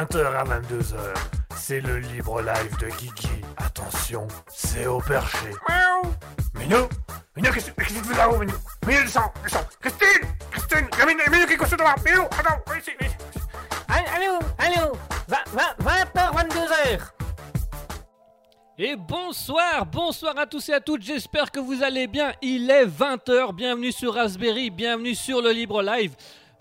[0.00, 0.96] mercredi de 20h à 22h.
[1.56, 3.42] C'est le libre live de Guigui.
[3.56, 5.50] Attention, c'est au perché.
[5.68, 6.12] Miaou
[6.54, 6.88] Minou
[7.36, 8.54] Minou, qu'est-ce qu'est-ce que tu fais là-haut, Minou?
[8.86, 12.22] Minou, descends, descends Christine Christine Il y a Minou, Minou qui est couché devant Minou,
[12.22, 13.16] attends, viens ici, viens ici.
[13.88, 14.92] Allô, allô
[15.28, 17.00] 20h, 22h
[18.78, 22.32] Et bonsoir, bonsoir à tous et à toutes, j'espère que vous allez bien.
[22.42, 26.14] Il est 20h, bienvenue sur Raspberry, bienvenue sur le Libre Live.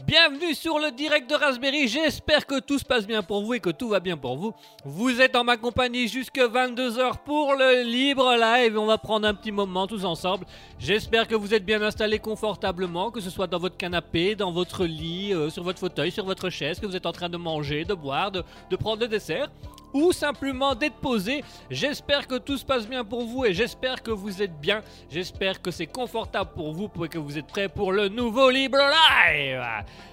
[0.07, 3.59] Bienvenue sur le direct de Raspberry, j'espère que tout se passe bien pour vous et
[3.59, 4.53] que tout va bien pour vous.
[4.85, 9.33] Vous êtes en ma compagnie jusque 22h pour le libre live on va prendre un
[9.33, 10.45] petit moment tous ensemble.
[10.79, 14.85] J'espère que vous êtes bien installés confortablement, que ce soit dans votre canapé, dans votre
[14.85, 17.83] lit, euh, sur votre fauteuil, sur votre chaise, que vous êtes en train de manger,
[17.83, 19.49] de boire, de, de prendre le dessert
[19.93, 21.43] ou simplement d'être posé.
[21.69, 24.81] J'espère que tout se passe bien pour vous et j'espère que vous êtes bien.
[25.09, 28.77] J'espère que c'est confortable pour vous et que vous êtes prêts pour le nouveau Libre
[28.77, 29.63] Live.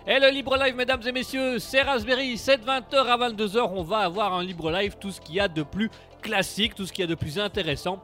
[0.06, 2.38] Et le Libre Live, mesdames et messieurs, c'est Raspberry.
[2.38, 3.70] C'est de 20h à 22h.
[3.74, 5.90] On va avoir un Libre Live, tout ce qu'il y a de plus
[6.22, 8.00] classique, tout ce qu'il y a de plus intéressant.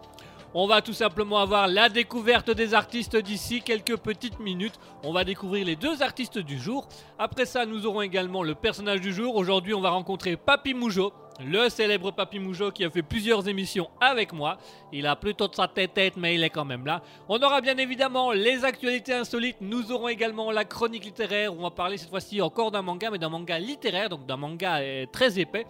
[0.55, 4.79] On va tout simplement avoir la découverte des artistes d'ici quelques petites minutes.
[5.03, 6.87] On va découvrir les deux artistes du jour.
[7.19, 9.37] Après ça, nous aurons également le personnage du jour.
[9.37, 11.11] Aujourd'hui, on va rencontrer Papy Moujo,
[11.41, 14.59] le célèbre Papy Moujo qui a fait plusieurs émissions avec moi.
[14.93, 17.03] Il a plutôt de sa tête tête, mais il est quand même là.
[17.29, 19.57] On aura bien évidemment les actualités insolites.
[19.61, 21.53] Nous aurons également la chronique littéraire.
[21.53, 24.77] On va parler cette fois-ci encore d'un manga, mais d'un manga littéraire, donc d'un manga
[24.79, 25.67] euh, très épais.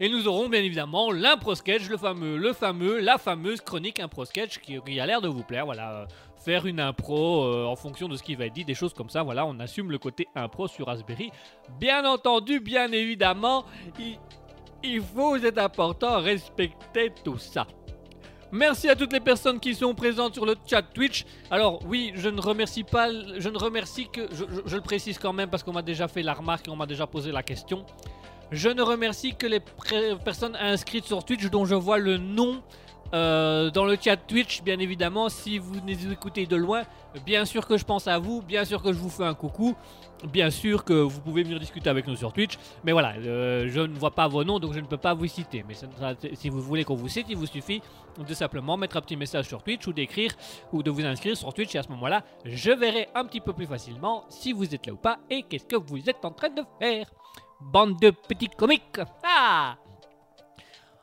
[0.00, 4.24] Et nous aurons bien évidemment l'impro sketch, le fameux, le fameux, la fameuse chronique impro
[4.24, 5.64] sketch qui, qui a l'air de vous plaire.
[5.64, 6.06] Voilà, euh,
[6.36, 9.10] faire une impro euh, en fonction de ce qui va être dit, des choses comme
[9.10, 9.24] ça.
[9.24, 11.32] Voilà, on assume le côté impro sur Raspberry.
[11.80, 13.64] Bien entendu, bien évidemment,
[13.98, 14.18] il,
[14.82, 17.66] il faut, c'est important, respecter tout ça.
[18.50, 21.26] Merci à toutes les personnes qui sont présentes sur le chat Twitch.
[21.50, 25.34] Alors oui, je ne remercie pas, je ne remercie que, je, je- le précise quand
[25.34, 27.84] même parce qu'on m'a déjà fait la remarque et on m'a déjà posé la question.
[28.50, 29.60] Je ne remercie que les
[30.24, 32.62] personnes inscrites sur Twitch dont je vois le nom
[33.14, 35.28] euh, dans le chat Twitch, bien évidemment.
[35.28, 36.82] Si vous nous écoutez de loin,
[37.24, 39.74] bien sûr que je pense à vous, bien sûr que je vous fais un coucou,
[40.30, 42.58] bien sûr que vous pouvez venir discuter avec nous sur Twitch.
[42.84, 45.26] Mais voilà, euh, je ne vois pas vos noms donc je ne peux pas vous
[45.26, 45.64] citer.
[45.66, 45.74] Mais
[46.34, 47.80] si vous voulez qu'on vous cite, il vous suffit
[48.18, 50.32] de simplement mettre un petit message sur Twitch ou d'écrire
[50.72, 53.52] ou de vous inscrire sur Twitch et à ce moment-là, je verrai un petit peu
[53.52, 56.50] plus facilement si vous êtes là ou pas et qu'est-ce que vous êtes en train
[56.50, 57.06] de faire.
[57.60, 59.00] Bande de petits comiques.
[59.24, 59.76] Ah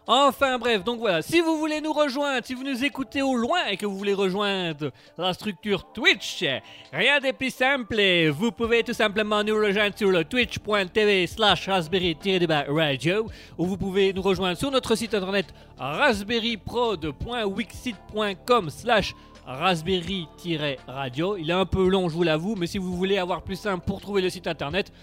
[0.07, 3.66] Enfin bref, donc voilà, si vous voulez nous rejoindre, si vous nous écoutez au loin
[3.72, 6.46] et que vous voulez rejoindre la structure Twitch,
[6.94, 8.00] rien de plus simple,
[8.30, 13.25] vous pouvez tout simplement nous rejoindre sur le twitch.tv slash raspberry-radio
[13.57, 15.48] ou vous pouvez nous rejoindre sur notre site internet
[15.80, 19.16] raspberryprod.wixit.com slash
[19.48, 21.38] raspberry-radio.
[21.38, 23.84] Il est un peu long, je vous l'avoue, mais si vous voulez avoir plus simple
[23.84, 24.94] pour trouver le site internet,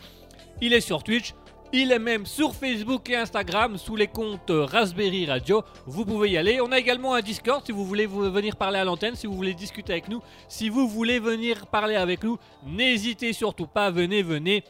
[0.61, 1.35] il est sur Twitch.
[1.75, 5.63] Il est même sur Facebook et Instagram sous les comptes Raspberry Radio.
[5.87, 6.61] Vous pouvez y aller.
[6.61, 9.55] On a également un Discord si vous voulez venir parler à l'antenne, si vous voulez
[9.55, 12.37] discuter avec nous, si vous voulez venir parler avec nous.
[12.67, 14.65] N'hésitez surtout pas, venez, venez.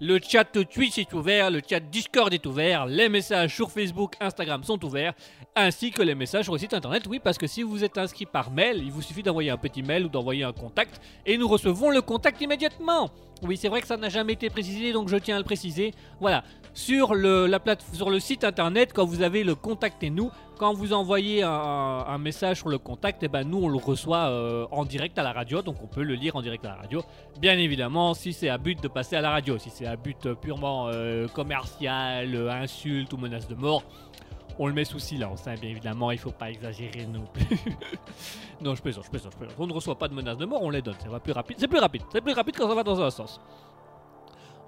[0.00, 4.62] Le chat Twitch est ouvert, le chat Discord est ouvert, les messages sur Facebook, Instagram
[4.62, 5.14] sont ouverts,
[5.54, 7.04] ainsi que les messages sur le site internet.
[7.06, 9.82] Oui, parce que si vous êtes inscrit par mail, il vous suffit d'envoyer un petit
[9.82, 13.10] mail ou d'envoyer un contact et nous recevons le contact immédiatement.
[13.42, 15.92] Oui, c'est vrai que ça n'a jamais été précisé, donc je tiens à le préciser.
[16.20, 16.42] Voilà,
[16.72, 20.94] sur le, la plate- sur le site internet, quand vous avez le contactez-nous, quand vous
[20.94, 25.18] envoyez un, message sur le contact, et ben nous on le reçoit euh, en direct
[25.18, 27.02] à la radio, donc on peut le lire en direct à la radio.
[27.38, 30.32] Bien évidemment, si c'est à but de passer à la radio, si c'est à but
[30.34, 33.82] purement euh, commercial, euh, insulte ou menace de mort,
[34.58, 37.44] on le met sous silence, hein, bien évidemment, il faut pas exagérer non plus.
[38.60, 39.56] non, je plaisante, je plaisante, je plaisante.
[39.58, 41.56] On ne reçoit pas de menaces de mort, on les donne, ça va plus rapide.
[41.58, 43.40] C'est plus rapide, c'est plus rapide quand ça va dans un sens.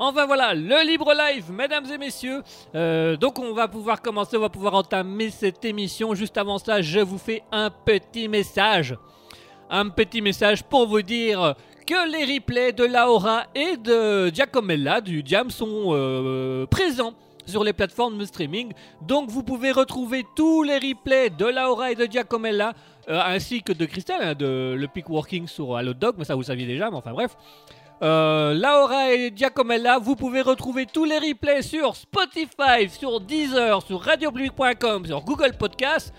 [0.00, 2.42] Enfin voilà, le libre live, mesdames et messieurs.
[2.74, 6.14] Euh, donc on va pouvoir commencer, on va pouvoir entamer cette émission.
[6.14, 8.96] Juste avant ça, je vous fais un petit message.
[9.70, 15.22] Un petit message pour vous dire que les replays de Laura et de Giacomella du
[15.24, 17.14] Diam sont euh, présents
[17.48, 18.72] sur les plateformes de streaming.
[19.02, 22.74] Donc vous pouvez retrouver tous les replays de Laura et de Giacomella
[23.08, 26.34] euh, ainsi que de Christelle, hein, de le Peak Working sur Allo Dog, mais ça
[26.34, 27.36] vous saviez déjà, mais enfin bref.
[28.00, 34.00] Euh, Laura et Giacomella, vous pouvez retrouver tous les replays sur Spotify, sur Deezer, sur
[34.00, 36.12] radiopublic.com, sur Google Podcast,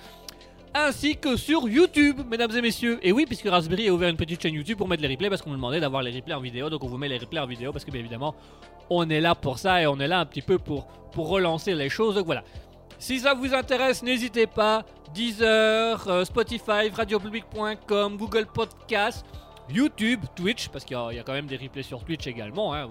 [0.73, 2.99] ainsi que sur YouTube, mesdames et messieurs.
[3.01, 5.41] Et oui, puisque Raspberry a ouvert une petite chaîne YouTube pour mettre les replays, parce
[5.41, 7.47] qu'on nous demandait d'avoir les replays en vidéo, donc on vous met les replays en
[7.47, 8.35] vidéo, parce que bien évidemment,
[8.89, 11.89] on est là pour ça et on est là un petit peu pour, relancer les
[11.89, 12.15] choses.
[12.15, 12.43] Donc voilà.
[12.97, 14.85] Si ça vous intéresse, n'hésitez pas.
[15.13, 19.25] Deezer, euh, Spotify, radiopublic.com, Google Podcast.
[19.71, 22.73] YouTube, Twitch, parce qu'il y, a- quand même des replays sur Twitch également.
[22.73, 22.89] hein,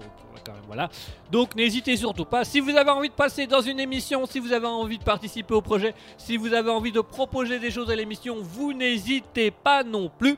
[0.67, 0.89] voilà.
[1.31, 2.43] Donc n'hésitez surtout pas.
[2.45, 5.53] Si vous avez envie de passer dans une émission, si vous avez envie de participer
[5.53, 9.83] au projet, si vous avez envie de proposer des choses à l'émission, vous n'hésitez pas
[9.83, 10.37] non plus.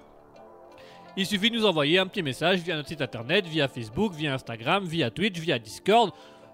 [1.18, 4.34] Il suffit de nous envoyer un petit message via notre site internet, via Facebook, via
[4.34, 6.12] Instagram, via Twitch, via Discord,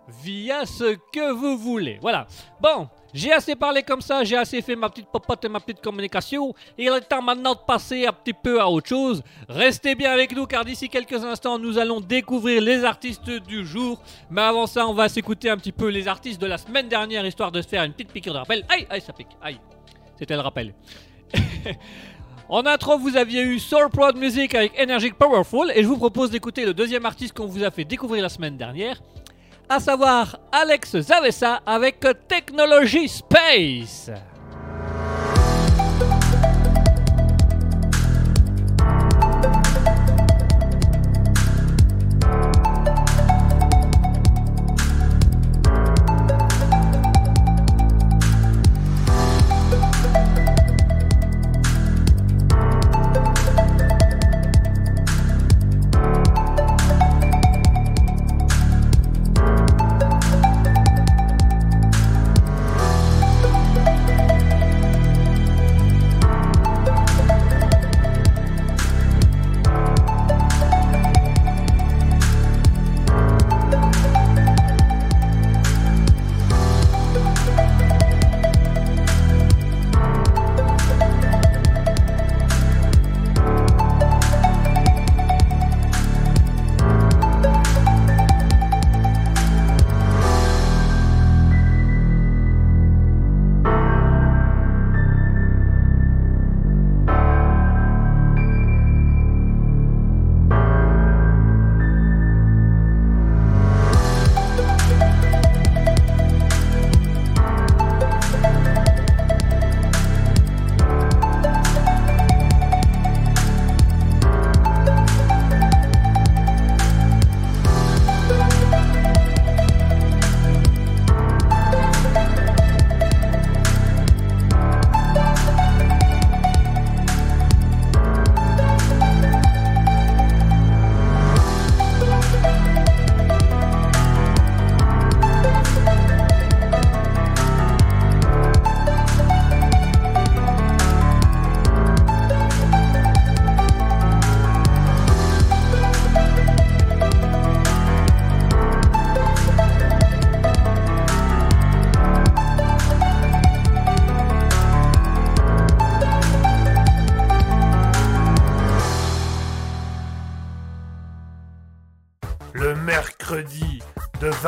[0.08, 1.98] via ce que vous voulez.
[2.02, 2.28] Voilà.
[2.62, 5.82] Bon, j'ai assez parlé comme ça, j'ai assez fait ma petite popote et ma petite
[5.82, 6.54] communication.
[6.78, 9.24] Il est temps maintenant de passer un petit peu à autre chose.
[9.50, 14.02] Restez bien avec nous car d'ici quelques instants, nous allons découvrir les artistes du jour.
[14.30, 17.26] Mais avant ça, on va s'écouter un petit peu les artistes de la semaine dernière
[17.26, 18.66] histoire de se faire une petite piqûre de rappel.
[18.70, 19.36] Aïe, aïe, ça pique.
[19.42, 19.60] Aïe.
[20.18, 20.74] C'était le rappel.
[22.50, 26.66] En intro, vous aviez eu Soul Music avec Energy Powerful et je vous propose d'écouter
[26.66, 29.02] le deuxième artiste qu'on vous a fait découvrir la semaine dernière,
[29.70, 34.10] à savoir Alex Zavessa avec Technology Space.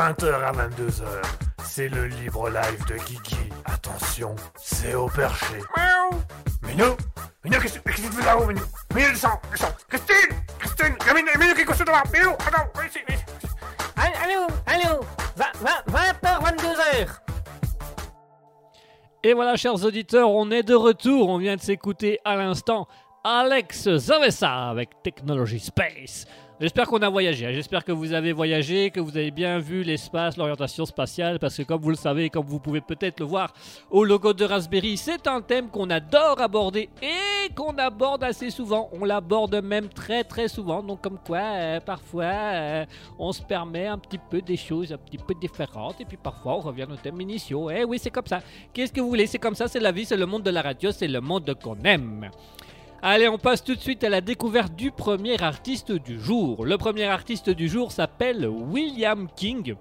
[0.10, 1.04] 20h à 22h,
[1.64, 3.38] c'est le libre live de Guigui.
[3.66, 5.58] Attention, c'est au perché.
[5.78, 6.20] Miaou.
[6.64, 6.98] Minou
[7.44, 8.62] Minou, qu'est-ce qu'est-ce que tu fais là-haut, Minou?
[8.96, 12.32] Minou, descends, descends Christine Christine Il y a Minou, Minou qui est couché devant Minou,
[12.32, 13.26] attends, viens ici, viens ici.
[14.24, 15.00] Allô, allô,
[15.38, 17.08] 20h, 22h.
[19.22, 21.30] Et voilà, chers auditeurs, on est de retour.
[21.30, 22.88] On vient de s'écouter à l'instant
[23.24, 26.26] Alex Zavessa avec Technology Space.
[26.62, 27.46] J'espère qu'on a voyagé.
[27.46, 27.52] hein.
[27.54, 31.64] J'espère que vous avez voyagé, que vous avez bien vu l'espace, l'orientation spatiale, parce que
[31.64, 33.54] comme vous le savez, comme vous pouvez peut-être le voir
[33.90, 38.90] au logo de Raspberry, c'est un thème qu'on adore aborder et qu'on aborde assez souvent.
[38.94, 40.82] On l'aborde même très très souvent.
[40.84, 42.86] Donc comme quoi, euh, parfois, euh,
[43.18, 46.56] on se permet un petit peu des choses un petit peu différentes et puis parfois
[46.56, 47.70] on revient au thème initiaux.
[47.70, 48.42] Eh oui, c'est comme ça.
[48.74, 49.28] Qu'est-ce que vous voulez?
[49.28, 51.54] C'est comme ça, c'est la vie, c'est le monde de la radio, c'est le monde
[51.62, 52.30] qu'on aime.
[53.02, 56.66] Allez, on passe tout de suite à la découverte du premier artiste du jour.
[56.66, 59.76] Le premier artiste du jour s'appelle William King.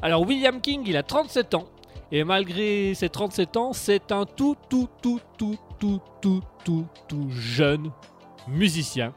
[0.00, 1.64] Alors William King, il a 37 ans.
[2.12, 7.30] Et malgré ses 37 ans, c'est un tout, tout, tout, tout, tout, tout, tout, tout
[7.30, 7.90] jeune
[8.46, 9.12] musicien.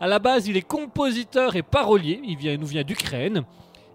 [0.00, 2.20] À la base, il est compositeur et parolier.
[2.22, 3.42] Il, il nous vient d'Ukraine.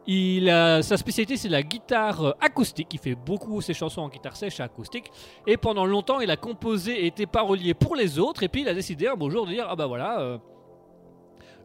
[0.07, 2.89] Il a, sa spécialité, c'est la guitare euh, acoustique.
[2.93, 5.11] Il fait beaucoup ses chansons en guitare sèche et acoustique.
[5.47, 8.43] Et pendant longtemps, il a composé et été parolier pour les autres.
[8.43, 10.37] Et puis, il a décidé un beau jour de dire Ah bah voilà, euh,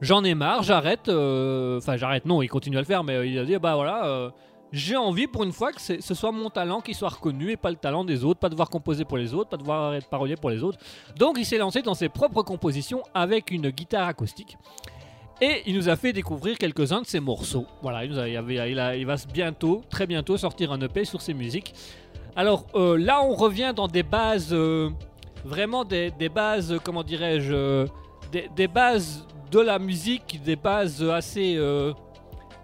[0.00, 1.08] j'en ai marre, j'arrête.
[1.08, 3.74] euh, Enfin, j'arrête, non, il continue à le faire, mais il a dit Ah bah
[3.74, 4.32] voilà,
[4.72, 7.70] j'ai envie pour une fois que ce soit mon talent qui soit reconnu et pas
[7.70, 10.48] le talent des autres, pas devoir composer pour les autres, pas devoir être parolier pour
[10.48, 10.78] les autres.
[11.16, 14.56] Donc, il s'est lancé dans ses propres compositions avec une guitare acoustique.
[15.40, 17.66] Et il nous a fait découvrir quelques-uns de ses morceaux.
[17.80, 21.74] Voilà, il, va bientôt, très bientôt, sortir un EP sur ses musiques.
[22.36, 24.90] Alors euh, là, on revient dans des bases, euh,
[25.44, 27.86] vraiment des, bases, comment dirais-je, euh,
[28.30, 31.58] des, des bases de la musique des bases assez,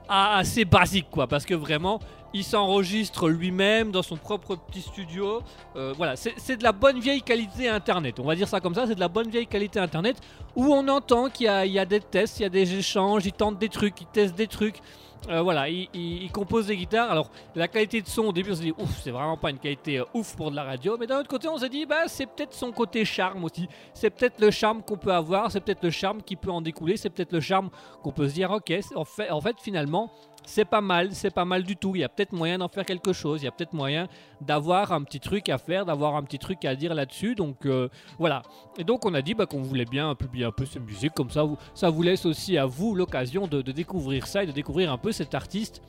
[0.08, 1.26] assez basiques, quoi.
[1.26, 1.98] Parce que vraiment,
[2.32, 5.42] il s'enregistre lui-même dans son propre petit studio.
[5.76, 8.20] Euh, voilà, c'est de la bonne vieille qualité internet.
[8.20, 10.16] On va dire ça comme ça, c'est de la bonne vieille qualité internet
[10.54, 13.58] où on entend qu'il y, a- des tests, il y a des échanges, ils tentent
[13.58, 14.80] des trucs, ils testent des trucs.
[15.28, 17.10] Euh, voilà, il, compose des guitares.
[17.10, 19.58] Alors, la qualité de son, au début, on s'est dit, ouf, c'est vraiment pas une
[19.58, 20.96] qualité euh, ouf pour de la radio.
[21.00, 23.68] Mais d'un autre côté, on s'est dit, bah, c'est peut-être son côté charme aussi.
[23.92, 26.96] C'est peut-être le charme qu'on peut avoir, c'est peut-être le charme qui peut en découler,
[26.96, 27.70] c'est peut-être le charme
[28.02, 30.12] qu'on peut se dire, ok, en en fait finalement,
[30.46, 31.94] c'est pas mal, c'est pas mal du tout.
[31.96, 34.08] Il y a peut-être moyen d'en faire quelque chose, il y a peut-être moyen
[34.40, 37.34] d'avoir un petit truc à faire, d'avoir un petit truc à dire là-dessus.
[37.34, 37.88] Donc, euh,
[38.18, 38.42] voilà.
[38.78, 41.30] Et donc, on a dit bah, qu'on voulait bien publier un peu ces musiques, comme
[41.30, 44.98] ça, ça vous laisse aussi à vous l'occasion de, découvrir ça et de découvrir un
[44.98, 45.82] peu cet artiste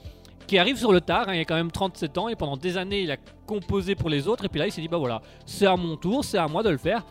[0.47, 2.77] qui arrive sur le tard, hein, il a quand même 37 ans et pendant des
[2.77, 5.21] années il a composé pour les autres et puis là il s'est dit bah voilà,
[5.45, 7.05] c'est à mon tour, c'est à moi de le faire.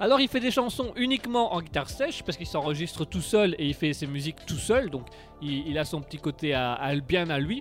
[0.00, 3.66] Alors il fait des chansons uniquement en guitare sèche parce qu'il s'enregistre tout seul et
[3.66, 5.06] il fait ses musiques tout seul, donc
[5.42, 7.60] il, a son petit côté à, bien à lui.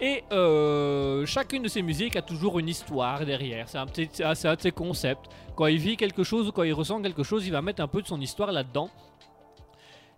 [0.00, 4.32] Et euh, chacune de ses musiques a toujours une histoire derrière, c'est un, petit- un
[4.54, 5.26] de ses concepts.
[5.54, 7.88] Quand il vit quelque chose ou quand il ressent quelque chose, il va mettre un
[7.88, 8.88] peu de son histoire là-dedans.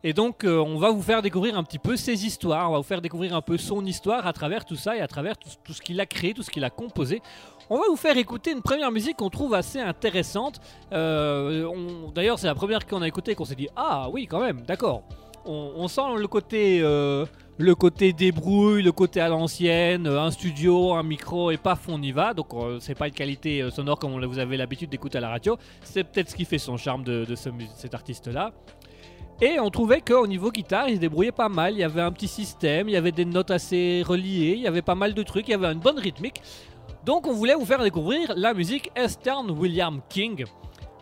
[0.04, 2.78] Et donc, euh, on va vous faire découvrir un petit peu ses histoires, on va
[2.78, 5.72] vous faire découvrir un peu son histoire à travers tout ça et à travers tout
[5.72, 7.22] ce qu'il a créé, tout ce qu'il a composé.
[7.70, 10.60] On va vous faire écouter une première musique qu'on trouve assez intéressante.
[10.92, 11.68] Euh,
[12.14, 15.02] D'ailleurs, c'est la première qu'on a écoutée qu'on s'est dit Ah oui, quand même, d'accord.
[15.44, 17.26] On, sent le côté, euh,
[17.58, 22.12] le côté débrouille, le côté à l'ancienne, un studio, un micro et paf, on y
[22.12, 22.32] va.
[22.32, 25.56] Donc, euh, c'est pas une qualité sonore comme vous avez l'habitude d'écouter à la radio.
[25.82, 28.52] C'est peut-être ce qui fait son charme de, ce cet artiste-là.
[29.40, 31.72] Et on trouvait qu'au niveau guitare, il se débrouillait pas mal.
[31.72, 34.68] Il y avait un petit système, il y avait des notes assez reliées, il y
[34.68, 36.40] avait pas mal de trucs, il y avait une bonne rythmique.
[37.04, 40.44] Donc on voulait vous faire découvrir la musique Eastern William King.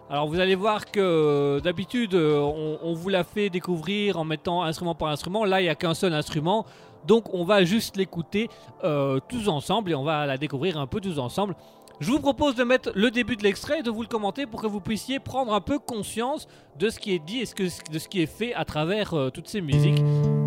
[0.09, 2.40] Alors vous allez voir que euh, d'habitude euh,
[2.83, 5.45] on, vous l'a fait découvrir en mettant instrument par instrument.
[5.45, 6.64] Là il n'y a qu'un seul instrument.
[7.07, 8.49] Donc on va juste l'écouter
[8.83, 11.54] euh, tous ensemble et on va la découvrir un peu tous ensemble.
[12.00, 14.62] Je vous propose de mettre le début de l'extrait et de vous le commenter pour
[14.62, 18.09] que vous puissiez prendre un peu conscience de ce qui est dit et de ce
[18.09, 20.02] qui est fait à travers toutes ces musiques.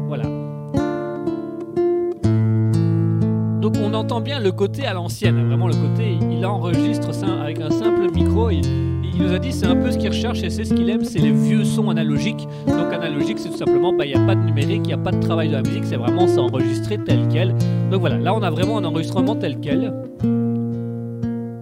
[0.07, 0.42] Voilà.
[3.63, 7.27] Donc on entend bien le côté à l'ancienne, hein, vraiment le côté, il enregistre ça
[7.41, 8.49] avec un simple micro.
[8.49, 10.89] Il, il nous a dit c'est un peu ce qu'il recherche et c'est ce qu'il
[10.89, 12.45] aime, c'est les vieux sons analogiques.
[12.67, 14.97] Donc analogique c'est tout simplement, bah, il n'y a pas de numérique, il n'y a
[14.97, 17.55] pas de travail de la musique, c'est vraiment c'est enregistré tel quel.
[17.89, 19.93] Donc voilà, là on a vraiment un enregistrement tel quel.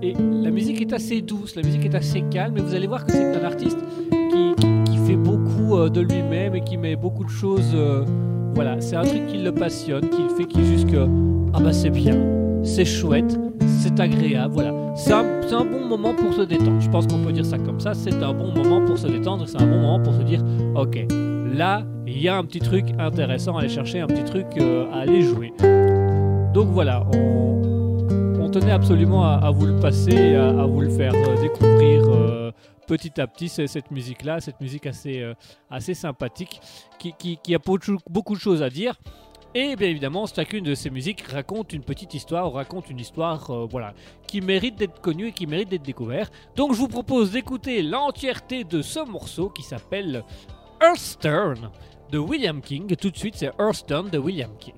[0.01, 3.05] Et la musique est assez douce, la musique est assez calme, et vous allez voir
[3.05, 3.77] que c'est un artiste
[4.09, 4.55] qui,
[4.91, 7.75] qui fait beaucoup euh, de lui-même et qui met beaucoup de choses.
[7.75, 8.05] euh,
[8.53, 11.07] voilà, c'est un truc qui le passionne, qui fait qu'il juste que
[11.53, 12.17] ah bah c'est bien,
[12.63, 14.73] c'est chouette, c'est agréable, voilà.
[14.95, 16.79] C'est un, bon moment pour se détendre.
[16.81, 17.93] Je pense qu'on peut dire ça comme ça.
[17.93, 20.43] C'est un bon moment pour se détendre, c'est un bon moment pour se dire
[20.75, 21.07] ok,
[21.53, 24.85] là il y a un petit truc intéressant à aller chercher, un petit truc euh,
[24.93, 25.53] à aller jouer.
[26.53, 32.03] Donc voilà, on, tenait absolument à, vous le passer, à vous le faire euh, découvrir
[32.09, 32.40] euh,
[32.91, 35.33] petit à petit cette musique-là, cette musique assez, euh,
[35.69, 36.59] assez sympathique,
[36.99, 38.99] qui, a beaucoup beaucoup de choses à dire.
[39.55, 43.49] Et bien évidemment, chacune de ces musiques raconte une petite histoire, ou raconte une histoire
[43.49, 43.93] euh, voilà,
[44.27, 46.33] qui mérite d'être connue et qui mérite d'être découverte.
[46.57, 50.25] Donc je vous propose d'écouter l'entièreté de ce morceau qui s'appelle
[50.81, 51.71] Earthstone
[52.11, 52.93] de William King.
[52.97, 54.75] Tout de suite, c'est Earthstone de William King.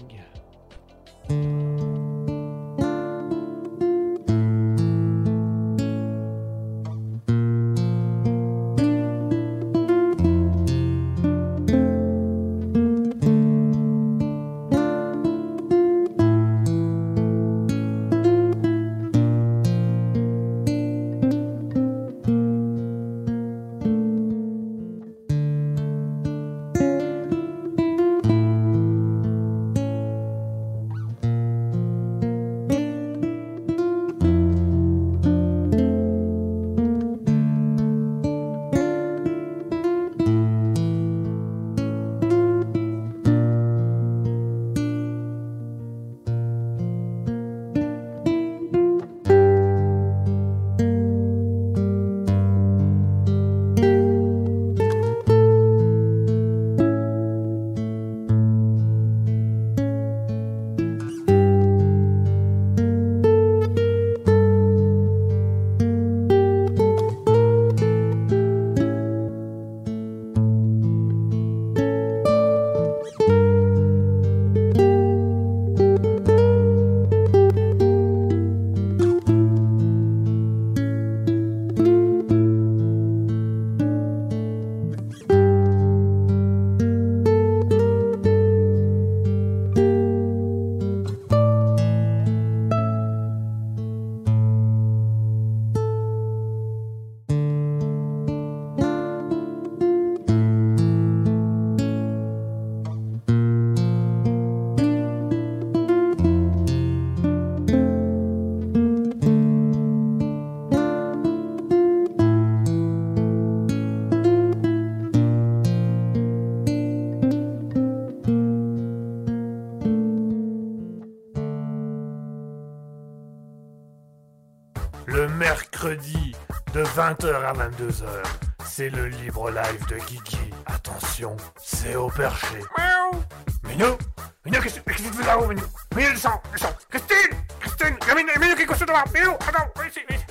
[127.04, 128.24] 20h à 22h.
[128.64, 130.54] C'est le libre live de Guigui.
[130.66, 132.60] Attention, c'est au perché.
[132.78, 133.22] Miaou.
[133.68, 133.98] Minou
[134.46, 135.64] Minou, qu'est-ce qu'est-ce que tu fais là-haut, Minou?
[135.98, 136.74] Minou, descends, descends.
[136.90, 139.04] Christine Christine Il y a Minou, Minou qui est couché devant.
[139.14, 140.26] Minou, attends, viens ici, viens ici.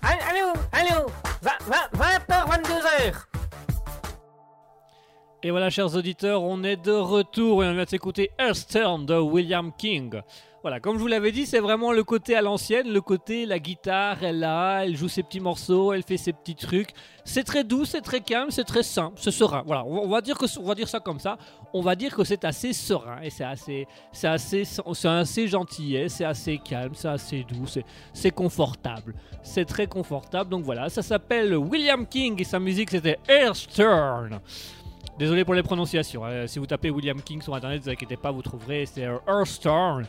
[0.00, 1.06] Allô, allô, allô.
[1.42, 3.14] 20h, 22h.
[5.42, 9.18] Et voilà, chers auditeurs, on est de retour et on vient de s'écouter Earthturn de
[9.18, 10.22] William King.
[10.62, 13.60] Voilà, comme je vous l'avais dit, c'est vraiment le côté à l'ancienne, le côté la
[13.60, 16.88] guitare, elle a, elle joue ses petits morceaux, elle fait ses petits trucs.
[17.24, 19.62] C'est très doux, c'est très calme, c'est très simple, c'est serein.
[19.64, 21.38] Voilà, on va dire que on va dire ça comme ça.
[21.72, 26.08] On va dire que c'est assez serein et c'est assez, c'est assez, c'est assez gentillet,
[26.08, 27.66] c'est assez calme, c'est assez doux,
[28.12, 30.50] c'est, confortable, c'est très confortable.
[30.50, 34.40] Donc voilà, ça s'appelle William King et sa musique c'était Earthturn.
[35.18, 36.24] Désolé pour les prononciations.
[36.24, 36.46] hein.
[36.46, 38.86] Si vous tapez William King sur internet, ne vous inquiétez pas, vous trouverez.
[38.86, 40.04] C'est Earthstorm.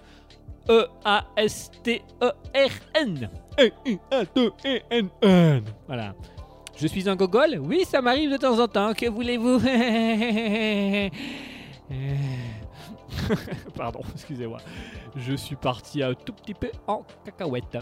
[0.70, 2.00] E-A-S-T-E-R-N.
[3.60, 5.64] E-I-A-T-E-N-N.
[5.88, 6.14] Voilà.
[6.78, 8.94] Je suis un gogol Oui, ça m'arrive de temps en temps.
[8.94, 9.60] Que voulez-vous?
[13.76, 14.60] Pardon, excusez-moi.
[15.16, 17.78] Je suis parti un tout petit peu en cacahuète.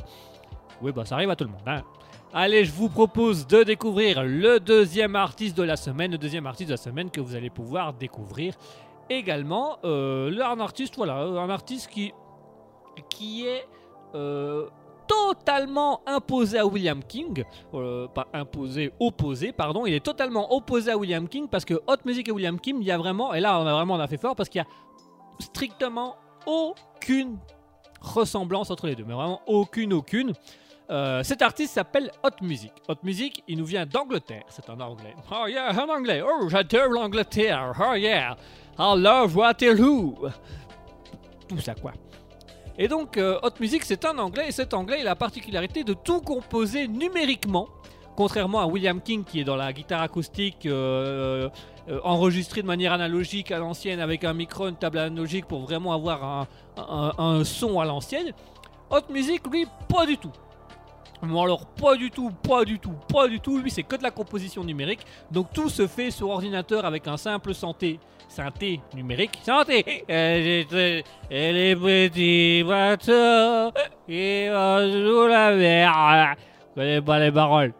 [0.81, 1.61] Oui, bah ça arrive à tout le monde.
[1.65, 1.83] hein.
[2.33, 6.69] Allez, je vous propose de découvrir le deuxième artiste de la semaine, le deuxième artiste
[6.69, 8.53] de la semaine que vous allez pouvoir découvrir
[9.09, 9.77] également.
[9.85, 12.13] Euh, un artiste, voilà, un artiste qui,
[13.09, 13.67] qui est
[14.15, 14.67] euh,
[15.07, 19.85] totalement imposé à William King, Euh, pas imposé, opposé, pardon.
[19.85, 22.87] Il est totalement opposé à William King parce que Hot Music et William King, il
[22.87, 24.63] y a vraiment, et là, on a vraiment on a fait fort parce qu'il y
[24.63, 24.67] a
[25.39, 27.37] strictement aucune
[28.01, 30.33] ressemblance entre les deux, mais vraiment aucune, aucune.
[30.89, 32.71] Euh, cet artiste s'appelle Hot Music.
[32.87, 34.43] Hot Music, il nous vient d'Angleterre.
[34.49, 35.15] C'est un anglais.
[35.31, 36.23] Oh yeah, un anglais.
[36.25, 37.73] Oh, j'adore l'Angleterre.
[37.79, 38.37] Oh yeah.
[38.79, 40.15] I love Waterloo.
[41.49, 41.91] Tout ça, quoi.
[42.77, 44.45] Et donc, euh, Hot Music, c'est un anglais.
[44.49, 47.67] Et cet anglais, il a la particularité de tout composer numériquement.
[48.15, 51.49] Contrairement à William King, qui est dans la guitare acoustique, euh,
[51.89, 55.93] euh, enregistré de manière analogique à l'ancienne, avec un micro, une table analogique pour vraiment
[55.93, 56.47] avoir un,
[57.17, 58.31] un- son à l'ancienne.
[58.89, 60.31] Hot Music, lui, pas du tout.
[61.23, 63.57] Bon alors pas du tout, pas du tout, pas du tout.
[63.57, 64.99] Lui c'est que de la composition numérique.
[65.31, 69.39] Donc tout se fait sur ordinateur avec un simple synthé, synthé numérique.
[69.43, 70.03] Synthé.
[70.09, 70.65] Et
[71.29, 73.73] les petits bateaux
[74.05, 76.35] qui vont sous la mer.
[76.69, 77.73] Je connais pas les paroles.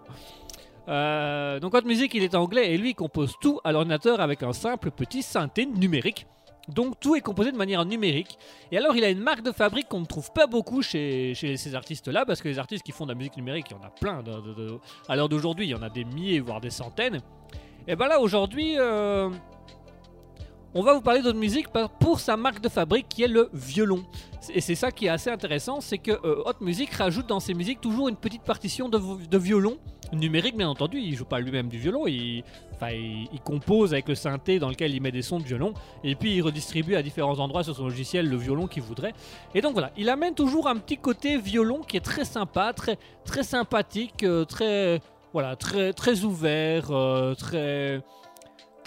[0.90, 4.42] Euh, donc Hot Music il est anglais et lui il compose tout à l'ordinateur avec
[4.42, 6.26] un simple petit synthé numérique.
[6.70, 8.38] Donc tout est composé de manière numérique.
[8.72, 11.56] Et alors il a une marque de fabrique qu'on ne trouve pas beaucoup chez, chez
[11.58, 13.84] ces artistes-là, parce que les artistes qui font de la musique numérique, il y en
[13.84, 14.22] a plein.
[15.08, 17.22] À l'heure d'aujourd'hui, il y en a des milliers, voire des centaines.
[17.88, 19.30] Et ben là aujourd'hui, euh,
[20.78, 23.50] on va vous parler d'autre musique par- pour sa marque de fabrique qui est le
[23.52, 24.06] violon.
[24.54, 27.56] Et c'est ça qui est assez intéressant, c'est que euh, Hot Music rajoute dans ses
[27.56, 29.78] musiques toujours une petite partition de, violon
[30.14, 31.00] numérique, bien entendu.
[31.00, 32.44] Il joue pas lui-même du violon, il,
[32.84, 36.36] il, compose avec le synthé dans lequel il met des sons de violon, et puis
[36.36, 39.16] il redistribue à différents endroits sur son logiciel le violon qu'il voudrait.
[39.56, 43.44] Et donc voilà, il amène toujours un petit côté violon qui est très sympa, très,
[43.44, 45.02] sympathique, euh, très,
[45.34, 48.02] voilà, très, très ouvert, euh, très,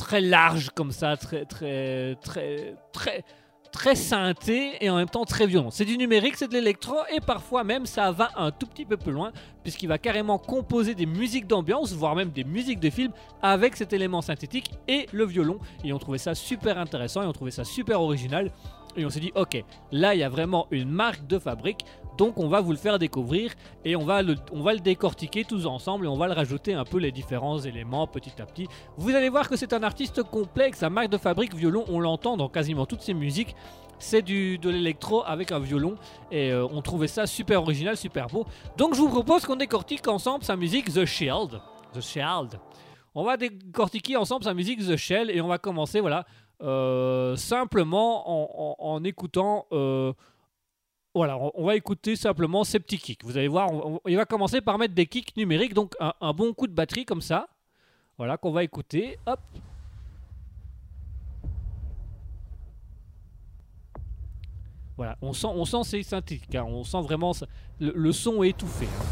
[0.01, 3.23] très large comme ça, très, très, très, très,
[3.71, 5.71] très synthé et en même temps très violent.
[5.71, 8.97] C'est du numérique, c'est de l'électro et parfois même ça va un tout petit peu
[8.97, 9.31] plus loin
[9.63, 13.93] puisqu'il va carrément composer des musiques d'ambiance, voire même des musiques de film avec cet
[13.93, 15.59] élément synthétique et le violon.
[15.85, 18.51] Et on trouvait ça super intéressant et on trouvait ça super original.
[18.97, 21.85] Et on s'est dit, ok, là il y a vraiment une marque de fabrique,
[22.21, 23.53] donc on va vous le faire découvrir
[23.83, 24.35] et on va le,
[24.79, 28.45] décortiquer tous ensemble et on va le rajouter un peu les différents éléments petit à
[28.45, 28.69] petit.
[28.99, 32.37] Vous allez voir que c'est un artiste complexe, sa marque de fabrique violon, on l'entend
[32.37, 33.57] dans quasiment toutes ses musiques.
[33.99, 35.95] C'est du, de l'électro avec un violon
[36.31, 38.45] et euh, on trouvait ça super original, super beau.
[38.77, 41.61] Donc je vous propose qu'on décortique ensemble sa musique The Shield.
[41.95, 42.59] The Shield.
[43.15, 46.25] On va décortiquer ensemble sa musique The Shell et on va commencer voilà
[46.63, 49.65] euh, simplement en, en- en écoutant.
[49.73, 50.13] euh,
[51.13, 53.25] voilà, on, va écouter simplement ces petits kicks.
[53.25, 53.69] Vous allez voir,
[54.07, 57.21] il va commencer par mettre des kicks numériques, donc un, bon coup de batterie comme
[57.21, 57.49] ça.
[58.17, 59.19] Voilà qu'on va écouter.
[64.97, 67.33] Voilà, on sent, on sent c'est synthétique, hein, on sent vraiment
[67.81, 68.87] le, son étouffé.
[68.87, 69.05] hein.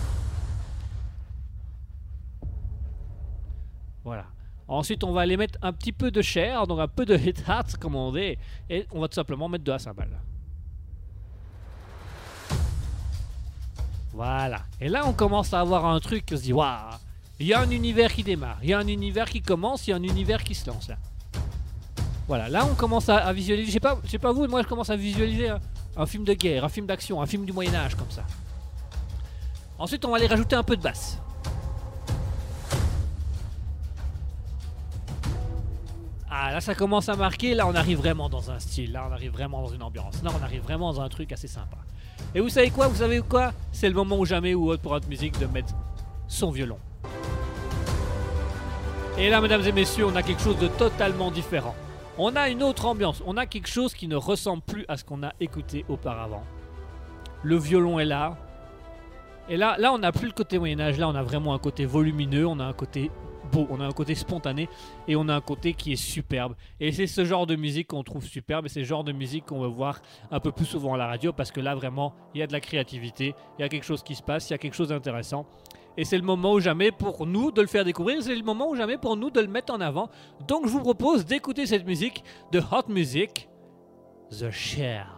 [4.05, 4.27] Voilà.
[4.69, 7.43] Ensuite, on va aller mettre un petit peu de chair, donc un peu de hit
[7.49, 8.37] hat, comme on dit,
[8.71, 10.21] et on va tout simplement mettre de la cymbale.
[14.19, 14.63] Voilà.
[14.81, 16.97] Et là, on commence à avoir un truc, on se dit, waouh,
[17.39, 19.91] il y a un univers qui démarre, il y a un univers qui commence, il
[19.91, 20.97] y a un univers qui se lance là.
[22.27, 24.97] Voilà, là on commence à, visualiser, je sais pas, pas vous, moi je commence à
[24.97, 25.61] visualiser un,
[25.97, 28.25] un film de guerre, un film d'action, un film du Moyen Âge comme ça.
[29.79, 31.21] Ensuite, on va aller rajouter un peu de basse.
[36.29, 37.55] Ah, là, ça commence à marquer.
[37.55, 38.91] Là, on arrive vraiment dans un style.
[38.91, 40.21] Là, on arrive vraiment dans une ambiance.
[40.25, 41.79] Là, on arrive vraiment dans un truc assez sympa.
[42.39, 42.87] Et vous savez quoi?
[42.87, 43.53] Vous savez quoi?
[43.73, 45.75] C'est le moment ou jamais où Hot pour Hot Music de mettre
[46.29, 46.79] son violon.
[49.19, 51.75] Et là, mesdames et messieurs, on a quelque chose de totalement différent.
[52.17, 53.25] On a une autre ambiance.
[53.27, 56.45] On a quelque chose qui ne ressemble plus à ce qu'on a écouté auparavant.
[57.43, 58.37] Le violon est là.
[59.49, 60.97] Et là, là, on n'a plus le côté Moyen Âge.
[60.97, 62.47] Là, on a vraiment un côté volumineux.
[62.47, 63.11] On a un côté
[63.55, 64.69] On a un côté spontané.
[65.07, 66.55] Et on a un côté qui est superbe.
[66.81, 68.67] Et c'est ce genre de musique qu'on trouve superbe.
[68.67, 71.07] Et c'est ce genre de musique qu'on veut voir un peu plus souvent à la
[71.07, 71.33] radio.
[71.33, 73.35] Parce que là, vraiment, il y a de la créativité.
[73.59, 74.51] Il y a quelque chose qui se passe.
[74.51, 75.47] Il y a quelque chose d'intéressant.
[75.99, 78.71] Et c'est le moment ou jamais pour nous de le faire découvrir, c'est le moment
[78.71, 80.09] ou jamais pour nous de le mettre en avant.
[80.47, 83.49] Donc je vous propose d'écouter cette musique de Hot Music,
[84.31, 85.18] The Shell.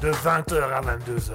[0.00, 1.32] De 20h à 22h,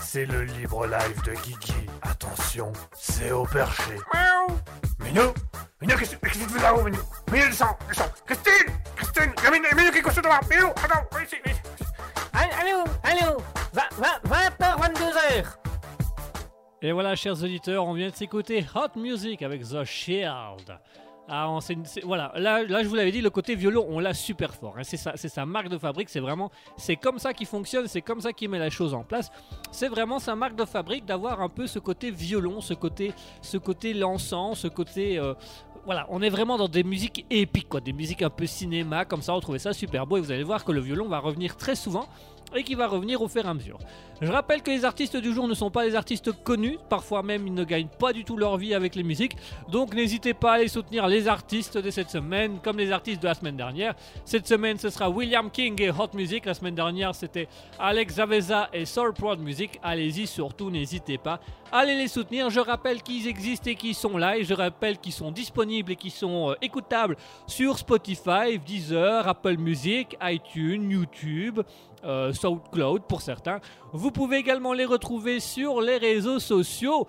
[0.00, 1.86] c'est le libre live de Guigui.
[2.02, 3.94] Attention, c'est au perché.
[4.12, 4.58] Miaou
[5.00, 5.32] Minou
[5.80, 6.98] Minou, qu'est-ce qu'est-ce que tu fais là-haut, Minou?
[7.32, 11.36] Minou, descends, descends Christine Christine Minou, Minou, qui est couché devant Minou, attends, viens ici,
[11.44, 11.62] viens ici.
[12.34, 13.42] Allô Allô
[13.74, 15.44] 20h, 22h
[16.82, 20.78] Et voilà, chers auditeurs, on vient de s'écouter Hot Music avec The Shield.
[21.26, 21.58] Ah, on-
[22.04, 24.74] voilà, là, là je vous l'avais dit, le côté violon, on l'a super fort.
[24.76, 24.82] hein.
[24.84, 28.20] C'est sa, sa marque de fabrique, c'est vraiment, c'est comme ça qu'il fonctionne, c'est comme
[28.20, 29.30] ça qu'il met la chose en place.
[29.70, 33.56] C'est vraiment sa marque de fabrique d'avoir un peu ce côté violon, ce côté, ce
[33.56, 35.32] côté lançant, ce côté, euh,
[35.86, 39.22] voilà, on est vraiment dans des musiques épiques, quoi, des musiques un peu cinéma, comme
[39.22, 40.18] ça, on trouvait ça super beau.
[40.18, 42.06] Et vous allez voir que le violon va revenir très souvent
[42.54, 43.78] et qui va revenir au fur et à mesure.
[44.20, 47.46] Je rappelle que les artistes du jour ne sont pas des artistes connus, parfois même
[47.46, 49.36] ils ne gagnent pas du tout leur vie avec les musiques,
[49.68, 53.26] donc n'hésitez pas à aller soutenir les artistes de cette semaine, comme les artistes de
[53.26, 53.94] la semaine dernière.
[54.24, 58.68] Cette semaine ce sera William King et Hot Music, la semaine dernière c'était Alex Zaveza
[58.72, 61.40] et Soul Prod Music, allez-y surtout, n'hésitez pas,
[61.72, 65.12] allez les soutenir, je rappelle qu'ils existent et qu'ils sont là, et je rappelle qu'ils
[65.12, 71.60] sont disponibles et qu'ils sont euh, écoutables sur Spotify, Deezer, Apple Music, iTunes, YouTube,
[72.04, 73.60] euh, SoundCloud pour certains.
[73.92, 77.06] Vous pouvez également les retrouver sur les réseaux sociaux.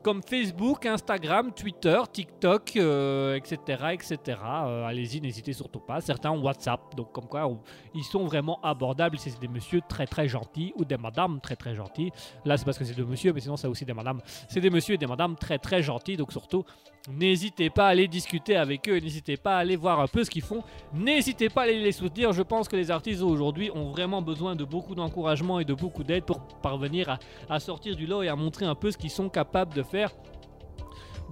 [0.00, 3.58] comme Facebook, Instagram, Twitter, TikTok, euh, etc.
[3.92, 4.38] etc.
[4.44, 6.00] Euh, Allez-y, n'hésitez surtout pas.
[6.00, 7.50] Certains ont WhatsApp, donc comme quoi
[7.94, 9.18] ils sont vraiment abordables.
[9.18, 12.10] C'est des messieurs très très gentils ou des madames très très gentils.
[12.44, 14.20] Là, c'est parce que c'est des messieurs, mais sinon, c'est aussi des madames.
[14.48, 16.64] C'est des messieurs et des madames très très gentils, donc surtout,
[17.08, 20.30] n'hésitez pas à aller discuter avec eux, n'hésitez pas à aller voir un peu ce
[20.30, 22.32] qu'ils font, n'hésitez pas à aller les soutenir.
[22.32, 26.04] Je pense que les artistes aujourd'hui ont vraiment besoin de beaucoup d'encouragement et de beaucoup
[26.04, 29.28] d'aide pour parvenir à, sortir du lot et à montrer un peu ce qu'ils sont
[29.28, 30.10] capables de faire.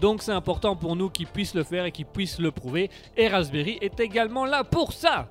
[0.01, 2.91] Donc c'est important pour nous qu'ils puissent le faire et qu'ils puissent le prouver.
[3.17, 5.29] Et Raspberry est également là pour ça.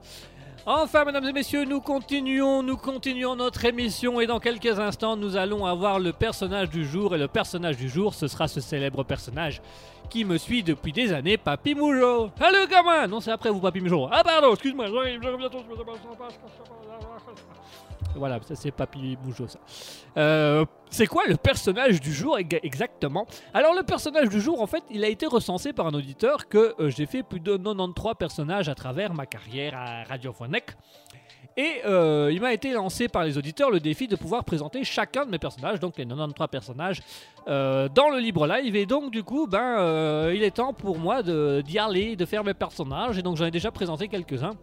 [0.67, 5.37] Enfin, mesdames et messieurs, nous continuons, nous continuons notre émission et dans quelques instants, nous
[5.37, 7.13] allons avoir le personnage du jour.
[7.13, 9.61] Et le personnage du jour, ce sera ce célèbre personnage
[10.05, 12.29] qui me suit depuis des années, Papy Moujo.
[12.39, 14.07] Allô, gamin Non, c'est après vous, Papy Moujo.
[14.11, 14.85] Ah, pardon, excuse-moi.
[18.17, 19.59] Voilà, ça c'est Papy Moujo, ça.
[20.15, 23.25] Euh, c'est quoi le personnage du jour ex- exactement?
[23.53, 26.75] Alors le personnage du jour, en fait, il a été recensé par un auditeur que
[26.79, 30.67] euh, j'ai fait plus de 93 personnages à travers ma carrière à Radiophonique.
[31.57, 35.25] Et euh, il m'a été lancé par les auditeurs le défi de pouvoir présenter chacun
[35.25, 37.01] de mes personnages, donc les 93 personnages,
[37.47, 38.75] euh, dans le libre live.
[38.75, 42.43] Et donc du coup, ben, euh, il est temps pour moi d'y aller, de faire
[42.43, 43.17] mes personnages.
[43.17, 44.55] Et donc j'en ai déjà présenté quelques-uns.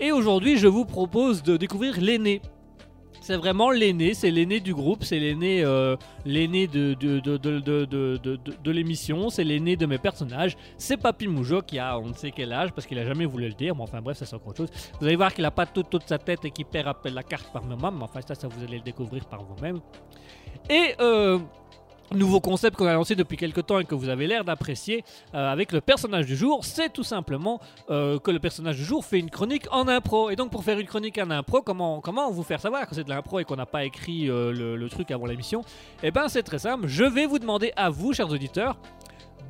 [0.00, 2.42] Et aujourd'hui, je vous propose de découvrir l'aîné.
[3.26, 9.74] C'est vraiment l'aîné, c'est l'aîné du groupe, c'est l'aîné euh, l'aîné de, l'émission, c'est l'aîné
[9.74, 10.56] de mes personnages.
[10.78, 13.48] C'est Papy Moujo qui a on ne sait quel âge parce qu'il a jamais voulu
[13.48, 14.70] le dire, mais enfin bref, ça c'est encore autre chose.
[15.00, 17.52] Vous allez voir qu'il a pas toute, toute sa tête et qu'il perd la carte
[17.52, 19.80] par moment, mais enfin ça, ça vous allez le découvrir par vous-même.
[20.70, 21.40] Et euh,
[22.12, 25.52] nouveau concept qu'on a lancé depuis quelques temps et que vous avez l'air d'apprécier euh,
[25.52, 29.18] avec le personnage du jour, c'est tout simplement euh, que le personnage du jour fait
[29.18, 30.30] une chronique en impro.
[30.30, 33.04] Et donc pour faire une chronique en impro, comment, comment vous faire savoir que c'est
[33.04, 35.62] de l'impro et qu'on n'a pas écrit euh, le, truc avant l'émission?
[36.02, 38.76] Eh ben c'est très simple, je vais vous demander à vous, chers auditeurs,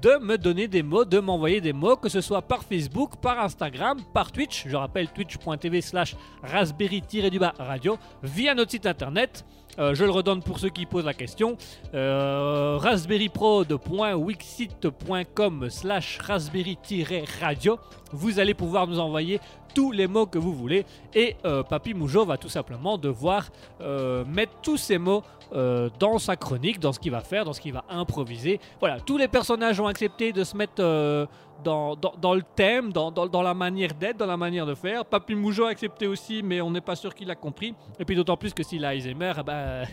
[0.03, 3.41] de me donner des mots, de m'envoyer des mots, que ce soit par Facebook, par
[3.41, 9.45] Instagram, par Twitch, je rappelle twitch.tv slash raspberry-du-bas radio, via notre site internet.
[9.79, 11.57] Euh, je le redonne pour ceux qui posent la question.
[11.95, 17.79] Euh, raspberryprod.wixit.com slash raspberry-radio.
[18.13, 19.41] Vous allez pouvoir nous envoyer
[19.77, 20.87] tous les mots que vous voulez.
[21.15, 23.51] Et euh, Papy Moujo va tout simplement devoir
[23.83, 25.23] euh, mettre tous ces mots
[25.55, 28.59] euh, dans sa chronique, dans ce qu'il va faire, dans ce qu'il va improviser.
[28.81, 31.29] Voilà, tous les personnages ont accepté de se mettre
[31.65, 35.05] dans, le thème, dans, la manière d'être, dans la manière de faire.
[35.05, 37.75] Papy Moujo a accepté aussi, mais on n'est pas sûr qu'il a compris.
[37.99, 39.85] Et puis d'autant plus que s'il a Alzheimer, eh ben,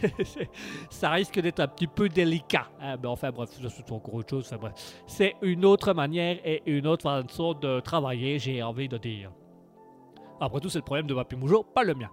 [0.89, 2.67] ça risque d'être un petit peu délicat.
[2.81, 2.97] hein.
[2.97, 4.45] Ben, enfin bref, c'est encore autre chose.
[4.47, 4.73] Enfin, bref.
[5.07, 9.31] C'est une autre manière et une autre façon de travailler, j'ai envie de dire.
[10.39, 12.09] Après tout, c'est le problème de Papy Moujo, pas le mien.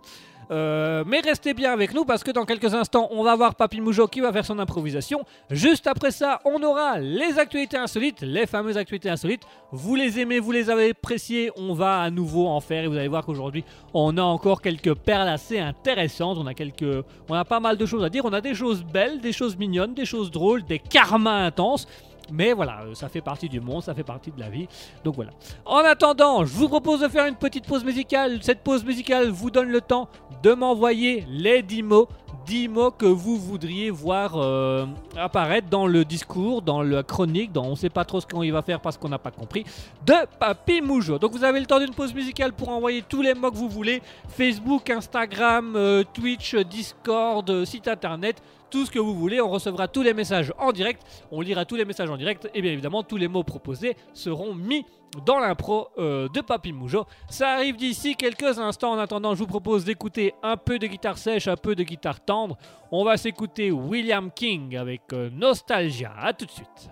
[0.50, 3.80] Euh, mais restez bien avec nous parce que dans quelques instants, on va voir Papy
[3.80, 5.24] Moujo qui va faire son improvisation.
[5.48, 9.42] Juste après ça, on aura les actualités insolites, les fameuses actualités insolites.
[9.70, 12.96] Vous les aimez, vous les avez appréciées, on va à nouveau en faire et vous
[12.96, 16.38] allez voir qu'aujourd'hui, on a encore quelques perles assez intéressantes.
[16.38, 18.24] On a quelques, on a pas mal de choses à dire.
[18.24, 21.86] On a des choses belles, des choses mignonnes, des choses drôles, des karmas intenses.
[22.32, 24.68] Mais voilà, euh, ça fait partie du monde, ça fait partie de la vie.
[25.04, 25.30] Donc voilà.
[25.64, 28.38] En attendant, je vous propose de faire une petite pause musicale.
[28.42, 30.08] Cette pause musicale vous donne le temps
[30.42, 32.08] de m'envoyer les 10 mots.
[32.46, 37.76] 10 mots que vous voudriez voir euh, apparaître dans le discours, dans la chronique, on
[37.76, 39.64] sait pas trop ce qu'on y va faire parce qu'on n'a pas compris,
[40.04, 41.18] de Papy Moujo.
[41.18, 43.68] Donc vous avez le temps d'une pause musicale pour envoyer tous les mots que vous
[43.68, 44.02] voulez.
[44.28, 49.40] Facebook, Instagram, euh, Twitch, Discord, site internet, tout ce que vous voulez.
[49.40, 51.02] On recevra tous les messages en direct.
[51.30, 52.48] On lira tous les messages en direct.
[52.54, 54.84] Et bien évidemment, tous les mots proposés seront mis
[55.26, 57.04] dans l'impro euh, de Papy Moujo.
[57.28, 58.92] Ça arrive d'ici quelques instants.
[58.92, 62.24] En attendant, je vous propose d'écouter un peu de guitare sèche, un peu de guitare
[62.24, 62.56] tendre.
[62.92, 66.12] On va s'écouter William King avec euh, Nostalgia.
[66.16, 66.90] A tout de suite.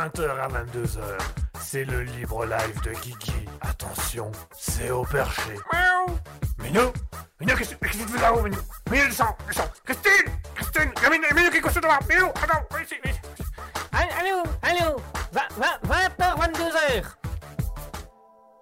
[0.00, 1.00] 20h à 22h.
[1.60, 3.46] C'est le libre live de Guigui.
[3.60, 5.52] Attention, c'est au perché.
[5.72, 6.18] Miaou.
[6.62, 6.92] Minou
[7.38, 8.56] Minou, qu'est-ce qu'est-ce que tu fais là-haut, Minou
[8.90, 9.70] Minou, descends, descends.
[9.84, 13.20] Christine Christine Minou, Minou, qu'est-ce que tu fais là Minou, attends, viens ici, viens ici.
[13.92, 14.96] Allô, allô,
[15.34, 16.09] 20h, 22h.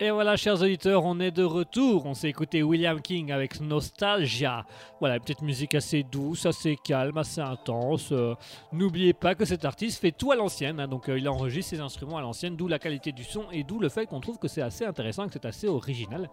[0.00, 2.06] Et voilà, chers auditeurs, on est de retour.
[2.06, 4.64] On s'est écouté William King avec Nostalgia.
[5.00, 8.10] Voilà, une petite musique assez douce, assez calme, assez intense.
[8.12, 8.36] Euh,
[8.70, 11.80] N'oubliez pas que cet artiste fait tout à l'ancienne, hein, donc euh, il enregistre ses
[11.80, 14.46] instruments à l'ancienne, d'où la qualité du son et d'où le fait qu'on trouve que
[14.46, 16.30] c'est assez intéressant, que c'est assez original.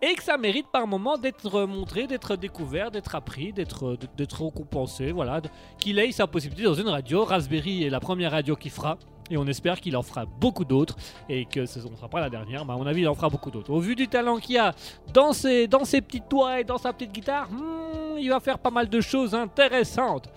[0.00, 5.12] Et que ça mérite par moment d'être montré, d'être découvert, d'être appris, d'être d'être récompensé,
[5.12, 5.42] voilà,
[5.78, 7.24] qu'il ait sa possibilité dans une radio.
[7.24, 8.96] Raspberry est la première radio qui fera,
[9.30, 10.96] et on espère qu'il en fera beaucoup d'autres
[11.28, 13.28] et que ce ne sera pas la dernière, mais à mon avis, il en fera
[13.28, 13.70] beaucoup d'autres.
[13.70, 14.74] Au vu du talent qu'il a
[15.12, 18.58] dans ses, dans ses petites doigts et dans sa petite guitare, hmm, il va faire
[18.58, 20.28] pas mal de choses intéressantes.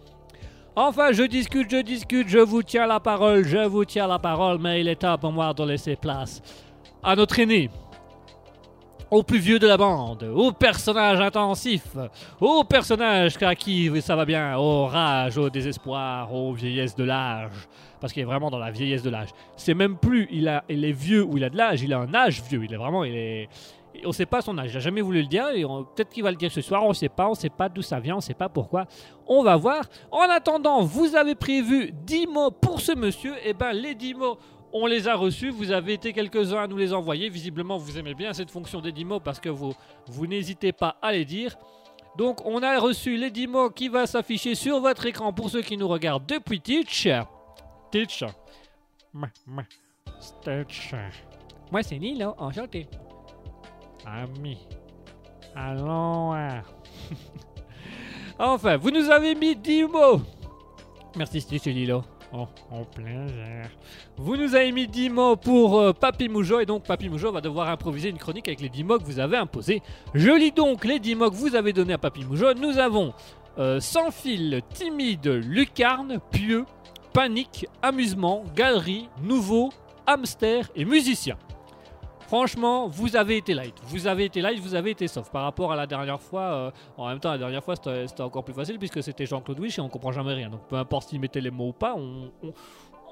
[0.76, 4.60] Enfin, je discute, je discute, je vous tiens la parole, je vous tiens la parole,
[4.60, 6.42] mais il est temps pour moi de laisser place
[7.04, 7.70] à notre aîné,
[9.12, 11.84] au plus vieux de la bande, au personnage intensif,
[12.40, 17.68] au personnage à qui ça va bien, au rage, au désespoir, aux vieillesses de l'âge,
[18.00, 19.30] parce qu'il est vraiment dans la vieillesse de l'âge.
[19.56, 22.14] C'est même plus il, a, est vieux ou il a de l'âge, il a un
[22.14, 23.50] âge vieux, il est vraiment, il est...
[24.12, 25.48] Sait pas son âge, il a jamais voulu le dire,
[25.96, 28.00] peut-être qu'il va le dire ce soir, on sait pas, on sait pas d'où ça
[28.00, 28.86] vient, on sait pas pourquoi.
[29.28, 29.84] On va voir.
[30.12, 34.38] En attendant, vous avez prévu 10 mots pour ce monsieur, et ben les 10 mots,
[34.72, 38.14] on les a reçus, vous avez été quelques-uns à nous les envoyer, visiblement vous aimez
[38.14, 39.74] bien cette fonction des 10 mots parce que vous,
[40.08, 41.56] vous n'hésitez pas à les dire.
[42.18, 45.62] Donc on a reçu les 10 mots qui va s'afficher sur votre écran pour ceux
[45.62, 47.08] qui nous regardent depuis Teach.
[49.14, 49.64] Mouah.
[50.20, 50.94] Stitch.
[51.72, 52.88] Moi c'est Nilo, enchanté.
[54.06, 54.58] Ami.
[55.56, 56.28] Allons.
[56.28, 56.64] voir.
[58.40, 60.22] enfin, vous nous avez mis 10 mots.
[61.16, 62.04] Merci Stitch et Lilo.
[62.32, 63.70] Oh, en plaisir.
[64.18, 67.42] Vous nous avez mis 10 mots pour euh, Papy Moujo et donc Papy Moujo va
[67.42, 69.82] devoir improviser une chronique avec les 10 mots que vous avez imposés.
[70.14, 72.54] Je lis donc les 10 mots que vous avez donnés à Papy Moujo.
[72.54, 73.14] Nous avons
[73.58, 76.66] euh, sans fil, timide, lucarne, pieux,
[77.14, 79.70] panique, amusement, galerie, nouveau,
[80.06, 81.38] hamster et musicien.
[82.30, 83.74] Franchement, vous avez été light.
[83.86, 85.32] Vous avez été light, vous avez été soft.
[85.32, 88.44] Par rapport à la dernière fois, euh, en même temps, la dernière fois, c'était encore
[88.44, 90.52] plus facile puisque c'était Jean-Claude Wish et on comprend jamais rien.
[90.52, 92.30] Donc peu importe s'il mettait les mots ou pas, on,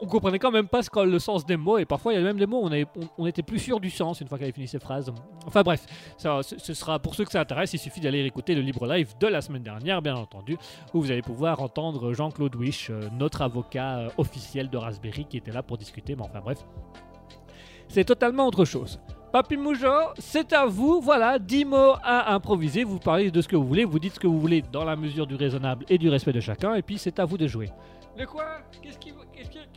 [0.01, 1.77] on comprenait quand même pas ce le sens des mots.
[1.77, 2.87] Et parfois, il y a même des mots, on, avait-
[3.17, 5.11] on, était plus sûr du sens une fois qu'il avait fini ses phrases.
[5.45, 5.85] Enfin bref,
[6.17, 9.13] ça, ce, sera pour ceux que ça intéresse, il suffit d'aller écouter le libre live
[9.19, 10.57] de la semaine dernière, bien entendu,
[10.93, 15.37] où vous allez pouvoir entendre Jean-Claude Wish, euh, notre avocat euh, officiel de Raspberry, qui
[15.37, 16.15] était là pour discuter.
[16.15, 16.59] Mais enfin bref,
[17.87, 18.99] c'est totalement autre chose.
[19.31, 23.57] Papy Moujo, c'est à vous, voilà, 10 mots à improviser, vous parlez de ce que
[23.57, 26.09] vous voulez, vous dites ce que vous voulez dans la mesure du raisonnable et du
[26.09, 27.69] respect de chacun, et puis c'est à vous de jouer.
[28.17, 28.45] Le quoi?
[28.81, 29.26] Qu'est-ce qu'est-ce que,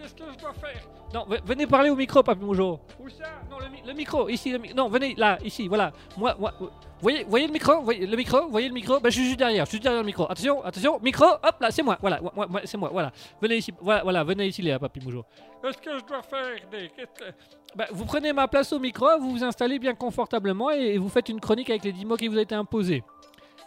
[0.01, 0.81] qu'est-ce que je dois faire
[1.15, 2.81] Non, ve- venez parler au micro, Papy Moujo.
[3.01, 3.25] Où ça?
[3.51, 5.93] Non, le, mi- le micro, ici, le mi- non, venez, là, ici, voilà.
[6.17, 6.53] Moi, moi,
[7.01, 9.65] voyez, voyez le micro voyez Le micro Voyez le micro ben, Je suis juste derrière,
[9.65, 10.25] je suis juste derrière le micro.
[10.25, 13.11] Attention, attention, micro, hop là, c'est moi, voilà, moi, moi, c'est moi, voilà.
[13.41, 15.25] Venez ici, voilà, voilà, venez ici, les Papy Moujo.
[15.63, 17.35] Qu'est-ce que je dois faire Qu'est-ce que-
[17.77, 21.09] Bah, vous prenez ma place au micro, vous vous installez bien confortablement et, et vous
[21.09, 23.03] faites une chronique avec les 10 mots qui vous ont été imposés.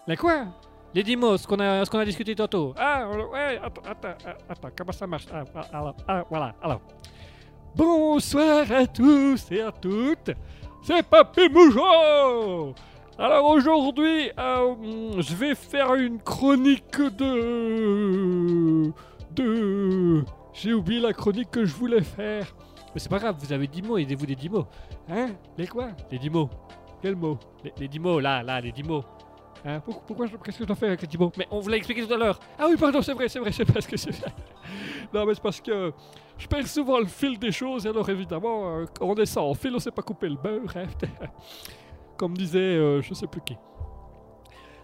[0.07, 0.45] La quoi?
[0.95, 2.75] Les 10 mots, ce qu'on a, qu'on a discuté tantôt.
[2.77, 4.15] Ah, ouais, attends, attends,
[4.47, 5.25] attends, comment ça marche?
[5.33, 6.81] Ah, ah, alors, ah, voilà, alors.
[7.75, 10.29] Bonsoir à tous et à toutes,
[10.83, 12.75] c'est Papy Moujo
[13.17, 14.75] Alors aujourd'hui, euh,
[15.17, 18.91] je vais faire une chronique de...
[19.31, 20.23] de...
[20.53, 22.45] J'ai oublié la chronique que je voulais faire.
[22.93, 24.67] Mais c'est pas grave, vous avez 10 mots, aidez-vous des 10 mots.
[25.09, 25.29] Hein?
[25.57, 25.87] Les quoi?
[26.11, 26.51] Les 10 mots.
[27.01, 29.03] Quels mots les, les 10 mots, là, là, les 10 mots.
[29.65, 31.59] Hein Pourquoi, pourquoi je- Qu'est-ce que je dois faire avec les 10 mots Mais on
[31.59, 32.39] vous l'a expliqué tout à l'heure.
[32.59, 34.11] Ah oui, pardon, c'est vrai, c'est vrai, c'est parce que c'est
[35.13, 35.93] Non, mais c'est parce que
[36.37, 39.73] je perds souvent le fil des choses, et alors évidemment, euh, on est sans fil,
[39.75, 40.75] on sait pas couper le beurre.
[40.75, 40.83] hein.
[42.17, 43.55] Comme disait euh, je sais plus qui.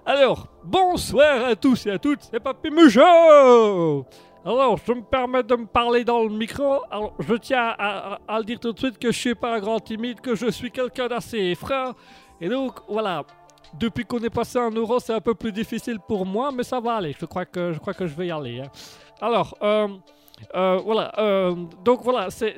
[0.05, 4.05] Alors, bonsoir à tous et à toutes, c'est Papy Moujo
[4.45, 6.79] Alors, je me permets de me parler dans le micro.
[6.89, 9.55] Alors, je tiens à, à- à le dire tout de suite que je suis pas
[9.55, 11.91] un grand timide, que je suis quelqu'un d'assez franc.
[12.41, 13.23] Et donc, voilà.
[13.77, 16.79] Depuis qu'on est passé en euro, c'est un peu plus difficile pour moi, mais ça
[16.79, 17.15] va aller.
[17.19, 18.61] Je crois que je, crois que je vais y aller.
[18.61, 18.69] hein.
[19.21, 19.87] Alors, euh,
[20.55, 21.11] euh, voilà.
[21.19, 21.53] euh,
[21.83, 22.55] donc voilà, c'est-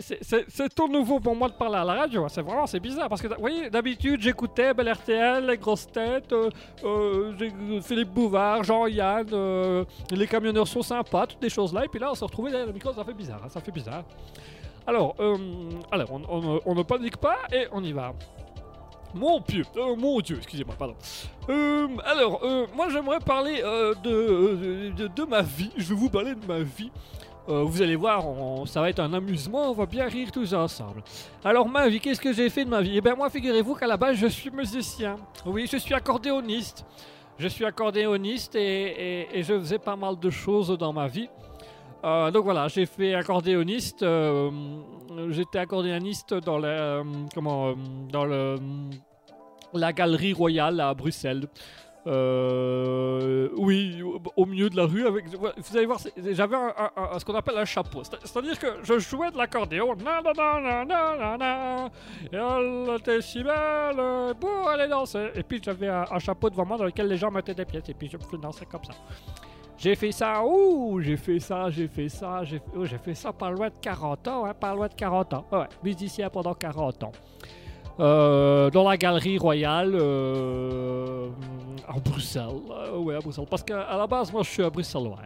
[0.75, 2.23] tout nouveau pour moi de parler à la radio.
[2.23, 2.29] hein.
[2.29, 6.33] C'est vraiment c'est bizarre parce que, vous voyez, d'habitude, j'écoutais Bel RTL, les grosses têtes,
[7.83, 9.27] Philippe Bouvard, Jean-Yann,
[10.11, 11.83] les camionneurs sont sympas, toutes des choses là.
[11.85, 13.41] Et puis là, on s'est retrouvé derrière le micro, ça fait bizarre.
[13.43, 14.03] hein, ça fait bizarre.
[14.87, 15.15] Alors,
[15.91, 16.09] alors
[16.65, 18.13] on ne panique pas et on y va.
[19.13, 20.95] Mon Dieu, euh, mon Dieu, excusez-moi, pardon.
[21.49, 23.61] Euh, alors, euh, moi j'aimerais parler
[24.03, 25.71] de, de, ma vie.
[25.77, 26.91] Je vais vous parler de ma vie.
[27.47, 28.23] Vous allez voir,
[28.65, 31.03] ça va être un amusement, on va bien rire tous ensemble.
[31.43, 32.93] Alors ma vie, qu'est-ce que j'ai fait de ma vie?
[32.95, 35.17] Eh bien moi, figurez-vous qu'à la base, je suis musicien.
[35.45, 36.85] Oui, je suis accordéoniste.
[37.37, 41.27] Je suis accordéoniste et- et je faisais pas mal de choses dans ma vie.
[42.03, 44.01] Euh, donc voilà, j'ai fait accordéoniste.
[44.03, 44.49] euh,
[45.29, 48.57] J'étais accordéoniste dans la, euh,
[49.73, 51.47] la galerie royale à Bruxelles.
[53.55, 54.01] Oui,
[54.35, 55.05] au, milieu de la rue.
[55.07, 56.55] Vous allez voir, j'avais
[57.19, 58.03] ce qu'on appelle un chapeau.
[58.03, 59.95] C'est- C'est-à-dire que je jouais de l'accordéon.
[62.31, 65.27] Elle était si belle pour aller danser.
[65.35, 67.89] Et puis j'avais un, un chapeau devant moi dans lequel les gens mettaient des pièces.
[67.89, 68.93] Et puis je dansais comme ça.
[69.81, 73.49] J'ai fait ça, ouh, j'ai fait ça, j'ai fait ça, j'ai oh, fait ça pas
[73.49, 75.45] loin de 40 ans, hein, pas loin de 40 ans.
[75.51, 77.11] Ouais, musicien pendant 40 ans.
[77.99, 81.29] Euh, dans la galerie royale euh,
[81.87, 82.61] à Bruxelles.
[82.69, 83.47] Euh, ouais, à Bruxelles.
[83.49, 85.17] Parce qu'à la base, moi, je suis un Bruxellois.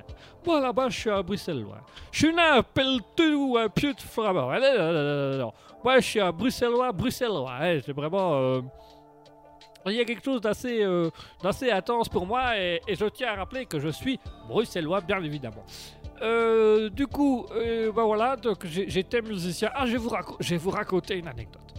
[0.46, 1.82] Moi, à la base, je suis un Bruxellois.
[2.14, 5.52] Je suis né un pelletu ou un pied de non.
[5.84, 7.52] Moi, je suis un Bruxellois, Bruxellois.
[7.60, 7.80] hein.
[7.86, 8.62] C'est vraiment...
[9.92, 11.10] il y a quelque chose d'assez euh,
[11.72, 15.64] intense pour moi et, je tiens à rappeler que je suis bruxellois, bien évidemment.
[16.22, 19.70] Euh, du coup, euh, bah voilà, j'étais musicien.
[19.76, 21.74] Ah, je vais, vous je vous raconter une anecdote.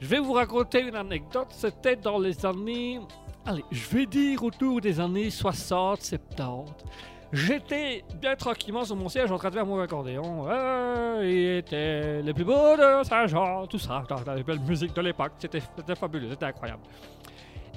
[0.00, 1.48] Je vais vous raconter une anecdote.
[1.50, 3.00] C'était dans les années.
[3.44, 6.72] Allez, je vais dire autour des années 60, 70.
[7.32, 10.46] J'étais bien tranquillement sur mon siège en train de faire mon accordéon.
[10.48, 14.04] Euh, il était les plus beaux de Saint-Jean, tout ça.
[14.26, 15.32] La belle musique de l'époque.
[15.38, 15.60] C'était
[15.94, 16.82] fabuleux, c'était incroyable.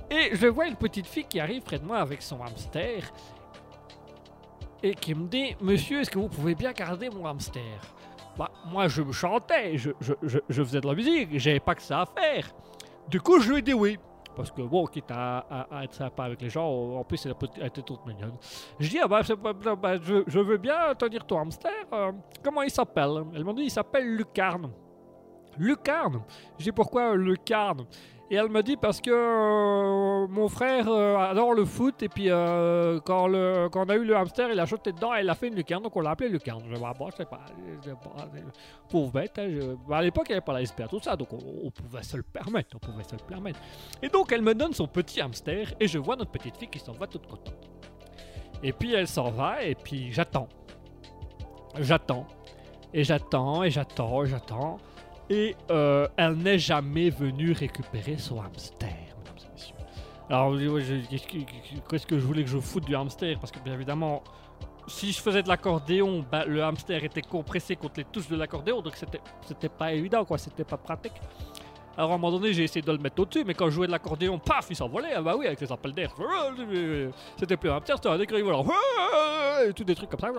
[0.10, 3.04] Et je vois une petite fille qui arrive près de moi avec son hamster
[4.84, 7.62] et qui me dit Monsieur, est-ce que vous pouvez bien garder mon hamster?
[8.38, 9.92] Bah, moi je me chantais, je,
[10.50, 12.54] faisais de la musique, j'avais pas que ça à faire.
[13.08, 13.98] Du coup, je lui ai dit oui.
[14.36, 17.82] Parce que bon, quitte à, être sympa avec les gens, en plus elle elle était
[17.82, 18.36] toute mignonne.
[18.80, 21.72] Je dis, ah bah, bah, bah, je, veux bien tenir ton hamster.
[21.94, 22.12] euh,
[22.44, 23.24] comment il s'appelle?
[23.34, 24.70] Elle m'a dit, il s'appelle Lucarne.
[25.58, 26.22] Lucarne?
[26.60, 27.86] Je dis, pourquoi Lucarne?
[28.32, 32.32] Et elle me dit, parce que euh, mon frère euh, adore le foot, et puis
[32.32, 33.30] euh, quand,
[33.72, 35.56] quand on a eu le hamster, il a sauté dedans, et il a fait une
[35.56, 36.64] lucarne, donc on l'a appelé Lucarne.
[36.68, 37.42] Je bah, bon, je sais pas,
[37.86, 37.92] je
[38.90, 39.38] pauvre bête.
[39.38, 42.18] hein, à l'époque, il n'y avait pas la SPA, tout ça, donc on, pouvait se
[42.18, 43.60] le permettre, on pouvait se le permettre.
[44.02, 46.80] Et donc, elle me donne son petit hamster, et je vois notre petite fille qui
[46.80, 47.54] s'en va toute contente.
[48.64, 50.50] Et puis, elle s'en va, et puis j'attends.
[51.78, 52.26] J'attends.
[52.92, 54.78] Et j'attends, et j'attends, j'attends.
[55.30, 59.76] Et euh, elle n'est jamais venue récupérer son hamster, mesdames et messieurs.
[60.30, 60.56] Alors,
[61.90, 63.38] qu'est-ce que- je voulais que je foute du hamster?
[63.40, 64.24] Parce que, bien évidemment,
[64.88, 68.82] si je faisais de l'accordéon, bah, le hamster était compressé contre les touches de l'accordéon,
[68.82, 71.14] donc c'était pas évident, quoi, c'était pas pratique.
[71.98, 73.88] Alors, à un moment donné, j'ai essayé de le mettre au-dessus, mais quand je jouais
[73.88, 75.14] de l'accordéon, paf, il s'envolait.
[75.16, 76.14] Ah bah oui, avec les appels d'air.
[77.40, 78.66] C'était plus un hamster, c'était un écureuil volant.
[79.66, 80.30] Et tout des trucs comme ça.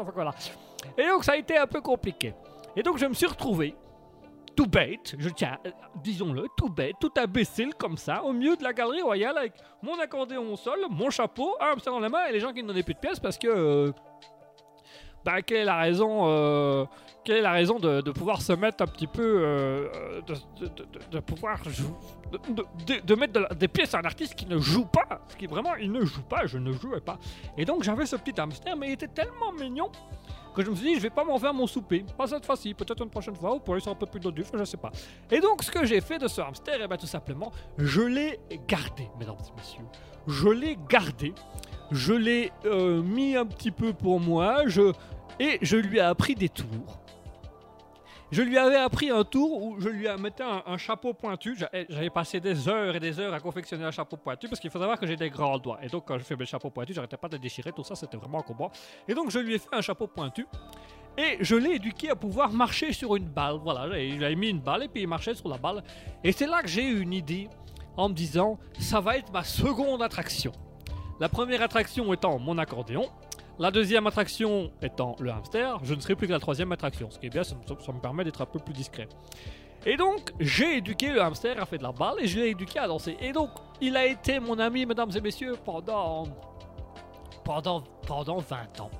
[0.98, 2.34] Et donc, ça a été un peu compliqué.
[2.76, 3.74] Et donc, je me suis retrouvé,
[4.56, 5.70] tout bête, je tiens, euh,
[6.02, 9.52] disons-le, tout bête, tout imbécile comme ça, au milieu de la galerie royale avec
[9.82, 12.62] mon accordéon au sol, mon chapeau, un hamster dans la main et les gens qui
[12.62, 13.46] ne donnaient plus de pièces parce que.
[13.46, 13.92] euh,
[15.24, 16.84] bah, quelle est la raison euh,
[17.24, 19.42] quelle est la raison de, pouvoir se mettre un petit peu
[21.10, 21.58] de, pouvoir
[23.04, 25.90] de, mettre des pièces à un artiste qui ne joue pas ce qui vraiment il
[25.90, 27.18] ne joue pas je ne jouais pas
[27.58, 29.90] et donc j'avais ce petit hamster mais il était tellement mignon
[30.64, 32.04] je me suis dit je vais pas m'en faire mon souper.
[32.16, 34.64] Pas cette fois-ci peut-être une prochaine fois ou pour sur un peu plus d'eau je
[34.64, 34.90] sais pas.
[35.30, 38.40] Et donc ce que j'ai fait de ce hamster et ben tout simplement je l'ai
[38.66, 39.84] gardé mesdames et messieurs.
[40.26, 41.34] Je l'ai gardé.
[41.92, 44.64] Je l'ai euh, mis un petit peu pour moi.
[45.38, 46.98] Et je lui ai appris des tours.
[48.32, 51.54] Je lui avais appris un tour où je lui mettais un, un chapeau pointu.
[51.56, 54.70] J'a- J'avais passé des heures et des heures à confectionner un chapeau pointu parce qu'il
[54.70, 55.78] faut savoir que j'ai des grands doigts.
[55.82, 57.70] Et donc, quand je fais mes chapeaux pointus, j'arrêtais pas de déchirer.
[57.72, 58.70] Tout ça, c'était vraiment un combat.
[59.06, 60.44] Et donc, je lui ai fait un chapeau pointu.
[61.16, 63.58] Et je l'ai éduqué à pouvoir marcher sur une balle.
[63.62, 65.82] Voilà, lui ai mis une balle et puis il marchait sur la balle.
[66.24, 67.48] Et c'est là que j'ai eu une idée
[67.96, 70.52] en me disant ça va être ma seconde attraction.
[71.20, 73.08] La première attraction étant mon accordéon.
[73.58, 77.10] La deuxième attraction étant le hamster, je ne serai plus que la troisième attraction.
[77.10, 79.08] Ce qui est bien, ça, me- permet d'être un peu plus discret.
[79.86, 82.78] Et donc, j'ai éduqué le hamster à faire de la balle et je l'ai éduqué
[82.78, 83.16] à danser.
[83.20, 83.50] Et donc,
[83.80, 86.24] il a été mon ami, mesdames et messieurs, pendant.
[87.44, 87.82] pendant.
[88.06, 88.90] pendant 20 ans.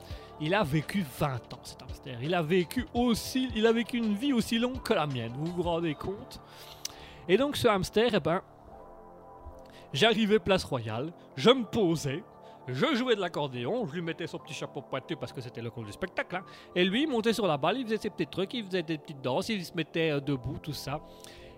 [0.41, 2.19] Il a vécu 20 ans, cet hamster.
[2.23, 3.49] Il a vécu aussi.
[3.57, 5.33] Il a vécu une vie aussi longue que la mienne.
[5.37, 6.41] Vous vous rendez compte
[7.29, 8.41] Et donc, ce hamster, eh ben.
[9.93, 12.23] J'arrivais place royale, je me posais,
[12.69, 15.71] je jouais de l'accordéon, je lui mettais son petit chapeau pointu parce que c'était le
[15.71, 16.37] cours du spectacle.
[16.37, 16.45] hein.
[16.75, 18.99] Et lui, il montait sur la balle, il faisait ses petits trucs, il faisait des
[18.99, 21.01] petites danses, il se mettait euh, debout, tout ça.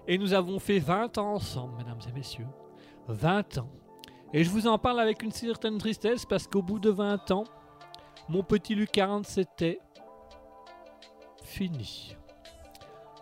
[0.07, 2.47] Et nous avons fait 20 ans ensemble, mesdames et messieurs.
[3.09, 3.71] 20 ans.
[4.33, 7.45] Et je vous en parle avec une certaine tristesse parce qu'au bout de 20 ans,
[8.29, 9.79] mon petit lucarne s'était
[11.43, 12.15] fini.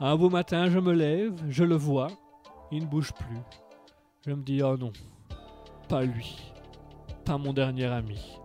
[0.01, 2.09] Un beau matin, je me lève, je le vois,
[2.71, 3.39] il ne bouge plus.
[4.27, 4.93] Je me dis, oh non,
[5.89, 6.53] pas lui,
[7.35, 8.39] mon dernier ami.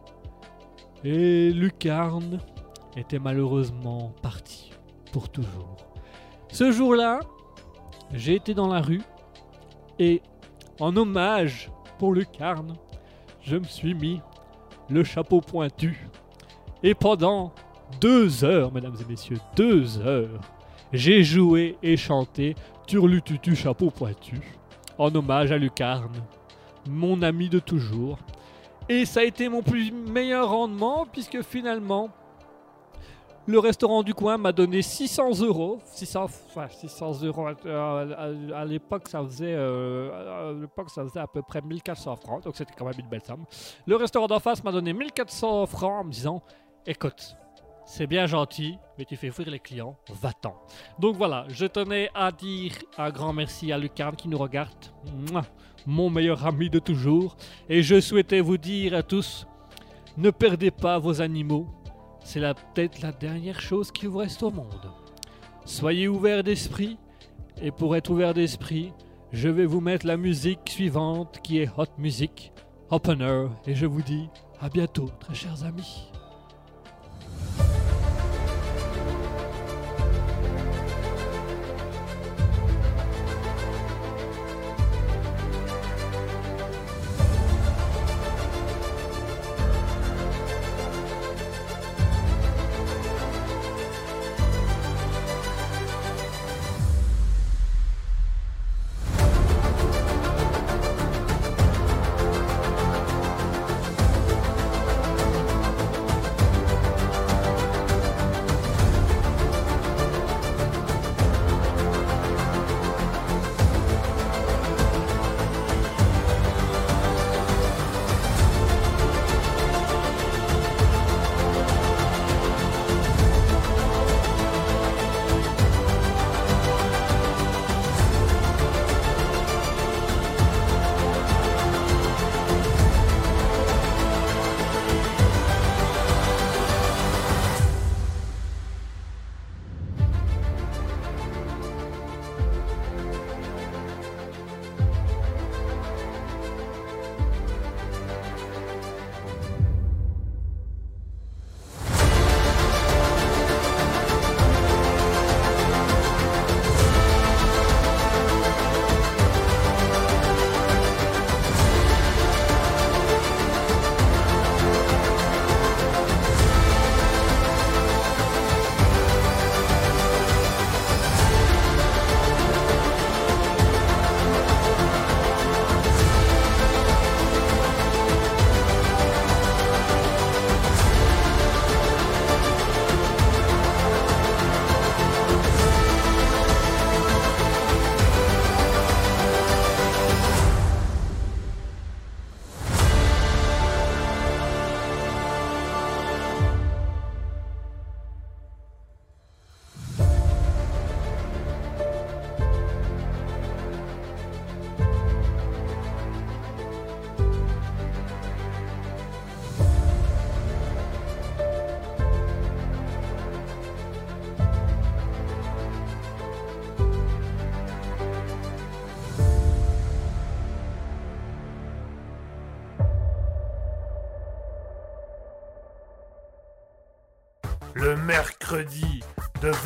[1.04, 2.40] Et Lucarne
[2.98, 4.72] était malheureusement parti
[5.12, 5.78] pour toujours.
[6.52, 7.20] Ce jour-là,
[8.14, 9.02] j'ai été dans la rue
[10.00, 10.22] et,
[10.80, 12.76] en hommage pour Lucarne,
[13.42, 14.22] je me suis mis
[14.90, 16.08] le chapeau pointu.
[16.84, 17.54] Et pendant
[18.00, 20.42] deux heures, mesdames et messieurs, deux heures,
[20.92, 22.56] j'ai joué et chanté
[22.88, 24.42] Turlututu chapeau pointu
[24.98, 26.22] en hommage à Lucarne,
[26.90, 28.20] mon ami de toujours.
[28.92, 32.10] Et ça a été mon plus meilleur rendement puisque finalement,
[33.48, 35.80] le restaurant du coin m'a donné 600 euros.
[35.86, 37.48] 600, enfin, 600 euros
[39.08, 40.12] ça faisait, euh,
[40.52, 43.24] à l'époque, ça faisait à peu près 1400 francs, donc c'était quand même une belle
[43.24, 43.46] somme.
[43.88, 46.44] Le restaurant d'en face m'a donné 1400 francs en me disant
[46.86, 47.38] Écoute,
[47.92, 50.56] c'est bien gentil, mais tu fais fuir les clients, va-t'en.
[50.98, 54.70] Donc voilà, je tenais à dire un grand merci à Lucarne qui nous regarde,
[55.86, 57.36] mon meilleur ami de toujours,
[57.68, 59.46] et je souhaitais vous dire à tous
[60.16, 61.68] ne perdez pas vos animaux,
[62.24, 64.90] c'est peut-être la dernière chose qui vous reste au monde.
[65.66, 66.98] Soyez ouverts d'esprit,
[67.62, 68.94] et pour être ouvert d'esprit,
[69.34, 72.54] je vais vous mettre la musique suivante qui est Hot Music,
[72.90, 74.30] Opener, et je vous dis
[74.62, 76.10] à bientôt, très chers amis.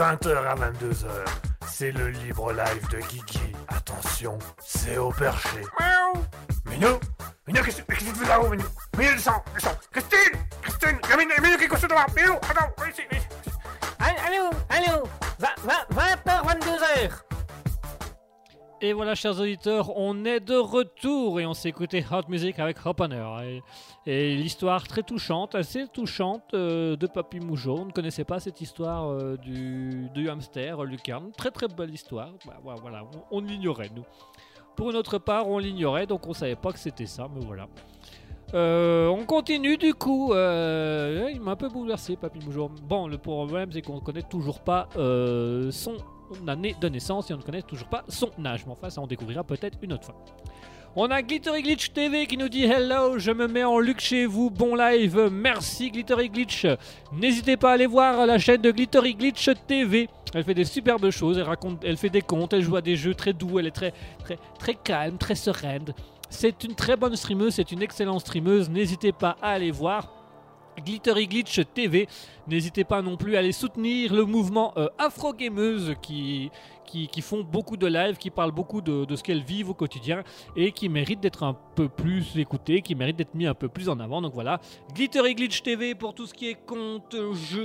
[0.05, 1.25] 20h à 22h,
[1.65, 3.55] c'est le libre live de Guigui.
[3.69, 5.61] Attention, c'est au perché.
[18.95, 23.25] Voilà, chers auditeurs, on est de retour et on s'est écouté Hot Music avec Hoppener.
[23.43, 23.61] Et,
[24.05, 27.77] et l'histoire très touchante, assez touchante euh, de Papy Mougeot.
[27.77, 31.31] On ne connaissait pas cette histoire euh, du, du hamster Lucarne.
[31.37, 32.31] Très très belle histoire.
[32.45, 34.05] Bah, voilà, voilà, on, on l'ignorait, nous.
[34.75, 37.67] Pour notre part, on l'ignorait, donc on savait pas que c'était ça, mais voilà.
[38.53, 40.31] Euh, on continue du coup.
[40.33, 42.71] il m'a un peu bouleversé, Papy Mougeot.
[42.83, 45.71] Bon, le problème, c'est qu'on ne connaît toujours pas euh,
[46.33, 48.65] son année de naissance et on ne connaît toujours pas son âge.
[48.65, 50.15] Mais enfin, ça, on découvrira peut-être une autre fois.
[50.97, 54.25] On a Glittery Glitch TV qui nous dit Hello, je me mets en luxe chez
[54.25, 56.65] vous, bon live, merci Glittery Glitch.
[57.11, 60.07] N'hésitez pas à aller voir la chaîne de Glittery Glitch TV.
[60.33, 62.95] Elle fait des superbes choses, elle, raconte, elle fait des contes, elle joue à des
[62.95, 65.93] jeux très doux, elle est très, très, très calme, très sereine.
[66.29, 70.13] C'est une très bonne streameuse, c'est une excellente streameuse, n'hésitez pas à aller voir.
[70.81, 72.07] Glittery Glitch TV.
[72.47, 76.51] N'hésitez pas non plus à aller soutenir le mouvement euh, Afro Gameuse qui,
[76.85, 79.73] qui, qui font beaucoup de lives, qui parlent beaucoup de, de ce qu'elles vivent au
[79.73, 80.23] quotidien
[80.55, 83.89] et qui méritent d'être un peu plus écoutées, qui méritent d'être mis un peu plus
[83.89, 84.21] en avant.
[84.21, 84.59] Donc voilà,
[84.93, 87.63] Glittery Glitch TV pour tout ce qui est conte, jeu,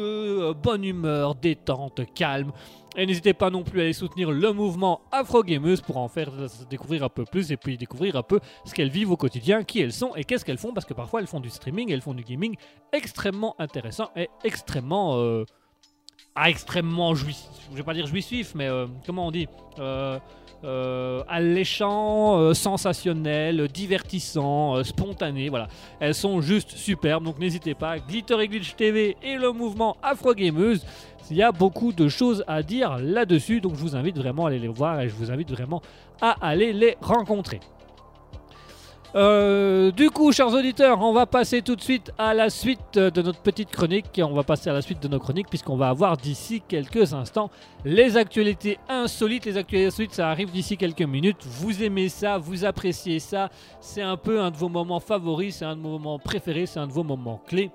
[0.49, 2.53] euh, bonne humeur, détente, calme.
[2.97, 6.33] Et n'hésitez pas non plus à aller soutenir le mouvement Afro Gameuse pour en faire
[6.69, 9.81] découvrir un peu plus et puis découvrir un peu ce qu'elles vivent au quotidien, qui
[9.81, 12.15] elles sont et qu'est-ce qu'elles font parce que parfois elles font du streaming, elles font
[12.15, 12.57] du gaming
[12.93, 15.45] extrêmement intéressant et extrêmement euh,
[16.35, 17.49] ah, extrêmement jouissif.
[17.71, 19.49] Je vais pas dire jouissif, mais euh, comment on dit
[19.79, 25.49] euh, alléchant, sensationnel, divertissant, spontané.
[25.49, 25.69] Voilà,
[26.01, 27.25] elles sont juste superbes.
[27.25, 27.99] Donc n'hésitez pas.
[27.99, 30.85] Glitter et Glitch TV et le mouvement Afro Gameuse.
[31.31, 33.61] Il y a beaucoup de choses à dire là-dessus.
[33.61, 35.81] Donc je vous invite vraiment à aller les voir et je vous invite vraiment
[36.21, 37.61] à aller les rencontrer.
[39.17, 43.23] Euh, du coup, chers auditeurs, on va passer tout de suite à la suite de
[43.23, 44.17] notre petite chronique.
[44.19, 47.13] Et on va passer à la suite de nos chroniques, puisqu'on va avoir d'ici quelques
[47.13, 47.51] instants
[47.85, 49.45] les actualités insolites.
[49.47, 51.45] Les actualités insolites, ça arrive d'ici quelques minutes.
[51.45, 53.51] Vous aimez ça, vous appréciez ça.
[53.81, 56.79] C'est un peu un de vos moments favoris, c'est un de vos moments préférés, c'est
[56.79, 57.71] un de vos moments clés.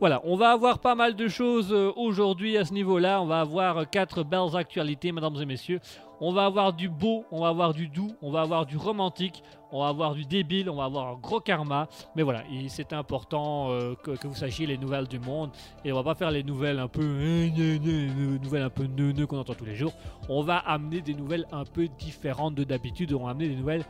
[0.00, 3.22] Voilà, on va avoir pas mal de choses euh, aujourd'hui à ce niveau-là.
[3.22, 5.80] On va avoir euh, quatre belles actualités, mesdames et messieurs.
[6.20, 9.42] On va avoir du beau, on va avoir du doux, on va avoir du romantique,
[9.70, 11.88] on va avoir du débile, on va avoir un gros karma.
[12.16, 15.50] Mais voilà, c'est important euh, que, vous sachiez les nouvelles du monde.
[15.84, 19.54] Et on va pas faire les nouvelles un peu nouvelles un peu neuneux qu'on entend
[19.54, 19.92] tous les jours.
[20.28, 23.12] On va amener des nouvelles un peu différentes de d'habitude.
[23.12, 23.84] On va amener des nouvelles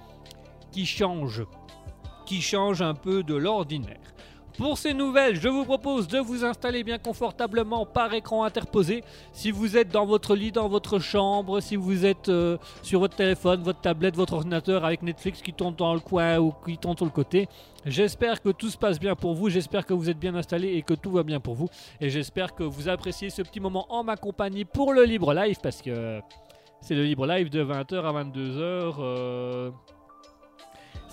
[0.70, 1.46] qui changent,
[2.26, 4.13] qui changent un peu de l'ordinaire.
[4.56, 9.02] Pour ces nouvelles, je vous propose de vous installer bien confortablement par écran interposé.
[9.32, 13.16] Si vous êtes dans votre lit, dans votre chambre, si vous êtes euh, sur votre
[13.16, 16.96] téléphone, votre tablette, votre ordinateur avec Netflix qui tourne dans le coin ou qui tourne
[16.96, 17.48] sur le côté,
[17.84, 19.48] j'espère que tout se passe bien pour vous.
[19.48, 21.68] J'espère que vous êtes bien installé et que tout va bien pour vous.
[22.00, 25.58] Et j'espère que vous appréciez ce petit moment en ma compagnie pour le libre live
[25.60, 26.20] parce que
[26.80, 28.94] c'est le libre live de 20h à 22h.
[29.00, 29.70] euh,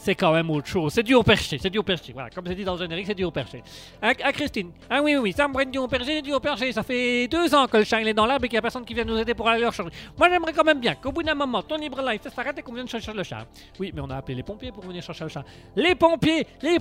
[0.02, 0.94] c'est quand même autre chose.
[0.94, 2.12] C'est du haut perché, c'est du haut perché.
[2.12, 3.62] Voilà, comme c'est dit dans le générique, c'est du haut perché.
[4.02, 4.72] À, à Christine.
[4.90, 6.72] Ah oui, oui, oui, ça me prenne du haut perché, du haut perché.
[6.72, 8.84] Ça fait deux ans que le chat est dans l'arbre et qu'il n'y a personne
[8.84, 9.92] qui vient nous aider pour aller le chercher.
[10.18, 12.64] Moi, j'aimerais quand même bien qu'au bout d'un moment, ton libre live, ça s'arrête et
[12.64, 13.46] qu'on vienne chercher le chat.
[13.80, 15.44] Oui, mais on a appelé les pompiers pour venir chercher le chat.
[15.76, 16.78] Les pompiers, les,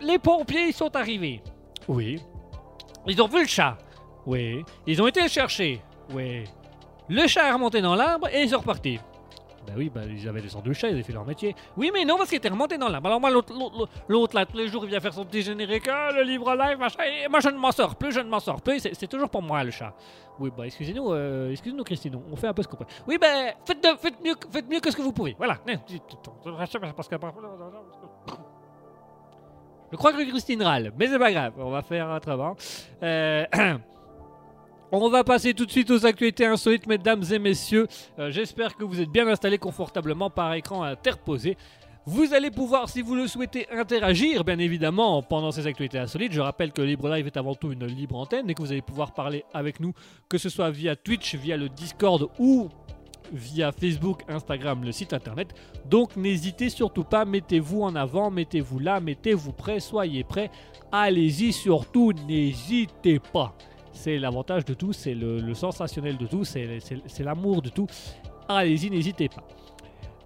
[0.00, 1.42] les pompiers, ils sont arrivés.
[1.88, 2.20] Oui.
[3.06, 3.76] Ils ont vu le chat.
[4.24, 4.64] Oui.
[4.86, 5.82] Ils ont été le chercher.
[6.14, 6.44] Oui.
[7.08, 8.98] Le chat est remonté dans l'arbre et ils sont repartis.
[9.66, 11.54] Bah oui, bah ils avaient descendu le chat, ils avaient fait leur métier.
[11.76, 13.06] Oui, mais non, parce qu'il était remonté dans l'arbre.
[13.06, 15.86] Alors moi, l'autre- là, tous les jours, il vient faire son petit générique.
[15.88, 17.02] Ah, le livre live, machin.
[17.04, 18.80] Et moi, je ne m'en sors plus, je ne m'en sors plus.
[18.92, 19.94] C'est toujours pour moi, le chat.
[20.40, 22.86] Oui, bah excusez-nous, euh, excusez-nous, Christine, on fait un peu ce qu'on peut.
[23.06, 25.34] Oui, ben, faites, de- faites, mieux, faites mieux que ce que vous pouvez.
[25.38, 25.58] Voilà.
[29.90, 32.56] Je crois que Christine râle, mais c'est pas grave, on va faire autrement.
[33.02, 33.44] Euh,
[34.94, 37.86] On va passer tout de suite aux actualités insolites, mesdames et messieurs.
[38.18, 41.56] Euh, J'espère que vous êtes bien installés confortablement par écran interposé.
[42.04, 46.32] Vous allez pouvoir, si vous le souhaitez, interagir, bien évidemment, pendant ces actualités insolites.
[46.32, 48.82] Je rappelle que Libre Live est avant tout une libre antenne et que vous allez
[48.82, 49.94] pouvoir parler avec nous,
[50.28, 52.68] que ce soit via Twitch, via le Discord ou
[53.32, 55.54] via Facebook, Instagram, le site internet.
[55.86, 60.50] Donc n'hésitez surtout pas, mettez-vous en avant, mettez-vous là, mettez-vous prêt, soyez prêts.
[60.90, 63.56] Allez-y surtout, n'hésitez pas.
[63.92, 66.80] C'est l'avantage de tout, c'est le, sensationnel de tout, c'est
[67.20, 67.86] l'amour de tout.
[68.48, 69.42] Allez-y, n'hésitez pas.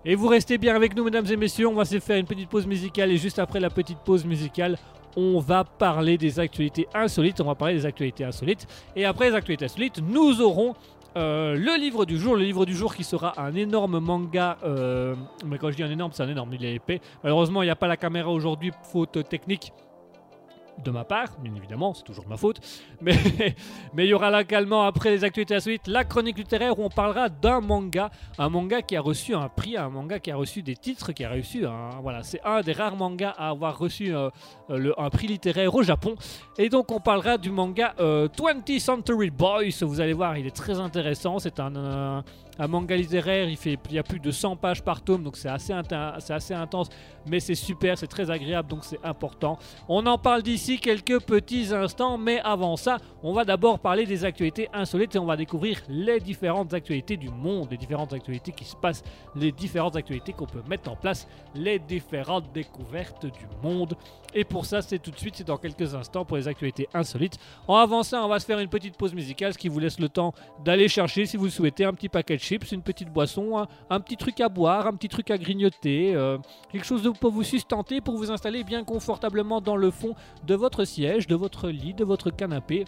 [0.05, 1.67] Et vous restez bien avec nous, mesdames et messieurs.
[1.67, 4.79] On va se faire une petite pause musicale et juste après la petite pause musicale,
[5.17, 7.41] on va parler des actualités insolites.
[7.41, 8.69] On va parler des actualités insolites.
[8.95, 10.75] Et après les actualités insolites, nous aurons
[11.17, 12.37] euh, le livre du jour.
[12.37, 14.59] Le livre du jour qui sera un énorme manga.
[14.63, 17.01] euh, mais quand je dis un énorme, c'est un énorme, il est épais.
[17.25, 19.73] Malheureusement, il n'y a pas la caméra aujourd'hui, faute technique
[20.85, 22.61] de ma part, bien évidemment, c'est toujours ma faute.
[23.01, 23.15] Mais
[23.95, 26.89] mais il y aura là également, après les actualités insolites, la chronique littéraire où on
[26.89, 30.63] parlera d'un manga, un manga qui a reçu un prix, un manga qui a reçu
[30.63, 31.91] des titres, qui a reçu un.
[32.03, 34.31] Voilà, c'est un des rares mangas à avoir reçu euh,
[34.71, 36.17] euh, un prix littéraire au Japon.
[36.59, 39.83] Et donc on parlera du manga euh, 20th Century Boys.
[39.83, 41.39] Vous allez voir, il est très intéressant.
[41.39, 42.23] C'est un, euh,
[42.59, 43.49] un manga littéraire.
[43.49, 45.73] Il, y a plus de 100 pages par tome, donc c'est assez
[46.55, 46.89] intense,
[47.27, 49.59] mais c'est super, c'est très agréable, donc c'est important.
[49.89, 54.25] On en parle d'ici quelques petits instants, mais avant ça, on va d'abord parler des
[54.25, 58.65] actualités insolites et on va découvrir les différentes actualités du monde, les différentes actualités qui
[58.65, 59.03] se passent,
[59.35, 63.97] les différentes actualités qu'on peut mettre en place, les différentes découvertes du monde.
[64.39, 67.39] Et pour ça, c'est tout de suite, c'est dans quelques instants pour les actualités insolites.
[67.67, 70.11] En avançant, on va se faire une petite pause musicale, ce qui vous laisse le
[70.11, 74.01] temps d'aller chercher, si vous souhaitez, un petit paquet de chips, une petite boisson, un,
[74.01, 76.37] petit truc à boire, un petit truc à grignoter, euh,
[76.71, 80.15] quelque chose pour vous sustenter, pour vous installer bien confortablement dans le fond
[80.47, 82.85] de votre siège, de votre lit, de votre canapé.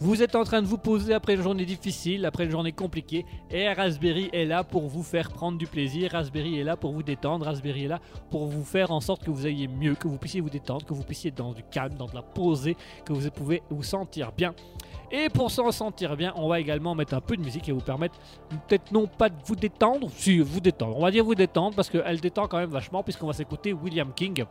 [0.00, 3.24] Vous êtes en train de vous poser après une journée difficile, après une journée compliquée,
[3.50, 7.02] et Raspberry est là pour vous faire prendre du plaisir, Raspberry est là pour vous
[7.02, 8.00] détendre, Raspberry est là
[8.30, 10.92] pour vous faire en sorte que vous ayez mieux, que vous puissiez vous détendre, que
[10.92, 14.32] vous puissiez être dans du calme, dans de la posée, que vous pouvez vous sentir
[14.32, 14.54] bien.
[15.10, 17.80] Et pour s'en sentir bien, on va également mettre un peu de musique et vous
[17.80, 21.76] permettre peut-être non pas de vous détendre, si vous détendre, on va dire vous détendre
[21.76, 24.44] parce qu'elle détend quand même vachement puisqu'on va s'écouter William King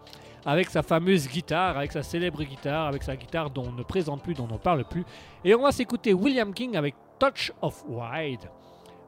[0.46, 4.22] avec sa fameuse guitare, avec sa célèbre guitare, avec sa guitare dont on ne présente
[4.22, 5.04] plus, dont on ne parle plus.
[5.44, 8.48] Et on va s'écouter William King avec Touch of White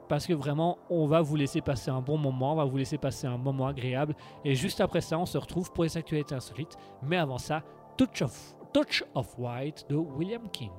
[0.09, 2.97] parce que vraiment on va vous laisser passer un bon moment, on va vous laisser
[2.97, 6.77] passer un moment agréable et juste après ça on se retrouve pour les actualités insolites.
[7.03, 7.63] Mais avant ça,
[7.97, 10.71] Touch of, Touch of White de William King.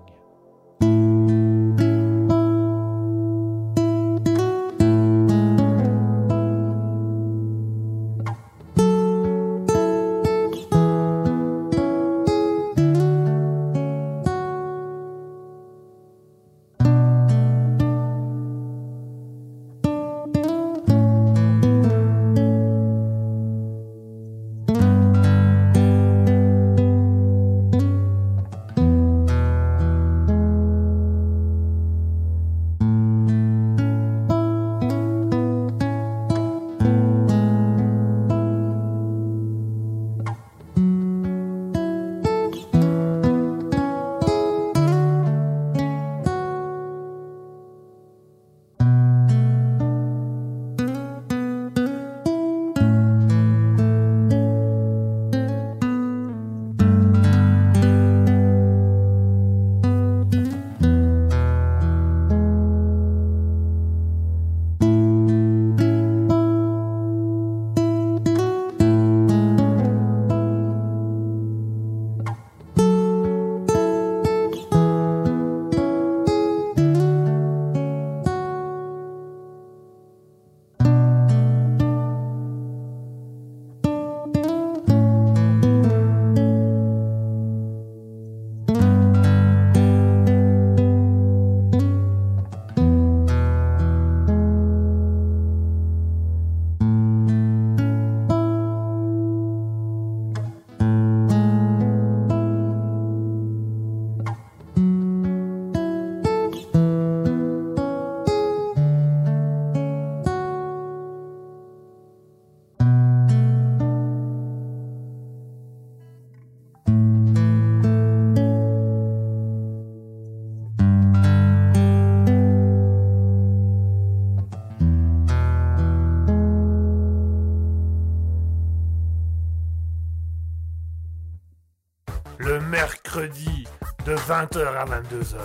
[134.39, 135.36] 20h à 22h.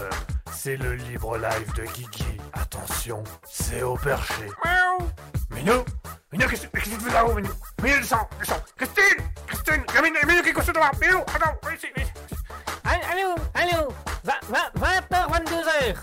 [0.51, 2.37] C'est le libre live de Guigui.
[2.53, 4.43] Attention, c'est au perché.
[4.63, 5.09] Miaou
[5.49, 5.83] Minou
[6.31, 7.49] Minou, qu'est-ce que tu fais là-haut, Minou?
[7.81, 11.87] Minou, descends, descends Christine Christine Minou, Minou, qu'est-ce que tu fais Minou, attends, viens ici,
[11.95, 12.13] viens ici
[12.83, 15.95] Allô, allô 20h, 22h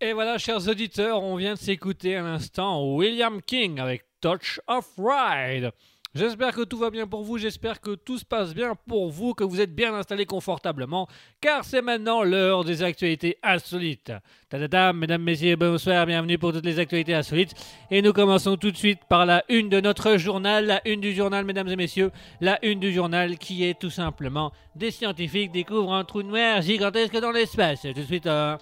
[0.00, 4.88] Et voilà, chers auditeurs, on vient de s'écouter à l'instant William King avec Touch of
[4.98, 5.70] Ride.
[6.12, 9.32] J'espère que tout va bien pour vous, j'espère que tout se passe bien pour vous,
[9.32, 11.06] que vous êtes bien installés confortablement,
[11.40, 14.12] car c'est maintenant l'heure des actualités insolites.
[14.48, 17.54] Tadadam, mesdames, messieurs, bonsoir, bienvenue pour toutes les actualités insolites.
[17.92, 21.14] Et nous commençons tout de suite par la une de notre journal, la une du
[21.14, 25.92] journal, mesdames et messieurs, la une du journal qui est tout simplement des scientifiques découvrent
[25.92, 27.82] un trou noir gigantesque dans l'espace.
[27.82, 28.58] Tout de suite, un,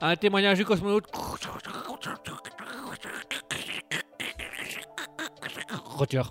[0.00, 1.04] un témoignage du cosmonaute.
[5.84, 6.22] Roger.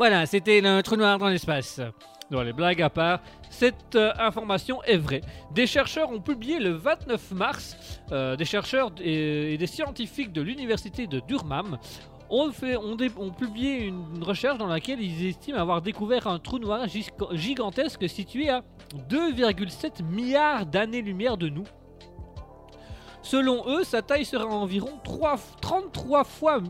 [0.00, 1.78] Voilà, c'était un trou noir dans l'espace.
[2.30, 3.20] Dans les blagues à part,
[3.50, 5.20] cette euh, information est vraie.
[5.52, 7.76] Des chercheurs ont publié le 29 mars,
[8.10, 11.76] euh, des chercheurs et, des scientifiques de l'université de Durham
[12.30, 12.50] ont,
[13.38, 16.86] publié une recherche dans laquelle ils estiment avoir découvert un trou noir
[17.32, 18.62] gigantesque situé à
[19.10, 21.64] 2,7 milliards d'années-lumière de nous.
[23.22, 26.60] Selon eux, sa taille sera environ 3 33 fois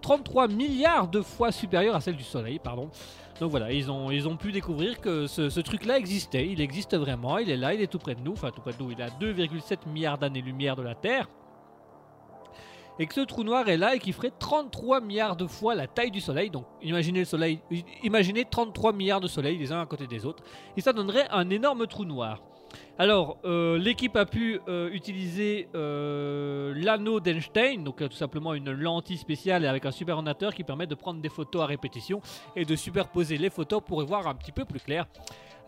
[0.00, 2.88] 33 milliards de fois supérieure à celle du Soleil, pardon.
[3.40, 7.50] Donc voilà, ils ont, pu découvrir que ce, ce truc-là existait, il existe vraiment, il
[7.50, 9.04] est là, il est tout près de nous, enfin tout près de nous, il est
[9.04, 11.28] à 2,7 milliards d'années-lumière de la Terre.
[13.00, 15.86] Et que ce trou noir est là et qui ferait 33 milliards de fois la
[15.86, 16.50] taille du Soleil.
[16.50, 17.60] Donc imaginez le Soleil,
[18.02, 20.42] imaginez 33 milliards de soleils les uns à côté des autres.
[20.76, 22.42] Et ça donnerait un énorme trou noir.
[23.00, 29.18] Alors, euh, l'équipe a pu euh, utiliser euh, l'anneau d'Einstein, donc tout simplement une lentille
[29.18, 32.20] spéciale avec un super ordinateur qui permet de prendre des photos à répétition
[32.56, 35.06] et de superposer les photos pour y voir un petit peu plus clair.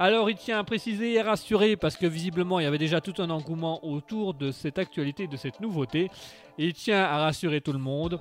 [0.00, 3.22] Alors, il tient à préciser et rassurer parce que visiblement il y avait déjà tout
[3.22, 6.10] un engouement autour de cette actualité, de cette nouveauté.
[6.58, 8.18] Il tient à rassurer tout le monde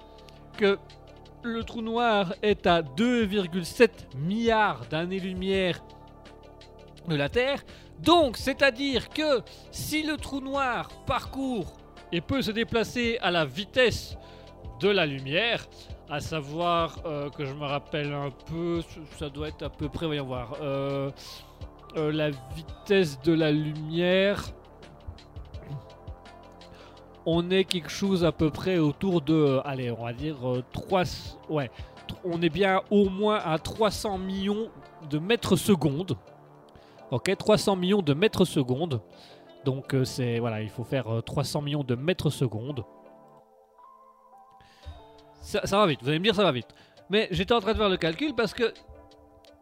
[0.56, 0.78] que
[1.42, 5.80] le trou noir est à 2,7 milliards d'années-lumière
[7.08, 7.64] de la Terre.
[8.04, 9.42] Donc, c'est-à-dire que
[9.72, 11.78] si le trou noir parcourt
[12.12, 14.18] et peut se déplacer à la vitesse
[14.80, 15.68] de la lumière,
[16.10, 18.82] à savoir euh, que je me rappelle un peu,
[19.18, 21.12] ça doit être à peu près, voyons voir, euh,
[21.98, 24.44] euh, la vitesse de la lumière,
[27.26, 30.38] on est quelque chose à peu près autour de, allez, on va dire
[30.72, 31.04] 3,
[31.50, 31.70] ouais,
[32.24, 34.70] on est bien au moins à 300 millions
[35.10, 36.18] de mètres secondes.
[37.12, 39.02] Ok, 300 millions de mètres secondes.
[39.66, 42.84] Donc euh, c'est voilà, il faut faire euh, 300 millions de mètres secondes.
[45.42, 46.68] Ça, va vite, vous allez me dire ça va vite.
[47.10, 48.72] Mais j'étais en train de faire le calcul parce que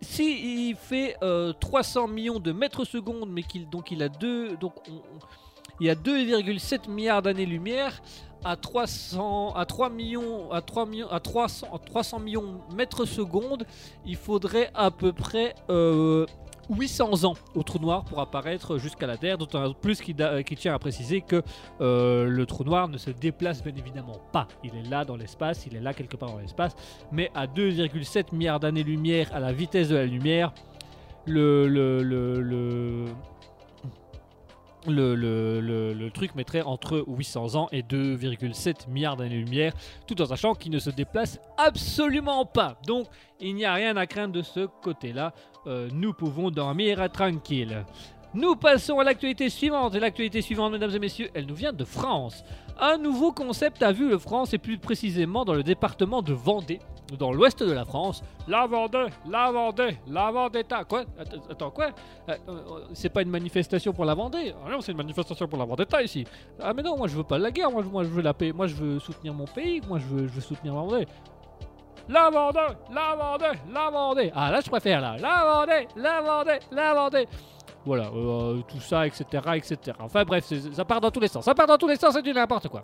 [0.02, 4.58] si il fait euh, 300 millions de mètres secondes, mais qu'il donc il a deux
[4.58, 5.20] donc on- on-
[5.80, 8.02] il y a 2,7 milliards d'années-lumière
[8.43, 13.66] à 300 à 3 millions à 3 millions à 300 à 300 millions mètres secondes,
[14.06, 16.26] il faudrait à peu près euh,
[16.70, 20.15] 800 ans au trou noir pour apparaître jusqu'à la Terre, d'autant plus qu'il
[20.57, 21.41] tient à préciser que
[21.82, 24.47] euh, le trou noir ne se déplace bien évidemment pas.
[24.63, 26.76] Il est là dans l'espace, il est là quelque part dans l'espace,
[27.11, 30.53] mais à 2,7 milliards d'années-lumière à la vitesse de la lumière,
[31.26, 33.05] le, le,
[34.92, 39.74] le, truc mettrait entre 800 ans et 2,7 milliards d'années-lumière,
[40.08, 42.78] tout en sachant qu'il ne se déplace absolument pas.
[42.86, 43.08] Donc,
[43.40, 45.34] il n'y a rien à craindre de ce côté-là.
[45.68, 47.86] Euh, nous pouvons dormir tranquille.
[48.34, 49.96] Nous passons à l'actualité suivante.
[49.96, 52.44] Et l'actualité suivante, mesdames et messieurs, elle nous vient de France.
[52.80, 56.80] Un nouveau concept a vu le France, et plus précisément dans le département de Vendée,
[57.18, 58.22] dans l'ouest de la France.
[58.47, 60.84] La Vendée, la Vendée, la Vendetta.
[60.84, 61.03] Quoi
[61.49, 61.88] Attends, quoi?
[62.30, 62.53] Euh, euh,
[62.93, 64.53] C'est pas une manifestation pour la Vendée?
[64.66, 66.26] Ah non, c'est une manifestation pour la Vendetta ici.
[66.62, 68.34] Ah mais non, moi je veux pas la guerre, moi, je- moi je veux la
[68.34, 71.08] paix, moi je veux soutenir mon pays, moi je veux, je veux soutenir la Vendée.
[72.10, 72.60] La Vendée,
[72.93, 74.32] la Vendée, la Vendée.
[74.34, 75.18] Ah là je préfère là.
[75.18, 77.28] La Vendée, la Vendée, la Vendée.
[77.88, 79.24] Voilà, euh, tout ça, etc.,
[79.56, 79.98] etc.
[80.02, 81.46] Enfin bref, ça part dans tous les sens.
[81.46, 82.84] Ça part dans tous les sens, c'est du n'importe quoi.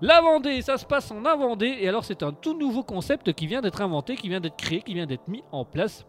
[0.00, 3.46] La Vendée, ça se passe en Vendée, et alors c'est un tout nouveau concept qui
[3.46, 6.06] vient d'être inventé, qui vient d'être créé, qui vient d'être mis en place.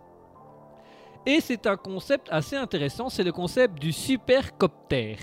[1.26, 5.18] Et c'est un concept assez intéressant, c'est le concept du supercoptère.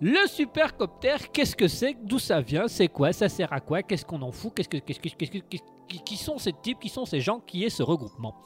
[0.00, 1.96] Le supercoptère, qu'est-ce que c'est?
[2.04, 2.68] D'où ça vient?
[2.68, 3.12] C'est quoi?
[3.12, 3.82] Ça sert à quoi?
[3.82, 4.54] Qu'est-ce qu'on en fout?
[6.04, 6.78] Qui sont ces types?
[6.78, 7.40] Qui sont ces gens?
[7.40, 8.36] Qui est ce regroupement?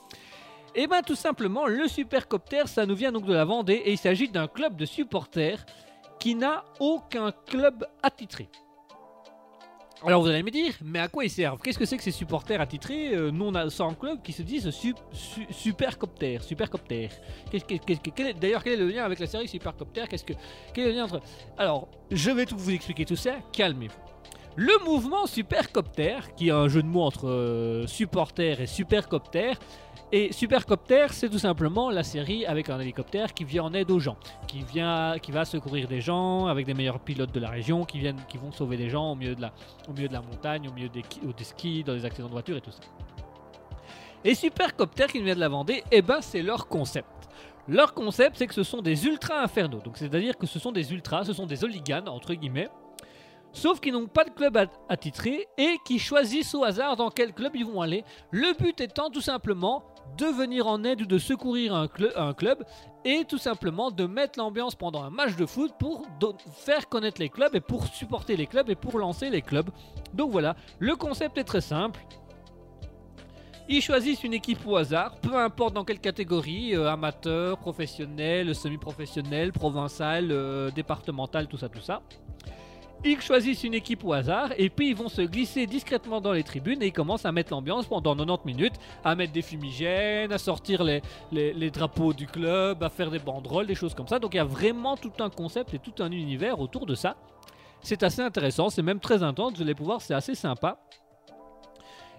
[0.80, 3.98] Eh bien tout simplement, le supercoptère, ça nous vient donc de la Vendée et il
[3.98, 5.66] s'agit d'un club de supporters
[6.20, 8.48] qui n'a aucun club attitré.
[10.06, 11.60] Alors vous allez me dire, mais à quoi ils servent?
[11.60, 13.12] Qu'est-ce que c'est que ces supporters attitrés?
[13.12, 17.10] Euh, non sans club qui se disent su- su- supercoptère, supercoptère
[17.50, 20.04] Qu'est-ce que- qu'est-ce que- quel est- D'ailleurs, quel est le lien avec la série Supercopter
[20.08, 20.34] Qu'est-ce que
[20.72, 21.20] quel est le lien entre
[21.56, 23.32] Alors, je vais tout vous expliquer tout ça.
[23.50, 23.98] Calmez-vous.
[24.54, 29.52] Le mouvement Supercopter, qui est un jeu de mots entre euh, supporter et supercopter,
[30.10, 33.98] et Supercopter, c'est tout simplement la série avec un hélicoptère qui vient en aide aux
[33.98, 37.84] gens, qui vient, qui va secourir des gens avec des meilleurs pilotes de la région,
[37.84, 39.52] qui viennent, qui vont sauver des gens au milieu de la,
[39.88, 42.56] au milieu de la montagne, au milieu des, des skis, dans des accidents de voiture
[42.56, 42.80] et tout ça.
[44.24, 47.06] Et Supercopter qui vient de la Vendée, eh ben c'est leur concept.
[47.68, 49.80] Leur concept, c'est que ce sont des ultra infernaux.
[49.80, 52.68] Donc, c'est-à-dire que ce sont des ultras, ce sont des hooligans, entre guillemets.
[53.52, 57.32] Sauf qu'ils n'ont pas de club at- attitré et qui choisissent au hasard dans quel
[57.32, 58.04] club ils vont aller.
[58.30, 59.84] Le but étant tout simplement
[60.16, 62.64] de venir en aide ou de secourir un, cl- un club
[63.04, 66.06] et tout simplement de mettre l'ambiance pendant un match de foot pour
[66.52, 69.70] faire connaître les clubs et pour supporter les clubs et pour lancer les clubs.
[70.14, 72.00] Donc voilà, le concept est très simple.
[73.70, 79.52] Ils choisissent une équipe au hasard, peu importe dans quelle catégorie, euh, amateur, professionnel, semi-professionnel,
[79.52, 82.00] provincial, euh, départemental, tout ça, tout ça.
[83.04, 86.42] Ils choisissent une équipe au hasard et puis ils vont se glisser discrètement dans les
[86.42, 88.74] tribunes et ils commencent à mettre l'ambiance pendant 90 minutes,
[89.04, 93.66] à mettre des fumigènes, à sortir les, les- drapeaux du club, à faire des banderoles,
[93.68, 94.18] des choses comme ça.
[94.18, 97.16] Donc il y a vraiment tout un concept et tout un univers autour de ça.
[97.82, 100.78] C'est assez intéressant, c'est même très intense, vous allez pouvoir, c'est assez sympa.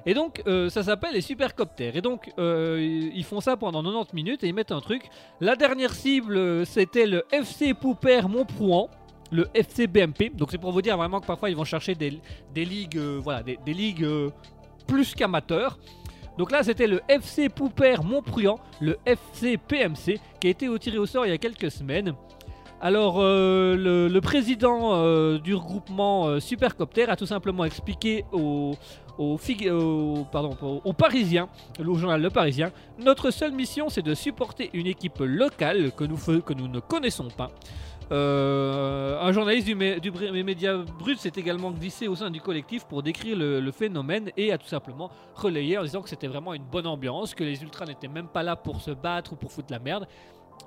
[0.05, 1.97] Et donc, euh, ça s'appelle les supercoptères.
[1.97, 2.79] Et donc, euh,
[3.13, 5.09] ils font ça pendant 90 minutes et ils mettent un truc.
[5.41, 8.87] La dernière cible, euh, c'était le FC Poupère Montprouan,
[9.31, 10.31] le FC BMP.
[10.35, 12.19] Donc, c'est pour vous dire vraiment que parfois, ils vont chercher des,
[12.53, 14.29] des ligues, euh, voilà, des, ligues euh,
[14.87, 15.77] plus qu'amateurs.
[16.37, 21.05] Donc là, c'était le FC Poupère Montprouan, le FC PMC, qui a été tiré au
[21.05, 22.13] sort il y a quelques semaines.
[22.81, 28.73] Alors, euh, le, président du regroupement Supercopter a tout simplement expliqué aux,
[29.19, 31.49] aux, Parisiens,
[31.85, 36.41] au journal Le Parisien, notre seule mission c'est de supporter une équipe locale que nous,
[36.41, 37.51] que nous ne connaissons pas.
[38.11, 43.03] Euh, un journaliste du, du média brut s'est également glissé au sein du collectif pour
[43.03, 46.87] décrire le, phénomène et a tout simplement relayé en disant que c'était vraiment une bonne
[46.87, 49.79] ambiance, que les ultras n'étaient même pas là pour se battre ou pour foutre la
[49.79, 50.07] merde.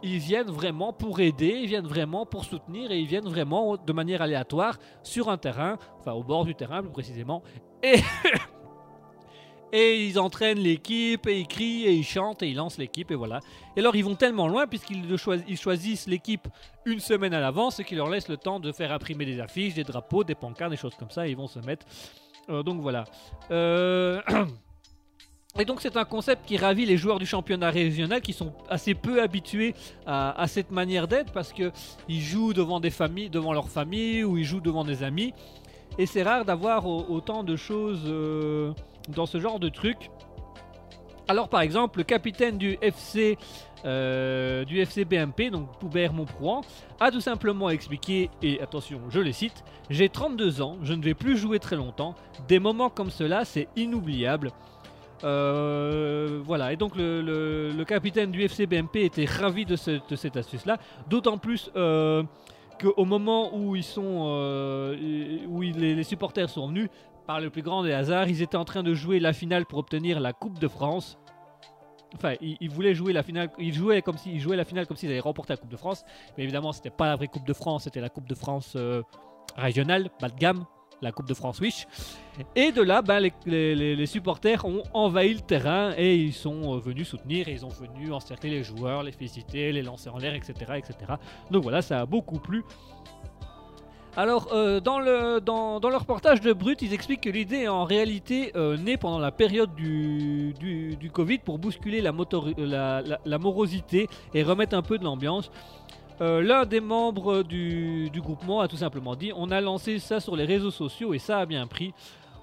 [0.02, 3.92] Ils viennent vraiment pour aider, ils viennent vraiment pour soutenir et ils viennent vraiment de
[3.92, 7.42] manière aléatoire sur un terrain, enfin au bord du terrain plus précisément.
[9.72, 13.14] et ils entraînent l'équipe et ils crient et ils chantent et ils lancent l'équipe et
[13.14, 13.40] voilà.
[13.76, 15.16] Et alors ils vont tellement loin puisqu'ils
[15.56, 16.46] choisissent l'équipe
[16.84, 19.74] une semaine à l'avance et qu'ils leur laissent le temps de faire imprimer des affiches,
[19.74, 21.86] des drapeaux, des pancartes, des choses comme ça et ils vont se mettre.
[22.50, 23.04] Euh, donc voilà.
[23.50, 24.20] Euh,
[25.58, 28.94] Et donc c'est un concept qui ravit les joueurs du championnat régional qui sont assez
[28.94, 29.74] peu habitués
[30.06, 31.70] à, cette manière d'être parce que
[32.08, 35.34] ils jouent devant des familles, devant leur famille ou ils jouent devant des amis.
[35.98, 38.72] Et c'est rare d'avoir au- autant de choses euh,
[39.08, 40.10] dans ce genre de truc.
[41.28, 43.38] Alors par exemple le capitaine du FC
[43.84, 46.60] euh, du FC BMP, donc Poubert Montprouan,
[47.00, 51.14] a tout simplement expliqué, et attention, je les cite, J'ai 32 ans, je ne vais
[51.14, 52.14] plus jouer très longtemps,
[52.46, 54.52] des moments comme cela, c'est inoubliable.
[55.24, 60.16] Euh, voilà, et donc le, le- capitaine du FC BMP était ravi de, ce- de
[60.16, 60.78] cette astuce-là,
[61.08, 62.22] d'autant plus euh,
[62.80, 64.28] qu'au moment où ils sont,
[65.48, 66.88] où les supporters sont venus,
[67.26, 69.78] par le plus grand des hasards, ils étaient en train de jouer la finale pour
[69.78, 71.18] obtenir la Coupe de France.
[72.14, 75.10] Enfin, ils, ils voulaient jouer la finale, ils jouaient comme jouaient la finale comme s'ils
[75.10, 76.04] avaient remporté la Coupe de France,
[76.36, 79.02] mais évidemment, c'était pas la vraie Coupe de France, c'était la Coupe de France euh,
[79.56, 80.66] régionale, bas de gamme,
[81.02, 81.86] la Coupe de France Wish.
[82.54, 87.08] Et de là, ben, les, supporters ont envahi le terrain et ils sont euh, venus
[87.08, 90.94] soutenir ils ont venu encercler les joueurs, les féliciter, les lancer en l'air, etc., etc.
[91.50, 92.62] Donc voilà, ça a beaucoup plu.
[94.14, 97.84] Alors, euh, dans, le, dans, dans reportage de Brut, ils expliquent que l'idée est en
[97.84, 102.12] réalité euh, née pendant la période du, du, Covid pour bousculer la,
[102.58, 105.50] la, la- la morosité et remettre un peu de l'ambiance.
[106.20, 110.20] Euh, L'un des membres du, du groupement a tout simplement dit On a lancé ça
[110.20, 111.94] sur les réseaux sociaux et ça a bien pris.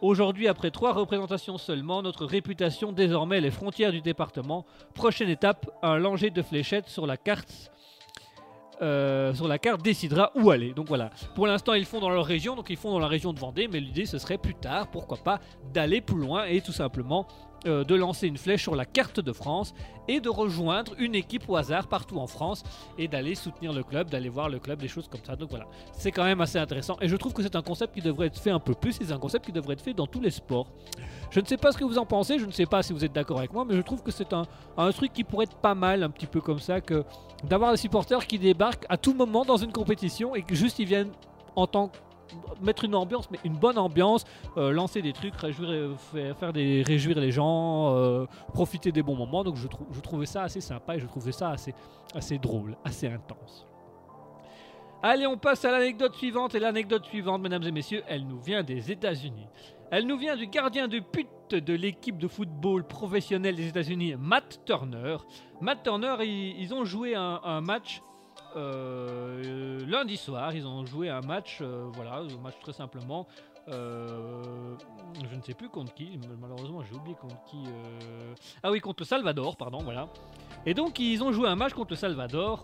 [0.02, 4.66] Aujourd'hui, après trois représentations seulement, notre réputation désormais les frontières du département.
[4.96, 7.72] Prochaine étape, un langer de fléchettes sur la carte.
[8.82, 10.74] Euh, sur la carte décidera où aller.
[10.74, 11.10] Donc voilà.
[11.36, 13.68] Pour l'instant, ils font dans leur région, donc ils font dans la région de Vendée,
[13.68, 15.40] mais l'idée ce serait plus tard, pourquoi pas,
[15.74, 17.28] d'aller plus loin et tout simplement
[17.66, 19.74] euh, de lancer une flèche sur la carte de France
[20.08, 22.64] et de rejoindre une équipe au hasard partout en France
[22.98, 25.36] et d'aller soutenir le club, d'aller voir le club, des choses comme ça.
[25.36, 28.02] Donc voilà, c'est quand même assez intéressant et je trouve que c'est un concept qui
[28.02, 30.20] devrait être fait un peu plus c'est un concept qui devrait être fait dans tous
[30.20, 30.68] les sports.
[31.32, 33.06] Je ne sais pas ce que vous en pensez, je ne sais pas si vous
[33.06, 34.44] êtes d'accord avec moi, mais je trouve que c'est un,
[34.78, 37.04] un truc qui pourrait être pas mal, un petit peu comme ça, que
[37.44, 40.86] d'avoir des supporters qui débarquent à tout moment dans une compétition et que juste ils
[40.88, 41.12] viennent
[41.56, 41.98] en tant que
[42.62, 44.26] mettre une ambiance, mais une bonne ambiance,
[44.58, 49.44] euh, lancer des trucs, réjouir, euh, faire, réjouir les gens, euh, profiter des bons moments.
[49.44, 51.54] Donc je, trou- je trouvais ça assez sympa et je trouvais ça
[52.14, 53.68] assez, drôle, assez intense.
[55.02, 56.56] Allez, on passe à l'anecdote suivante.
[56.56, 59.48] Et l'anecdote suivante, mesdames et messieurs, elle nous vient des États-Unis.
[59.92, 64.60] Elle nous vient du gardien de pute de l'équipe de football professionnel des États-Unis, Matt
[64.66, 65.18] Turner.
[65.62, 68.02] Matt Turner, ils, ont joué un match
[68.56, 70.54] euh, lundi soir.
[70.54, 73.28] Ils ont joué un match, euh, voilà, un match très simplement.
[73.68, 74.76] euh,
[75.30, 77.58] je ne sais plus contre qui, malheureusement j'ai oublié contre qui.
[78.64, 80.10] Ah oui, contre le Salvador, pardon, voilà.
[80.66, 82.64] Et donc ils ont joué un match contre le Salvador.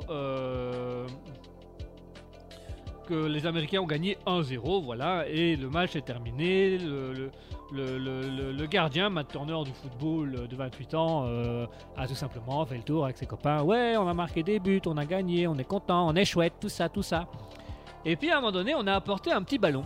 [3.07, 6.79] que les Américains ont gagné 1-0, voilà, et le match est terminé.
[7.71, 11.65] Le- gardien, Matt Turner du football euh, de 28 ans, euh,
[11.97, 13.61] a tout simplement fait le tour avec ses copains.
[13.63, 16.53] Ouais, on a marqué des buts, on a gagné, on est content, on est chouette,
[16.59, 17.27] tout ça, tout ça.
[18.03, 19.83] Et puis à un moment donné, on a apporté un petit ballon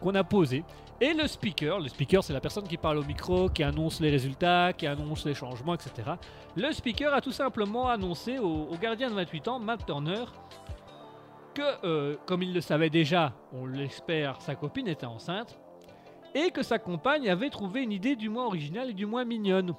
[0.00, 0.64] qu'on a posé.
[1.00, 4.10] Et le speaker, le speaker c'est la personne qui parle au micro, qui annonce les
[4.10, 6.10] résultats, qui annonce les changements, etc.
[6.56, 10.24] Le speaker a tout simplement annoncé au, au gardien de 28 ans, Matt Turner,
[11.54, 15.58] que, euh, comme il le savait déjà, on l'espère, sa copine était enceinte,
[16.38, 19.74] et que sa compagne avait trouvé une idée du moins originale et du moins mignonne.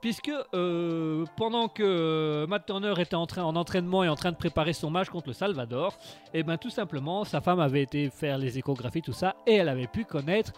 [0.00, 4.32] puisque euh, pendant que euh, Matt Turner était en, train, en entraînement et en train
[4.32, 5.96] de préparer son match contre le Salvador,
[6.34, 9.68] et ben tout simplement, sa femme avait été faire les échographies, tout ça, et elle
[9.70, 10.52] avait pu connaître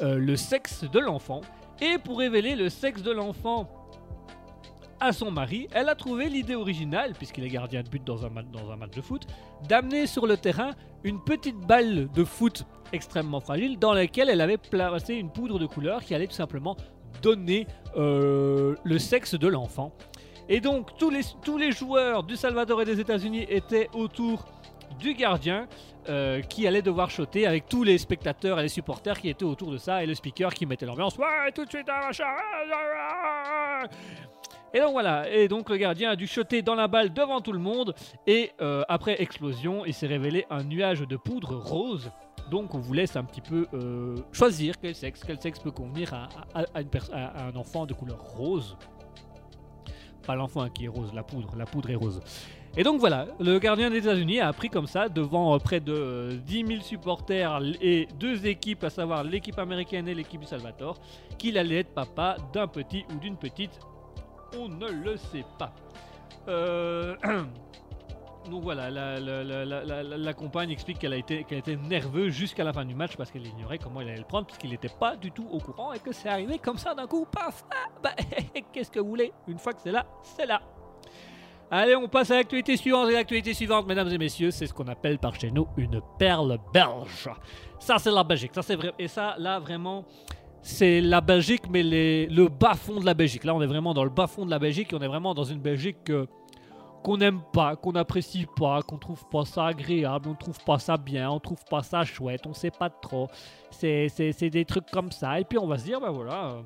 [0.00, 1.40] euh, le sexe de l'enfant.
[1.80, 3.68] Et pour révéler le sexe de l'enfant
[5.00, 8.30] à son mari, elle a trouvé l'idée originale, puisqu'il est gardien de but dans un
[8.30, 9.26] match de foot,
[9.68, 10.70] d'amener sur le terrain
[11.04, 15.66] une petite balle de foot extrêmement fragile dans laquelle elle avait placé une poudre de
[15.66, 16.76] couleur qui allait tout simplement
[17.22, 17.66] donner
[17.96, 19.92] euh, le sexe de l'enfant.
[20.48, 24.46] Et donc tous les, tous les joueurs du Salvador et des États-Unis étaient autour
[24.98, 25.68] du gardien
[26.08, 29.70] euh, qui allait devoir shotter avec tous les spectateurs et les supporters qui étaient autour
[29.70, 31.18] de ça et le speaker qui mettait l'ambiance.
[31.18, 32.24] Ouais, tout de suite, un machin.
[34.72, 37.52] Et donc voilà, et donc le gardien a dû shotter dans la balle devant tout
[37.52, 37.94] le monde
[38.26, 42.10] et euh, après explosion, il s'est révélé un nuage de poudre rose.
[42.50, 46.14] Donc on vous laisse un petit peu euh, choisir quel sexe, quel sexe peut convenir
[46.14, 48.76] à, un enfant de couleur rose.
[50.26, 52.20] Pas l'enfant qui est rose, la poudre, la poudre est rose.
[52.76, 55.92] Et donc voilà, le gardien des États-Unis a appris comme ça, devant euh, près de
[55.92, 61.00] euh, 10 000 supporters et deux équipes, à savoir l'équipe américaine et l'équipe du Salvador,
[61.38, 63.78] qu'il allait être papa d'un petit ou d'une petite.
[64.56, 65.74] On ne le sait pas.
[66.46, 67.16] Euh,
[68.48, 73.16] Donc voilà, la, compagne explique qu'elle a été, était nerveuse jusqu'à la fin du match
[73.16, 75.92] parce qu'elle ignorait comment il allait le prendre, puisqu'il n'était pas du tout au courant
[75.92, 78.14] et que c'est arrivé comme ça d'un coup, paf ah, bah,
[78.72, 79.32] Qu'est-ce que vous voulez?
[79.46, 80.60] Une fois que c'est là, c'est là
[81.70, 83.10] Allez, on passe à l'actualité suivante.
[83.10, 86.58] Et l'actualité suivante, mesdames et messieurs, c'est ce qu'on appelle par chez nous une perle
[86.72, 87.28] belge.
[87.78, 88.52] Ça, c'est la Belgique.
[88.54, 88.92] Ça, c'est vrai.
[88.98, 90.06] Et ça, là, vraiment,
[90.62, 93.44] c'est la Belgique, mais le bas fond de la Belgique.
[93.44, 94.92] Là, on est vraiment dans le bas fond de la Belgique.
[94.92, 96.26] et On est vraiment dans une Belgique que-
[97.02, 100.96] qu'on n'aime pas, qu'on n'apprécie pas, qu'on trouve pas ça agréable, on trouve pas ça
[100.96, 103.28] bien, on trouve pas ça chouette, on sait pas trop.
[103.70, 104.08] C'est,
[104.40, 105.40] des trucs comme ça.
[105.40, 106.56] Et puis on va se dire, ben voilà.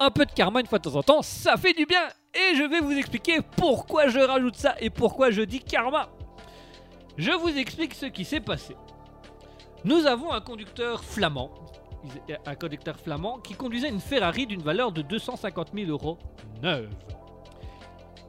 [0.00, 2.02] un peu de karma une fois de temps en temps, ça fait du bien.
[2.34, 6.08] Et je vais vous expliquer pourquoi je rajoute ça et pourquoi je dis karma.
[7.16, 8.76] Je vous explique ce qui s'est passé.
[9.84, 11.50] Nous avons un conducteur flamand,
[12.46, 16.18] un conducteur flamand qui conduisait une Ferrari d'une valeur de 250 000 euros
[16.62, 16.90] neuve.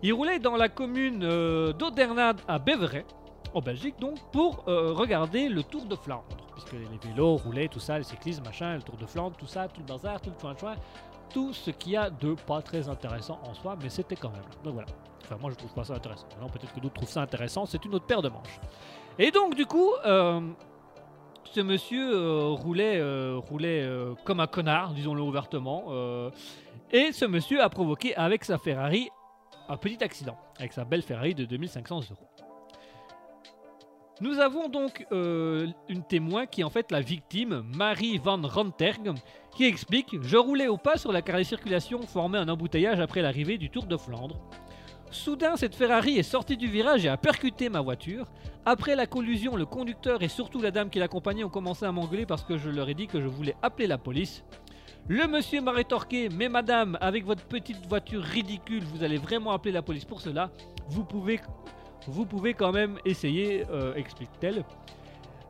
[0.04, 3.06] Il roulait dans la commune euh, d'Odernade à Beverey,
[3.54, 6.26] en Belgique donc, pour euh, regarder le Tour de Flandre.
[6.54, 9.68] Puisque les vélos roulaient, tout ça, les cyclistes, machin, le Tour de Flandre, tout ça,
[9.68, 10.76] tout le bazar, tout le chouin-chouin,
[11.34, 14.44] tout ce qu'il y a de pas très intéressant en soi, mais c'était quand même.
[14.64, 14.88] Donc voilà.
[15.24, 16.28] Enfin, moi je trouve pas ça intéressant.
[16.40, 18.60] Non, peut-être que d'autres trouvent ça intéressant, c'est une autre paire de manches.
[19.18, 20.42] Et donc, du coup, euh,
[21.46, 23.02] ce monsieur euh, roulait,
[23.38, 23.90] roulait
[24.24, 25.86] comme un connard, disons-le ouvertement.
[26.92, 29.10] et ce monsieur a provoqué avec sa Ferrari
[29.70, 32.28] un petit accident, avec sa belle Ferrari de 2500 euros.
[34.22, 39.14] Nous avons donc euh, une témoin qui est en fait la victime, Marie Van Ranterg,
[39.56, 43.58] qui explique Je roulais au pas sur la carré circulation formée un embouteillage après l'arrivée
[43.58, 44.40] du Tour de Flandre.
[45.12, 48.28] Soudain, cette Ferrari est sortie du virage et a percuté ma voiture.
[48.66, 52.26] Après la collusion, le conducteur et surtout la dame qui l'accompagnait ont commencé à m'engueuler
[52.26, 54.46] parce que je leur ai dit que je voulais appeler la police.
[55.08, 59.72] Le monsieur m'a rétorqué Mais madame, avec votre petite voiture ridicule, vous allez vraiment appeler
[59.72, 60.50] la police pour cela
[60.90, 64.64] Vous pouvez, quand même essayer, euh, explique-t-elle.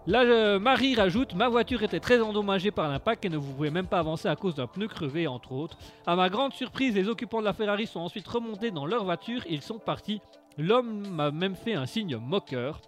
[0.08, 3.72] Là, euh, Marie rajoute Ma voiture était très endommagée par l'impact et ne vous pouvez
[3.72, 5.78] même pas avancer à cause d'un pneu crevé, entre autres.
[6.06, 9.42] À ma grande surprise, les occupants de la Ferrari sont ensuite remontés dans leur voiture
[9.48, 10.20] et ils sont partis.
[10.58, 12.82] L'homme m'a même fait un signe moqueur.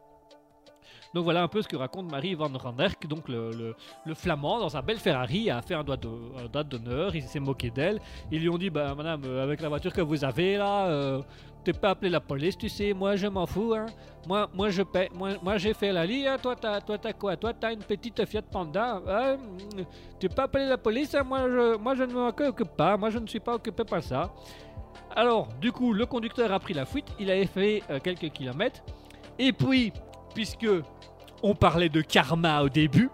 [1.13, 3.75] Donc voilà un peu ce que raconte Marie Van Randerk, donc le,
[4.13, 5.97] flamand dans sa belle Ferrari a fait un doigt
[6.63, 7.99] d'honneur, il s'est moqué d'elle.
[8.31, 11.21] Ils lui ont dit bah madame euh, avec la voiture que vous avez là, euh,
[11.63, 13.85] t'es pas appelé la police, tu sais, moi je m'en fous hein.
[14.27, 16.37] Moi, moi je paie, moi, moi j'ai fait la lie, hein.
[16.41, 17.37] toi t'as toi t'as quoi?
[17.37, 19.37] Toi t'as une petite Fiat Panda, hein?
[20.19, 21.23] Tu pas appelé la police, hein?
[21.23, 24.03] moi je moi je ne m'en occupe pas, moi je ne suis pas occupé par
[24.03, 24.33] ça.
[25.15, 28.83] Alors, du coup, le conducteur a pris la fuite, il avait fait euh, quelques kilomètres,
[29.39, 29.93] et puis,
[30.37, 30.67] puisque
[31.41, 33.09] on parlait de karma au début,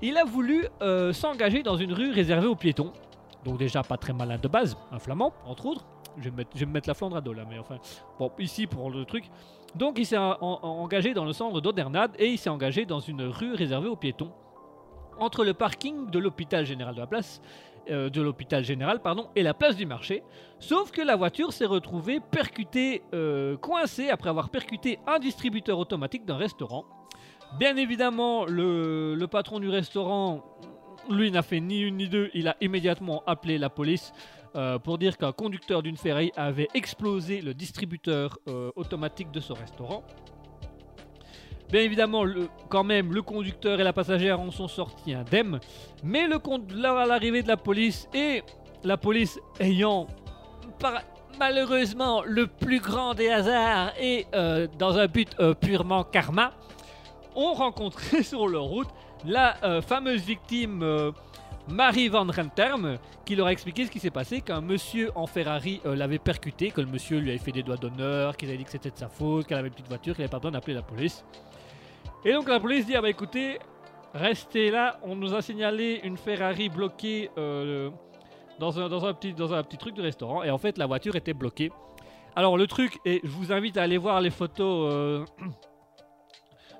[0.00, 2.94] il a voulu euh, s'engager dans une rue réservée aux piétons.
[3.44, 5.84] Donc déjà pas très malin de base, un flamand, entre autres.
[6.16, 7.76] Je vais me mettre, la Flandre à dos là, mais enfin,
[8.18, 9.24] bon, ici pour le truc.
[9.74, 13.00] Donc il s'est en- en- engagé dans le centre d'Odernade et il s'est engagé dans
[13.00, 14.32] une rue réservée aux piétons.
[15.18, 17.42] Entre le parking de l'hôpital général de la place,
[17.90, 20.22] euh, de l'hôpital général, pardon, et la place du marché.
[20.58, 26.24] Sauf que la voiture s'est retrouvée percutée, euh, coincée après avoir percuté un distributeur automatique
[26.24, 26.84] d'un restaurant.
[27.58, 30.44] Bien évidemment, le, patron du restaurant,
[31.08, 32.30] lui, n'a fait ni une ni deux.
[32.34, 34.12] Il a immédiatement appelé la police
[34.54, 38.38] euh, pour dire qu'un conducteur d'une Ferrari avait explosé le distributeur
[38.76, 40.04] automatique de ce restaurant.
[41.70, 42.24] Bien évidemment,
[42.68, 45.60] quand même, le conducteur et la passagère en sont sortis indemnes.
[46.02, 46.36] Mais le
[46.84, 48.42] à l'arrivée de la police et
[48.82, 50.08] la police ayant
[51.38, 56.52] malheureusement le plus grand des hasards et euh, dans un but euh, purement karma,
[57.34, 58.88] ont rencontré sur leur route
[59.24, 61.12] la euh, fameuse victime
[61.68, 65.80] Marie Van Renterm qui leur a expliqué ce qui s'est passé qu'un monsieur en Ferrari
[65.84, 68.70] l'avait percuté, que le monsieur lui avait fait des doigts d'honneur, qu'il avait dit que
[68.70, 70.82] c'était de sa faute, qu'elle avait une petite voiture, qu'il n'avait pas besoin d'appeler la
[70.82, 71.24] police.
[72.24, 73.58] Et donc la police dit ah bah écoutez,
[74.12, 77.90] restez là, on nous a signalé une Ferrari bloquée euh,
[78.58, 80.86] dans, un, dans, un petit, dans un petit truc de restaurant et en fait la
[80.86, 81.72] voiture était bloquée.
[82.36, 84.92] Alors le truc, et je vous invite à aller voir les photos.
[84.92, 85.24] euh,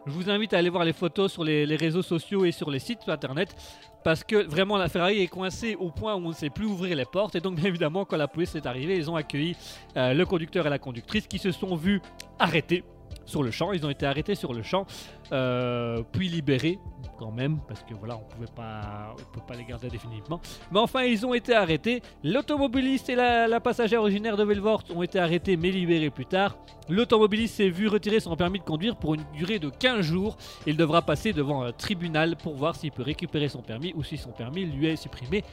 [0.07, 2.71] je vous invite à aller voir les photos sur les, les réseaux sociaux et sur
[2.71, 3.55] les sites internet
[4.03, 6.97] parce que vraiment la Ferrari est coincée au point où on ne sait plus ouvrir
[6.97, 9.57] les portes et donc bien évidemment quand la police est arrivée ils ont accueilli
[9.97, 12.01] euh, le conducteur et la conductrice qui se sont vus
[12.39, 12.83] arrêtés
[13.31, 13.73] sur le champ.
[13.73, 14.87] Ils ont été arrêtés sur le champ
[15.33, 16.79] euh, puis libérés
[17.19, 20.41] quand même parce que voilà on pouvait pas peut pas les garder définitivement.
[20.73, 22.03] Mais enfin ils ont été arrêtés.
[22.25, 26.57] L'automobiliste et la, la passagère originaire de Velvort ont été arrêtés mais libérés plus tard.
[26.89, 30.37] L'automobiliste s'est vu retirer son permis de conduire pour une durée de 15 jours.
[30.67, 34.17] Il devra passer devant un tribunal pour voir s'il peut récupérer son permis ou si
[34.17, 35.45] son permis lui est supprimé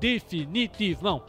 [0.00, 1.22] définitivement.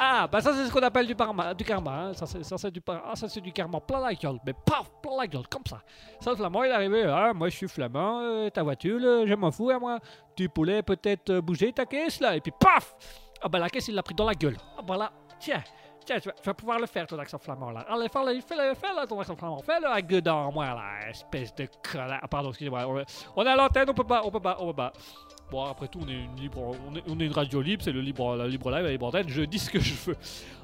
[0.00, 1.90] Ah, bah ça c'est ce qu'on appelle du, parma- du karma.
[1.90, 2.12] hein.
[2.14, 4.38] Ça c'est du, ah, ça, du karma plein la gueule.
[4.46, 5.80] Mais paf, plein la gueule, comme ça.
[6.20, 7.04] Ça le flamand il est arrivé.
[7.04, 9.98] Ah, moi je suis flamand, euh, ta voiture, je m'en fous à moi.
[10.36, 12.36] Tu pourrais peut-être euh, bouger ta caisse là.
[12.36, 12.94] Et puis paf
[13.42, 14.56] Ah bah la caisse il l'a pris dans la gueule.
[14.78, 15.10] Ah bah là,
[15.40, 15.62] tiens.
[16.06, 17.84] Tiens, tu vas, pouvoir le faire ton accent flamand là.
[17.86, 19.58] Allez, fais-le, fais-le, fais-le ton accent flamand.
[19.58, 22.20] Fais-le avec dedans, moi là, espèce de connard.
[22.22, 22.86] Ah, pardon, excusez-moi.
[22.86, 23.02] On,
[23.36, 24.92] on est à l'antenne, on peut pas, on peut pas, on peut pas.
[25.50, 28.90] Bon, après tout, on est une radio libre, c'est le libre, la libre live, la
[28.90, 29.28] libre antenne.
[29.28, 30.16] Je dis ce que je veux.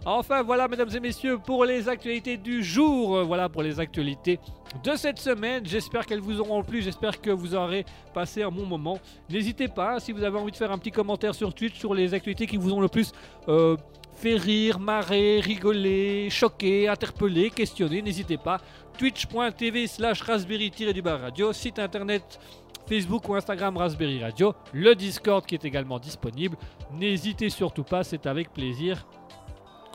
[0.05, 3.17] Enfin, voilà, mesdames et messieurs, pour les actualités du jour.
[3.17, 4.39] Euh, Voilà pour les actualités
[4.83, 5.65] de cette semaine.
[5.65, 6.83] J'espère qu'elles vous auront plu.
[6.83, 8.99] J'espère que vous aurez passé un bon moment.
[9.31, 12.13] N'hésitez pas, si vous avez envie de faire un petit commentaire sur Twitch sur les
[12.13, 13.11] actualités qui vous ont le plus
[13.49, 13.79] euh,
[14.15, 18.61] fait rire, marrer, rigoler, choquer, interpeller, questionner, n'hésitez pas.
[18.99, 22.39] Twitch.tv slash raspberry-du-bas radio, site internet
[22.87, 26.57] Facebook ou Instagram Raspberry Radio, le Discord qui est également disponible.
[26.93, 29.07] N'hésitez surtout pas, c'est avec plaisir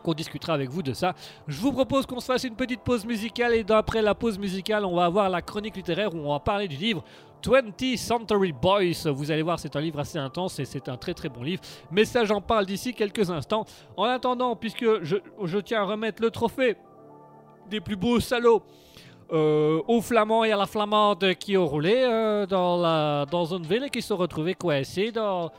[0.02, 1.14] qu'on discutera avec vous de ça.
[1.48, 4.86] Je vous propose qu'on se fasse une petite pause musicale et après la pause musicale,
[4.86, 7.04] on va avoir la chronique littéraire où on va parler du livre
[7.44, 9.12] 20th Century Boys.
[9.12, 11.62] Vous allez voir, c'est un livre assez intense et c'est un très très bon livre.
[11.92, 13.66] Mais ça, j'en parle d'ici quelques instants.
[13.96, 16.76] En attendant, puisque je, je tiens à remettre le trophée
[17.70, 18.64] des plus beaux salauds
[19.32, 23.64] euh, aux Flamands et à la Flamande qui ont roulé euh, dans, la, dans une
[23.64, 25.52] ville et qui se sont retrouvés coincés dans,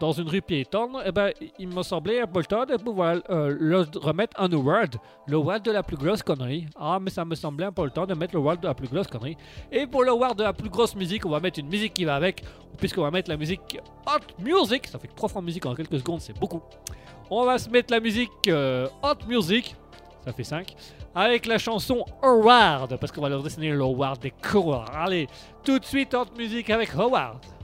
[0.00, 4.40] dans une rue piétonne, eh ben, il me semblait important de pouvoir euh, leur remettre
[4.40, 4.96] un award,
[5.26, 6.66] l'award de la plus grosse connerie.
[6.76, 9.36] Ah, mais ça me semblait important de mettre l'award de la plus grosse connerie.
[9.72, 12.14] Et pour l'award de la plus grosse musique, on va mettre une musique qui va
[12.14, 12.42] avec,
[12.76, 14.86] puisqu'on va mettre la musique Hot Music.
[14.86, 16.62] Ça fait trois fois musique en quelques secondes, c'est beaucoup.
[17.30, 19.74] On va se mettre la musique euh, Hot Music,
[20.24, 20.74] ça fait 5,
[21.14, 24.90] avec la chanson Howard, parce qu'on va leur dessiner l'Howard des coureurs.
[24.94, 25.26] Allez,
[25.64, 27.57] tout de suite Hot Music avec Howard.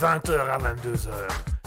[0.00, 1.10] 20h à 22h.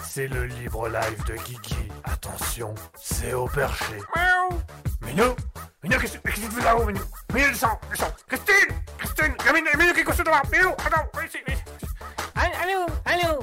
[0.04, 1.92] C'est le libre live de Guigui.
[2.06, 3.98] Attention, c'est au perché.
[4.16, 4.62] Miaou
[5.02, 5.36] Minou
[5.84, 7.02] Minou, qu'est-ce que tu fais là-haut, Minou?
[7.34, 11.38] Minou, descends, descends Christine Christine Minou, Minou, qui est couché devant Minou, attends, viens ici,
[11.46, 11.88] viens ici
[12.36, 13.41] Allô, allô?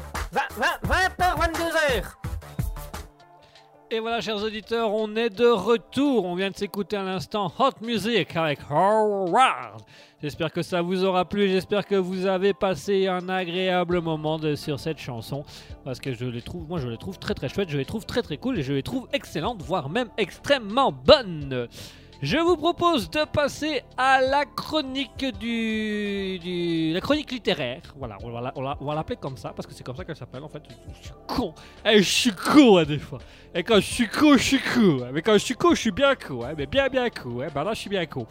[3.91, 6.27] Et voilà, chers auditeurs, on est de retour.
[6.27, 9.81] On vient de s'écouter à l'instant Hot Music avec Howard.
[10.21, 11.49] J'espère que ça vous aura plu.
[11.49, 15.43] J'espère que vous avez passé un agréable moment sur cette chanson.
[15.85, 18.05] Parce que je les trouve, moi je les trouve très très chouettes, je les trouve
[18.05, 21.67] très très cool et je les trouve excellentes, voire même extrêmement bonnes.
[22.21, 27.81] Je vous propose de passer à la chronique du, la chronique littéraire.
[27.97, 30.43] Voilà, on va on va l'appeler comme ça parce que c'est comme ça qu'elle s'appelle
[30.43, 30.63] en fait.
[31.01, 31.55] Je suis con.
[31.85, 33.21] Eh, je suis con hein, des fois.
[33.55, 35.07] Et quand je suis con, je suis con.
[35.13, 36.43] Mais quand je suis con, je suis bien con.
[36.45, 36.55] hein.
[36.59, 37.41] Mais bien, bien con.
[37.41, 37.49] hein.
[37.55, 38.27] Ben là, je suis bien con.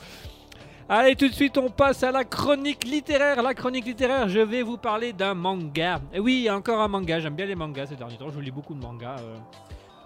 [0.89, 3.41] Allez, tout de suite, on passe à la chronique littéraire.
[3.41, 6.01] La chronique littéraire, je vais vous parler d'un manga.
[6.13, 7.19] Et oui, encore un manga.
[7.21, 8.29] J'aime bien les mangas ces derniers temps.
[8.33, 9.17] Je lis beaucoup de mangas.
[9.19, 9.35] euh.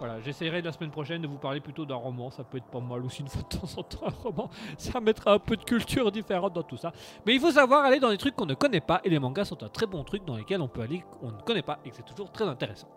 [0.01, 2.31] Voilà, j'essaierai la semaine prochaine de vous parler plutôt d'un roman.
[2.31, 4.49] Ça peut être pas mal aussi une fois de temps en temps un roman.
[4.79, 6.91] Ça mettra un peu de culture différente dans tout ça.
[7.23, 8.99] Mais il faut savoir aller dans des trucs qu'on ne connaît pas.
[9.03, 11.39] Et les mangas sont un très bon truc dans lesquels on peut aller qu'on ne
[11.43, 11.77] connaît pas.
[11.85, 12.87] Et que c'est toujours très intéressant.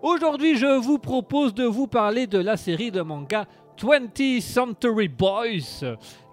[0.00, 3.44] Aujourd'hui, je vous propose de vous parler de la série de manga
[3.76, 5.84] 20th Century Boys,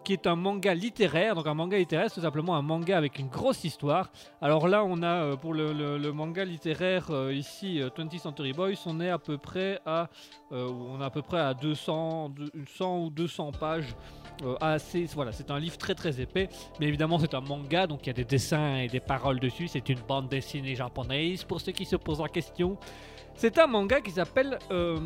[0.04, 1.36] qui est un manga littéraire.
[1.36, 4.12] Donc un manga littéraire, c'est tout simplement un manga avec une grosse histoire.
[4.42, 8.74] Alors là, on a euh, pour le, manga littéraire euh, ici, euh, 20th Century Boys,
[8.86, 10.10] on est à peu près à,
[10.52, 13.96] euh, on est à peu près à 200, deux- 100 ou 200 pages.
[14.44, 16.50] euh, assez, voilà, c'est un livre très très épais,
[16.80, 19.68] mais évidemment c'est un manga, donc il y a des dessins et des paroles dessus.
[19.68, 22.78] C'est une bande dessinée japonaise pour ceux qui se posent la question.
[23.36, 24.98] C'est un manga qui s'appelle euh,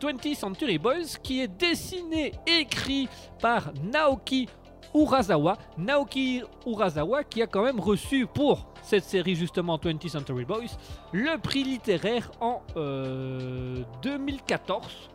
[0.00, 3.08] 20th Century Boys, qui est dessiné et écrit
[3.40, 4.48] par Naoki
[4.94, 5.56] Urasawa.
[5.76, 10.76] Naoki Urasawa qui a quand même reçu pour cette série justement 20th Century Boys
[11.12, 15.10] le prix littéraire en euh, 2014.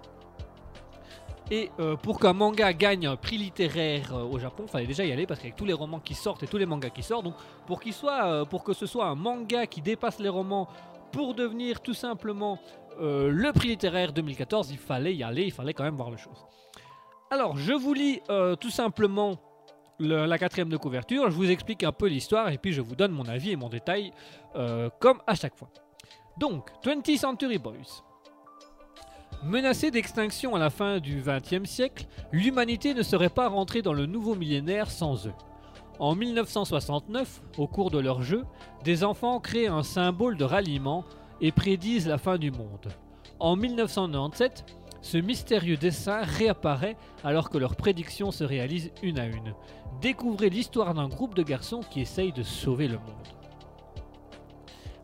[1.51, 5.03] Et euh, pour qu'un manga gagne un prix littéraire euh, au Japon, il fallait déjà
[5.03, 7.23] y aller parce qu'avec tous les romans qui sortent et tous les mangas qui sortent,
[7.25, 7.33] donc
[7.65, 10.67] pour qu'il soit, euh, pour que ce soit un manga qui dépasse les romans
[11.11, 12.59] pour devenir tout simplement
[13.01, 16.17] euh, le prix littéraire 2014, il fallait y aller, il fallait quand même voir les
[16.17, 16.45] choses.
[17.31, 19.37] Alors, je vous lis euh, tout simplement
[19.99, 22.95] le- la quatrième de couverture, je vous explique un peu l'histoire et puis je vous
[22.95, 24.11] donne mon avis et mon détail
[24.55, 25.69] euh, comme à chaque fois.
[26.37, 28.03] Donc, 20th Century Boys.
[29.43, 34.05] Menacée d'extinction à la fin du XXe siècle, l'humanité ne serait pas rentrée dans le
[34.05, 35.33] nouveau millénaire sans eux.
[35.99, 38.45] En 1969, au cours de leur jeu,
[38.85, 41.03] des enfants créent un symbole de ralliement
[41.41, 42.87] et prédisent la fin du monde.
[43.37, 44.63] En 1997,
[45.01, 46.95] ce mystérieux dessin réapparaît
[47.25, 49.53] alors que leurs prédictions se réalisent une à une.
[49.99, 53.27] Découvrez l'histoire d'un groupe de garçons qui essayent de sauver le monde.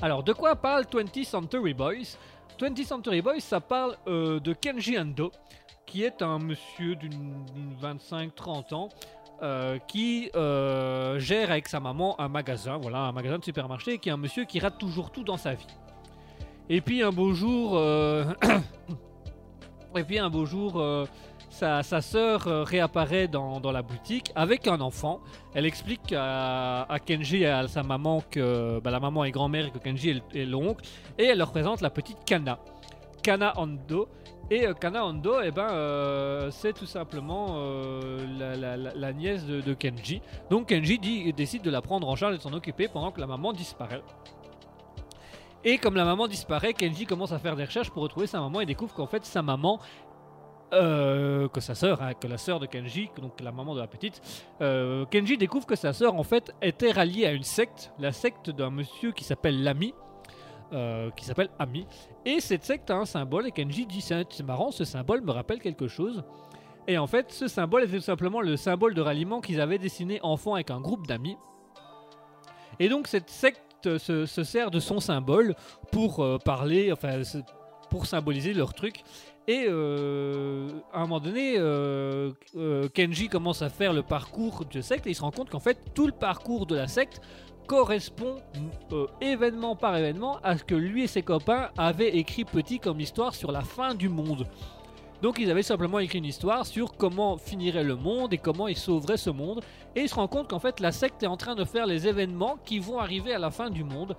[0.02, 2.18] Alors, de quoi parle 20th Century Boys?
[2.58, 5.32] 20th Century Boys, ça parle euh, de Kenji Ando,
[5.86, 7.46] qui est un monsieur d'une
[7.82, 8.90] 25-30 ans
[9.42, 14.10] euh, qui euh, gère avec sa maman un magasin, voilà, un magasin de supermarché, qui
[14.10, 15.68] est un monsieur qui rate toujours tout dans sa vie.
[16.70, 18.24] Et puis un beau jour, euh,
[19.96, 20.82] et puis un beau jour,
[21.50, 25.20] sa, sa sœur réapparaît dans, la boutique avec un enfant.
[25.54, 29.72] Elle explique à, Kenji et à sa maman que bah, la maman est grand-mère et
[29.72, 30.86] que Kenji est l'oncle,
[31.18, 32.58] et elle leur présente la petite Kana,
[33.22, 34.08] Kana Ando.
[34.52, 40.22] Et euh, Kana Ando, eh ben, euh, c'est tout simplement euh, la, nièce de, Kenji.
[40.50, 43.28] Donc Kenji décide de la prendre en charge et de s'en occuper pendant que la
[43.28, 44.04] maman disparaît.
[45.64, 48.62] Et comme la maman disparaît, Kenji commence à faire des recherches pour retrouver sa maman
[48.62, 49.80] et découvre qu'en fait sa maman,
[50.72, 54.22] que sa sœur, hein, que la sœur de Kenji, donc la maman de la petite,
[55.10, 58.70] Kenji découvre que sa sœur en fait était ralliée à une secte, la secte d'un
[58.70, 59.96] monsieur qui s'appelle Lamy,
[60.74, 61.86] euh, qui s'appelle Ami.
[62.26, 65.60] Et cette secte a un symbole et Kenji dit c'est marrant, ce symbole me rappelle
[65.60, 66.24] quelque chose.
[66.88, 70.20] Et en fait, ce symbole était tout simplement le symbole de ralliement qu'ils avaient dessiné
[70.24, 71.38] enfant avec un groupe d'amis.
[72.80, 75.56] Et donc cette secte se, se sert de son symbole
[75.92, 77.22] pour euh, parler, enfin
[77.90, 79.04] pour symboliser leur truc.
[79.48, 81.60] Et euh, à un moment donné,
[82.96, 85.78] Kenji commence à faire le parcours de secte et il se rend compte qu'en fait
[85.94, 87.22] tout le parcours de la secte
[87.66, 88.38] correspond
[88.92, 93.00] euh, événement par événement à ce que lui et ses copains avaient écrit petit comme
[93.00, 94.46] histoire sur la fin du monde.
[95.22, 98.78] Donc ils avaient simplement écrit une histoire sur comment finirait le monde et comment ils
[98.78, 99.62] sauveraient ce monde.
[99.96, 102.08] Et ils se rendent compte qu'en fait la secte est en train de faire les
[102.08, 104.16] événements qui vont arriver à la fin du monde.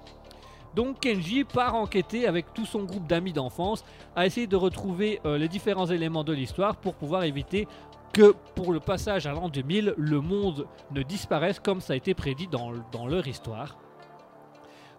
[0.74, 5.38] Donc Kenji part enquêter avec tout son groupe d'amis d'enfance à essayer de retrouver euh,
[5.38, 7.66] les différents éléments de l'histoire pour pouvoir éviter
[8.16, 12.14] que pour le passage à l'an 2000, le monde ne disparaisse comme ça a été
[12.14, 13.76] prédit dans, dans leur histoire.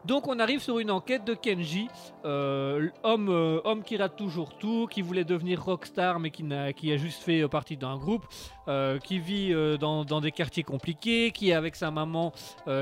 [0.06, 1.88] Donc on arrive sur une enquête de Kenji,
[2.26, 6.74] euh, homme, euh, homme qui rate toujours tout, qui voulait devenir rockstar mais qui, n'a,
[6.74, 8.28] qui a juste fait euh, partie d'un groupe,
[9.04, 12.34] qui vit dans, dans des quartiers compliqués, qui avec sa maman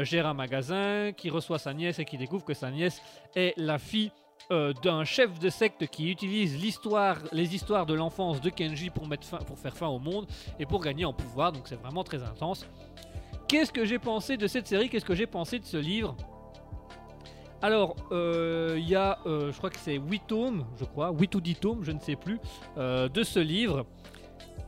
[0.02, 3.02] gère un magasin, qui reçoit sa nièce et qui découvre que sa nièce
[3.36, 4.12] est la fille
[4.52, 9.08] euh, d'un chef de secte qui utilise l'histoire, les histoires de l'enfance de Kenji pour,
[9.08, 10.28] mettre fin, pour faire fin au monde
[10.60, 11.52] et pour gagner en pouvoir.
[11.52, 12.66] Donc c'est vraiment très intense.
[13.48, 14.88] Qu'est-ce que j'ai pensé de cette série?
[14.90, 16.16] Qu'est-ce que j'ai pensé de ce livre?
[17.62, 21.34] Alors, euh, il y a, euh, je crois que c'est 8 tomes, je crois, 8
[21.34, 22.40] ou 10 tomes, je ne sais plus,
[22.78, 23.88] de ce livre.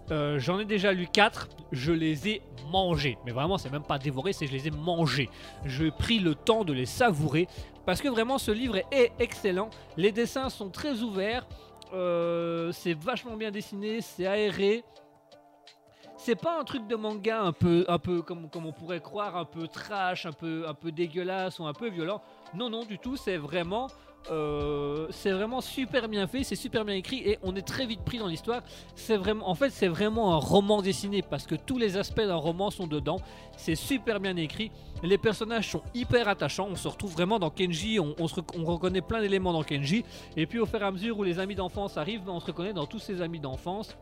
[0.10, 2.42] J'en ai déjà lu 4, je les ai
[2.72, 3.18] mangés.
[3.26, 5.30] Mais vraiment, c'est même pas dévoré, c'est je les ai mangés.
[5.66, 7.48] J'ai pris le temps de les savourer
[7.88, 9.70] parce que vraiment, ce livre est excellent.
[9.96, 11.48] Les dessins sont très ouverts,
[11.94, 14.84] euh, c'est vachement bien dessiné, c'est aéré.
[16.18, 17.86] C'est pas un truc de manga un peu,
[18.24, 21.88] comme on pourrait croire, un peu trash, un peu, un peu dégueulasse ou un peu
[21.88, 22.22] violent.
[22.54, 23.16] Non, non, du tout.
[23.16, 23.88] C'est vraiment,
[24.30, 28.02] euh, c'est vraiment super bien fait, c'est super bien écrit et on est très vite
[28.02, 28.62] pris dans l'histoire.
[28.96, 32.36] C'est vraiment, en fait, c'est vraiment un roman dessiné parce que tous les aspects d'un
[32.36, 33.20] roman sont dedans.
[33.56, 34.72] C'est super bien écrit.
[35.04, 36.68] Les personnages sont hyper attachants.
[36.70, 38.00] On se retrouve vraiment dans Kenji.
[38.00, 38.16] On,
[38.66, 40.04] reconnaît plein d'éléments dans Kenji.
[40.36, 42.74] Et puis au fur et à mesure où les amis d'enfance arrivent, on se reconnaît
[42.74, 43.98] dans tous ses amis d'enfance.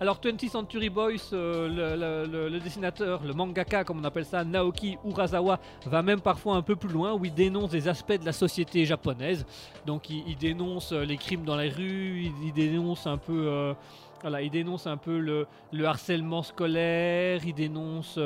[0.00, 5.60] Alors 20th Century Boys, euh, le, dessinateur, le mangaka comme on appelle ça, Naoki Urasawa,
[5.84, 8.86] va même parfois un peu plus loin où il dénonce des aspects de la société
[8.86, 9.44] japonaise.
[9.84, 13.46] Donc il, dénonce euh, les crimes dans les rues, il, dénonce un peu...
[13.46, 13.74] euh,
[14.22, 18.18] voilà, il dénonce un peu le, le harcèlement scolaire, il dénonce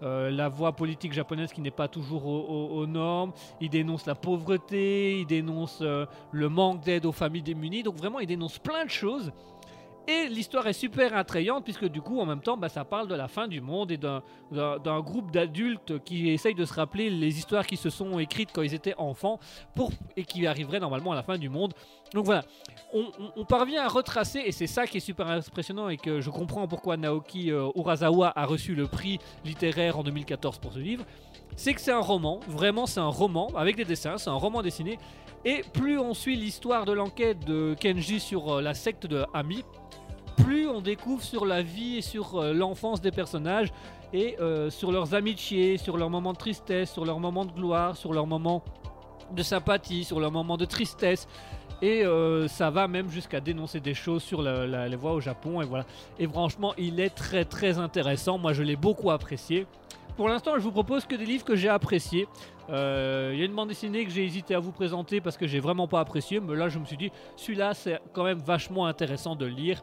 [0.00, 4.14] la voie politique japonaise qui n'est pas toujours au- au- aux normes, il dénonce la
[4.14, 7.82] pauvreté, il dénonce le manque d'aide aux familles démunies.
[7.82, 9.32] Donc vraiment, il dénonce plein de choses.
[10.06, 13.14] Et l'histoire est super attrayante puisque du coup en même temps bah, ça parle de
[13.14, 14.22] la fin du monde et d'un-
[15.00, 18.74] groupe d'adultes qui essayent de se rappeler les histoires qui se sont écrites quand ils
[18.74, 19.40] étaient enfants
[19.74, 21.72] pour, et qui arriveraient normalement à la fin du monde.
[22.12, 22.44] Donc voilà,
[22.92, 26.68] on parvient à retracer et c'est ça qui est super impressionnant et que je comprends
[26.68, 31.04] pourquoi Naoki euh, Urasawa a reçu le prix littéraire en 2014 pour ce livre.
[31.56, 34.60] C'est que c'est un roman, vraiment c'est un roman avec des dessins, c'est un roman
[34.60, 34.98] dessiné.
[35.44, 39.62] Et plus on suit l'histoire de l'enquête de Kenji sur euh, la secte de Ami,
[40.36, 43.72] plus on découvre sur la vie et sur euh, l'enfance des personnages
[44.12, 47.96] et euh, sur leurs amitiés, sur leurs moments de tristesse, sur leurs moments de gloire,
[47.96, 48.62] sur leurs moments
[49.32, 51.26] de sympathie, sur leurs moments de tristesse.
[51.82, 55.60] Et euh, ça va même jusqu'à dénoncer des choses sur les voies au Japon.
[55.60, 55.84] Et voilà.
[56.18, 58.38] Et franchement, il est très très intéressant.
[58.38, 59.66] Moi, je l'ai beaucoup apprécié.
[60.16, 62.28] Pour l'instant, je vous propose que des livres que j'ai appréciés.
[62.68, 65.58] Il y a une bande dessinée que j'ai hésité à vous présenter parce que j'ai
[65.58, 66.38] vraiment pas apprécié.
[66.38, 69.82] Mais là, je me suis dit, celui-là, c'est quand même vachement intéressant de lire.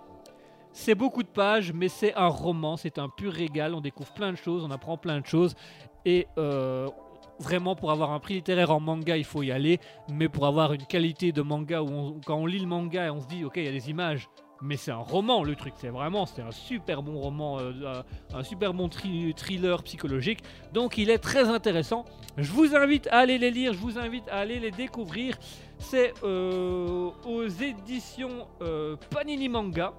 [0.73, 3.73] C'est beaucoup de pages, mais c'est un roman, c'est un pur régal.
[3.73, 5.53] On découvre plein de choses, on apprend plein de choses.
[6.05, 6.87] Et euh,
[7.39, 9.79] vraiment, pour avoir un prix littéraire en manga, il faut y aller.
[10.09, 13.19] Mais pour avoir une qualité de manga où quand on lit le manga et on
[13.19, 14.29] se dit, ok, il y a des images,
[14.61, 15.73] mais c'est un roman le truc.
[15.75, 18.01] C'est vraiment, c'est un super bon roman, euh,
[18.33, 20.39] un super bon thriller psychologique.
[20.71, 22.05] Donc il est très intéressant.
[22.37, 25.37] Je vous invite à aller les lire, je vous invite à aller les découvrir.
[25.79, 28.47] C'est euh, aux éditions
[29.09, 29.93] Panini Manga.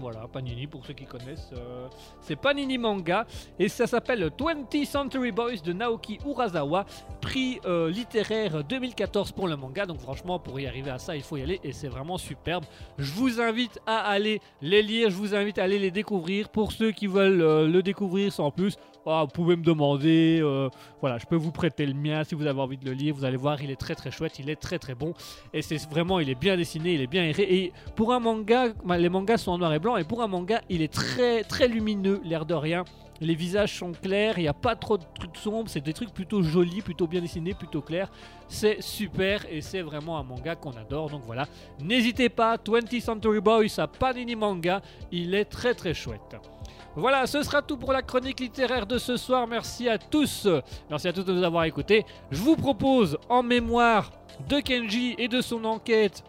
[0.00, 1.50] Voilà, Panini pour ceux qui connaissent.
[1.52, 1.88] euh,
[2.20, 3.26] c'est Panini Manga
[3.58, 6.86] et ça s'appelle 20th Century Boys de Naoki Urasawa,
[7.20, 9.86] prix euh, littéraire 2014 pour le manga.
[9.86, 12.64] Donc franchement, pour y arriver à ça, il faut y aller et c'est vraiment superbe.
[12.98, 16.48] Je vous invite à aller les lire, je vous invite à aller les découvrir.
[16.48, 18.76] Pour ceux qui veulent euh, le découvrir sans plus,
[19.08, 20.40] ah, vous pouvez me demander.
[20.42, 20.68] euh,
[21.00, 23.14] voilà, je peux vous prêter le mien si vous avez envie de le lire.
[23.14, 25.14] Vous allez voir, il est très très chouette, il est très très bon.
[25.52, 27.42] Et c'est vraiment, il est bien dessiné, il est bien aéré.
[27.42, 28.68] Et pour un manga,
[28.98, 29.96] les mangas sont en noir et blanc.
[29.96, 32.84] Et pour un manga, il est très très lumineux, l'air de rien.
[33.20, 36.14] Les visages sont clairs, il n'y a pas trop de trucs sombres, c'est des trucs
[36.14, 38.10] plutôt jolis, plutôt bien dessinés, plutôt clairs.
[38.46, 41.10] C'est super et c'est vraiment un manga qu'on adore.
[41.10, 41.48] Donc voilà,
[41.80, 44.80] n'hésitez pas, 20th Century Boys à Panini Manga,
[45.10, 46.36] il est très très chouette.
[46.98, 49.46] Voilà, ce sera tout pour la chronique littéraire de ce soir.
[49.46, 50.48] Merci à tous.
[50.90, 52.04] Merci à tous de nous avoir écoutés.
[52.32, 54.10] Je vous propose, en mémoire
[54.48, 56.24] de Kenji et de son enquête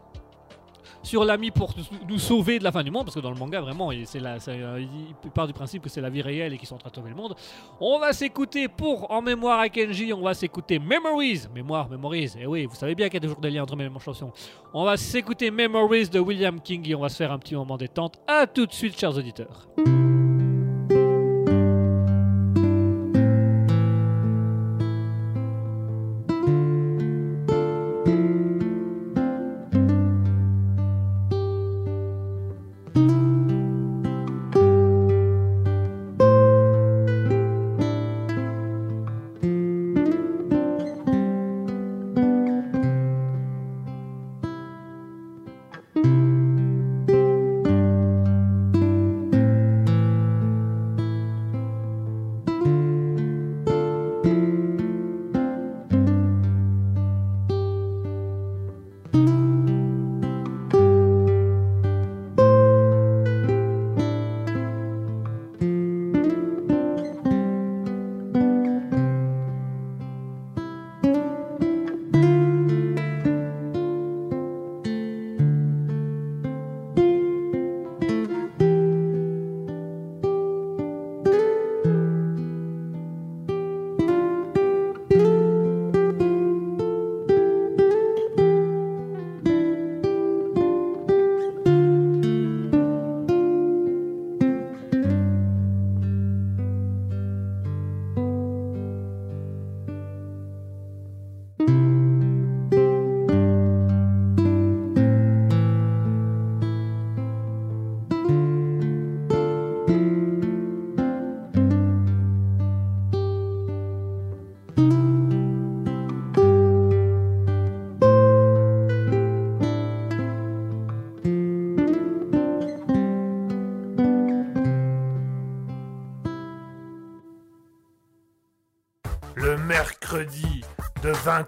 [1.02, 1.74] sur l'ami pour
[2.08, 4.86] nous sauver de la fin du monde, parce que dans le manga, vraiment, euh,
[5.24, 6.96] il part du principe que c'est la vie réelle et qu'ils sont en train de
[6.96, 7.36] sauver le monde.
[7.80, 11.48] On va s'écouter pour En mémoire à Kenji, on va s'écouter Memories.
[11.56, 12.34] Mémoire, Memories.
[12.40, 14.32] Et oui, vous savez bien qu'il y a toujours des liens entre mes chansons.
[14.72, 17.78] On va s'écouter Memories de William King et on va se faire un petit moment
[17.78, 18.20] détente.
[18.28, 19.68] A tout de suite, chers auditeurs.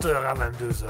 [0.02, 0.86] 20h à 22h.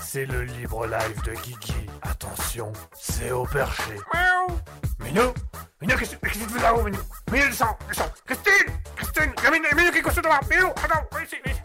[0.00, 1.90] C'est le libre live de Guigui.
[2.00, 3.92] Attention, c'est au perché.
[4.14, 4.58] Miaou
[5.04, 5.34] Minou
[5.82, 6.98] Minou, qu'est-ce qu'est-ce que tu fais là-haut, Minou?
[7.30, 11.36] Minou, descends, descends Christine Christine Minou, Minou, qui est couché devant Minou, attends, viens ici,
[11.44, 11.60] ici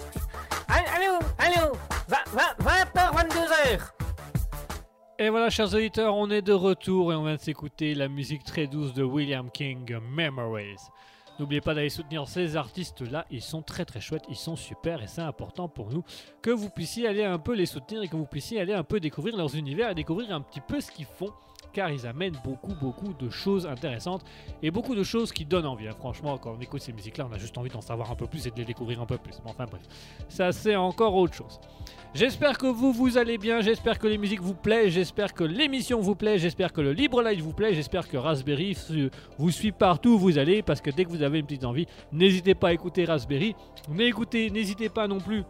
[0.67, 1.71] Allô, allô
[2.09, 3.79] 20h, 22h
[5.19, 8.43] Et voilà, chers auditeurs, on est de retour et on vient de s'écouter la musique
[8.43, 10.75] très douce de William King, Memories.
[11.39, 15.07] N'oubliez pas d'aller soutenir ces artistes-là, ils sont très très chouettes, ils sont super et
[15.07, 16.03] c'est important pour nous
[16.41, 18.99] que vous puissiez aller un peu les soutenir et que vous puissiez aller un peu
[18.99, 21.33] découvrir leurs univers et découvrir un petit peu ce qu'ils font
[21.73, 24.23] car ils amènent beaucoup beaucoup de choses intéressantes
[24.61, 25.87] et beaucoup de choses qui donnent envie.
[25.87, 25.95] hein.
[25.97, 28.45] Franchement, quand on écoute ces musiques-là, on a juste envie d'en savoir un peu plus
[28.47, 29.33] et de les découvrir un peu plus.
[29.43, 29.81] Mais enfin bref,
[30.27, 31.59] ça c'est encore autre chose.
[32.13, 36.01] J'espère que vous vous allez bien, j'espère que les musiques vous plaisent, j'espère que l'émission
[36.01, 38.77] vous plaît, j'espère que le Libre Light vous plaît, j'espère que Raspberry
[39.37, 41.87] vous suit partout où vous allez parce que dès que vous avez une petite envie,
[42.11, 43.55] n'hésitez pas à écouter Raspberry,
[43.89, 45.43] n'hésitez pas non plus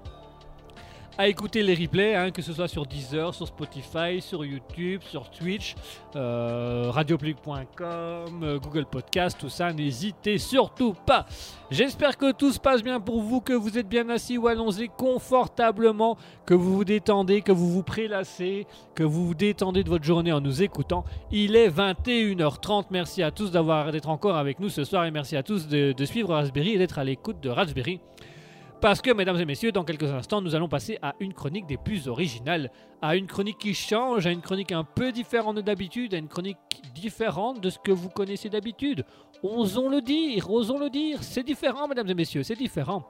[1.18, 5.30] à écouter les replays, hein, que ce soit sur Deezer, sur Spotify, sur YouTube, sur
[5.30, 5.76] Twitch,
[6.16, 11.26] euh, euh, Google Podcast, tout ça, n'hésitez surtout pas.
[11.70, 14.90] J'espère que tout se passe bien pour vous, que vous êtes bien assis ou allongé
[14.90, 18.66] confortablement, que vous vous détendez, que vous vous prélassez,
[18.96, 21.06] que vous vous détendez de votre journée en nous écoutant.
[21.32, 22.86] Il est 21h30.
[22.92, 25.92] Merci à tous d'avoir d'être encore avec nous ce soir et merci à tous de,
[25.92, 28.00] de suivre Raspberry et d'être à l'écoute de Raspberry.
[28.82, 31.78] Parce que, mesdames et messieurs, dans quelques instants, nous allons passer à une chronique des
[31.78, 36.16] plus originales, à une chronique qui change, à une chronique un peu différente de d'habitude,
[36.16, 36.58] à une chronique
[36.96, 39.06] différente de ce que vous connaissez d'habitude.
[39.44, 43.06] Osons le dire, osons le dire, c'est différent, mesdames et messieurs, c'est différent.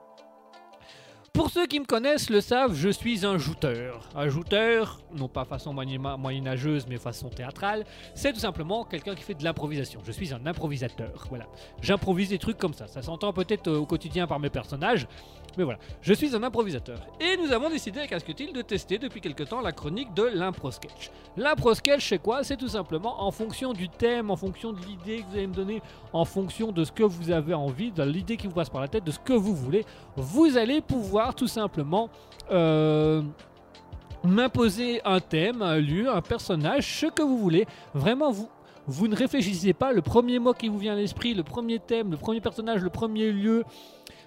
[1.32, 4.06] Pour ceux qui me connaissent le savent, je suis un jouteur.
[4.14, 7.84] Un jouteur, non pas façon moyen- moyenâgeuse, mais façon théâtrale,
[8.14, 10.00] c'est tout simplement quelqu'un qui fait de l'improvisation.
[10.04, 11.46] Je suis un improvisateur, voilà.
[11.80, 12.86] J'improvise des trucs comme ça.
[12.86, 15.06] Ça s'entend peut-être euh, au quotidien par mes personnages,
[15.56, 15.78] mais voilà.
[16.00, 16.98] Je suis un improvisateur.
[17.20, 20.70] Et nous avons décidé avec Asketil de tester depuis quelque temps la chronique de l'impro
[20.70, 21.10] sketch.
[21.36, 22.44] L'impro sketch, c'est quoi?
[22.44, 25.54] C'est tout simplement en fonction du thème, en fonction de l'idée que vous allez me
[25.54, 28.80] donner, en fonction de ce que vous avez envie, de l'idée qui vous passe par
[28.80, 29.84] la tête, de ce que vous voulez,
[30.16, 32.10] vous allez pouvoir tout simplement
[32.50, 33.22] euh,
[34.24, 37.66] m'imposer un thème, un lieu, un personnage, ce que vous voulez.
[37.94, 38.32] Vraiment,
[38.86, 39.92] vous ne réfléchissez pas.
[39.92, 42.90] Le premier mot qui vous vient à l'esprit, le premier thème, le premier personnage, le
[42.90, 43.64] premier lieu.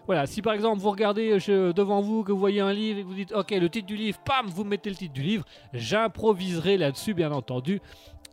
[0.05, 3.01] Voilà, si par exemple vous regardez euh, devant vous, que vous voyez un livre et
[3.03, 5.45] que vous dites ok le titre du livre, pam, vous mettez le titre du livre,
[5.73, 7.81] j'improviserai là-dessus bien entendu.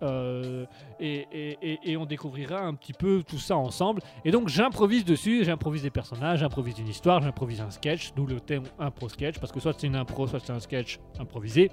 [0.02, 0.66] Euh,
[0.98, 1.28] et,
[1.84, 4.02] et- on découvrira un petit peu tout ça ensemble.
[4.24, 8.40] Et donc j'improvise dessus, j'improvise des personnages, j'improvise une histoire, j'improvise un sketch, d'où le
[8.40, 11.70] thème impro sketch, parce que soit c'est une impro, soit c'est un sketch improvisé.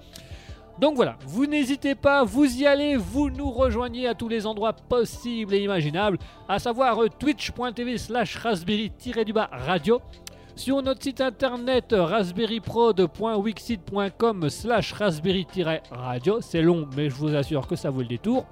[0.79, 4.71] Donc voilà, vous n'hésitez pas, vous y allez, vous nous rejoignez à tous les endroits
[4.71, 9.99] possibles et imaginables, à savoir euh, twitch.tv slash raspberry-du-bas radio,
[10.55, 17.75] sur notre site internet euh, raspberryprod.wixit.com slash raspberry-radio, c'est long mais je vous assure que
[17.75, 18.45] ça vaut le détour.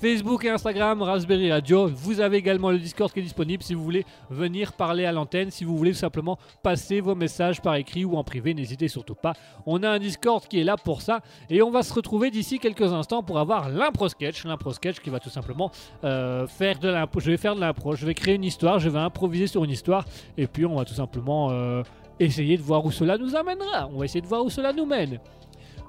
[0.00, 1.86] Facebook et Instagram, Raspberry Radio.
[1.86, 5.50] Vous avez également le Discord qui est disponible si vous voulez venir parler à l'antenne,
[5.50, 9.14] si vous voulez tout simplement passer vos messages par écrit ou en privé, n'hésitez surtout
[9.14, 9.34] pas.
[9.66, 11.20] On a un Discord qui est là pour ça
[11.50, 14.46] et on va se retrouver d'ici quelques instants pour avoir l'impro sketch.
[14.46, 15.70] L'impro sketch qui va tout simplement
[16.04, 17.20] euh, faire de l'impro.
[17.20, 19.70] Je vais faire de l'impro, je vais créer une histoire, je vais improviser sur une
[19.70, 20.06] histoire
[20.38, 21.82] et puis on va tout simplement euh,
[22.18, 23.90] essayer de voir où cela nous amènera.
[23.92, 25.18] On va essayer de voir où cela nous mène.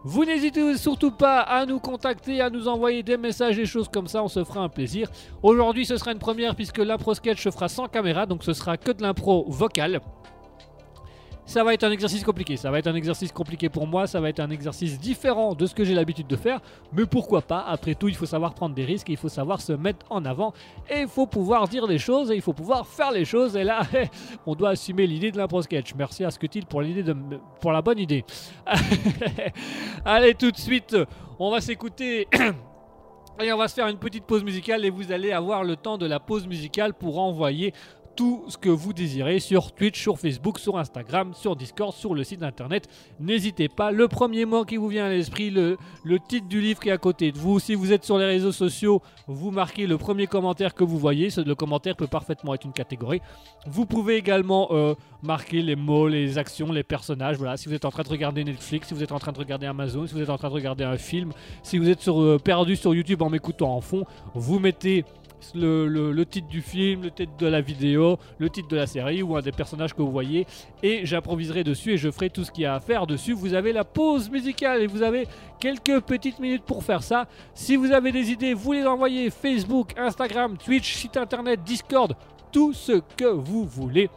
[0.03, 4.07] Vous n'hésitez surtout pas à nous contacter, à nous envoyer des messages, des choses comme
[4.07, 5.11] ça, on se fera un plaisir.
[5.44, 8.78] Aujourd'hui, ce sera une première puisque l'impro sketch se fera sans caméra, donc ce sera
[8.78, 10.02] que de l'impro vocale.
[11.45, 14.22] Ça va être un exercice compliqué, ça va être un exercice compliqué pour moi, ça
[14.22, 16.61] va être un exercice différent de ce que j'ai l'habitude de faire,
[16.93, 17.65] mais pourquoi pas?
[17.68, 20.53] Après tout, il faut savoir prendre des risques, il faut savoir se mettre en avant,
[20.89, 23.63] et il faut pouvoir dire des choses, et il faut pouvoir faire les choses, et
[23.63, 23.81] là,
[24.45, 25.93] on doit assumer l'idée de l'impro sketch.
[25.95, 27.15] Merci à Scutil pour l'idée de,
[27.59, 28.23] pour la bonne idée.
[30.05, 30.95] Allez, tout de suite,
[31.39, 32.27] on va s'écouter.
[33.41, 35.97] Et on va se faire une petite pause musicale et vous allez avoir le temps
[35.97, 37.73] de la pause musicale pour envoyer
[38.22, 42.23] tout ce que vous désirez sur Twitch, sur Facebook, sur Instagram, sur Discord, sur le
[42.23, 42.88] site internet.
[43.19, 45.76] N'hésitez pas, le premier mot qui vous vient à l'esprit, le,
[46.27, 47.57] titre du livre qui est à côté de vous.
[47.60, 51.31] Si vous êtes sur les réseaux sociaux, vous marquez le premier commentaire que vous voyez.
[51.31, 53.22] Ce- Le commentaire peut parfaitement être une catégorie.
[53.65, 54.93] Vous pouvez également euh,
[55.23, 57.38] marquer les mots, les actions, les personnages.
[57.38, 59.39] Voilà, si vous êtes en train de regarder Netflix, si vous êtes en train de
[59.39, 61.31] regarder Amazon, si vous êtes en train de regarder un film,
[61.64, 65.06] si vous êtes sur, euh, perdu sur YouTube en m'écoutant en fond, vous mettez
[65.55, 69.35] le, titre du film, le titre de la vidéo, le titre de la série ou
[69.35, 70.45] un des personnages que vous voyez
[70.84, 73.34] et j'improviserai dessus et je ferai tout ce qu'il y a à faire dessus.
[73.34, 75.27] Vous avez la pause musicale et vous avez
[75.59, 77.27] quelques petites minutes pour faire ça.
[77.53, 82.15] Si vous avez des idées, vous les envoyez Facebook, Instagram, Twitch, site internet, Discord,
[82.51, 84.09] tout ce que vous voulez.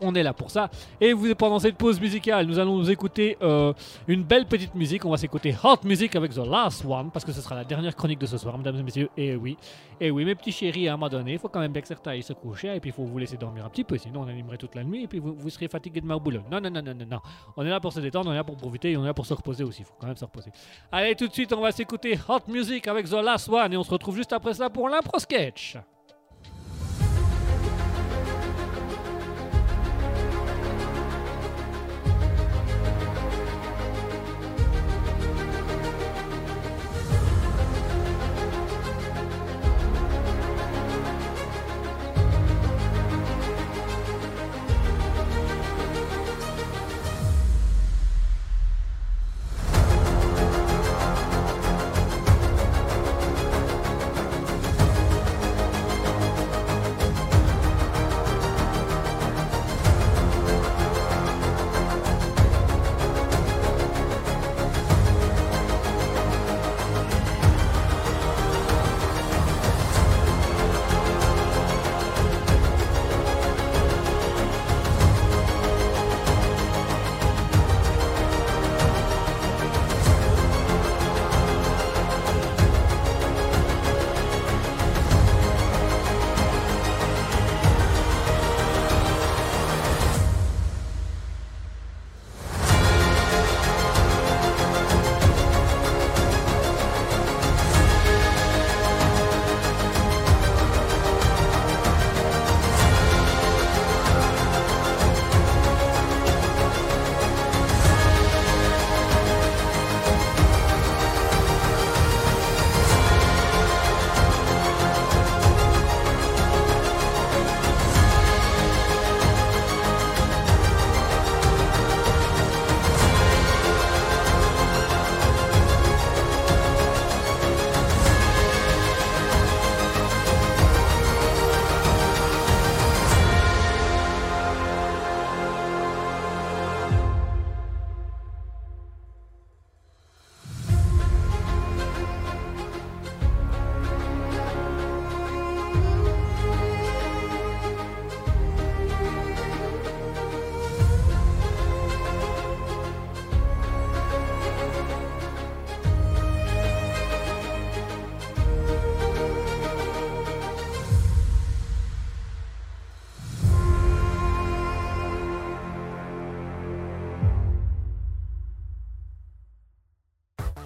[0.00, 0.70] On est là pour ça.
[1.00, 3.72] Et vous, pendant cette pause musicale, nous allons nous écouter euh,
[4.08, 5.04] une belle petite musique.
[5.04, 7.94] On va s'écouter Hot Music avec The Last One, parce que ce sera la dernière
[7.94, 9.08] chronique de ce soir, mesdames et messieurs.
[9.16, 9.56] Et oui,
[10.00, 11.88] et oui, mes petits chéris, à un moment donné, il faut quand même bien que
[11.88, 14.22] certains aillent se coucher, et puis il faut vous laisser dormir un petit peu, sinon
[14.22, 16.42] on animerait toute la nuit, et puis vous, vous serez fatigué de ma boulot.
[16.50, 17.20] Non, non, non, non, non, non.
[17.56, 19.14] On est là pour se détendre, on est là pour profiter, et on est là
[19.14, 19.82] pour se reposer aussi.
[19.82, 20.50] Il faut quand même se reposer.
[20.90, 23.84] Allez, tout de suite, on va s'écouter Hot Music avec The Last One, et on
[23.84, 25.76] se retrouve juste après ça pour l'impro sketch.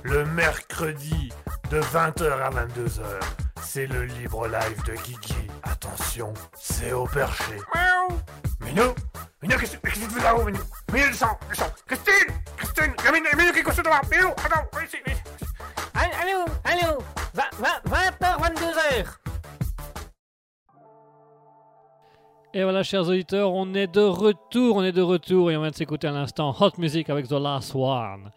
[0.02, 1.30] Le mercredi
[1.70, 3.02] de 20h à 22h,
[3.60, 5.34] c'est le libre live de Guigui.
[5.62, 7.56] Attention, c'est au perché.
[7.74, 8.18] Miaou
[8.60, 8.94] Minou
[9.42, 10.58] Minou, qu'est-ce qu'est-ce que tu fais là-haut, Minou?
[10.92, 14.96] Minou, descends, descends Christine Christine Minou, Minou, qui est couché devant Minou, attends, viens ici,
[15.04, 15.22] viens ici.
[15.94, 16.98] Allô, allô
[17.34, 19.04] 20h, 22h
[22.54, 25.70] Et voilà, chers auditeurs, on est de retour, on est de retour et on vient
[25.70, 28.30] de s'écouter à l'instant Hot Music avec The Last One.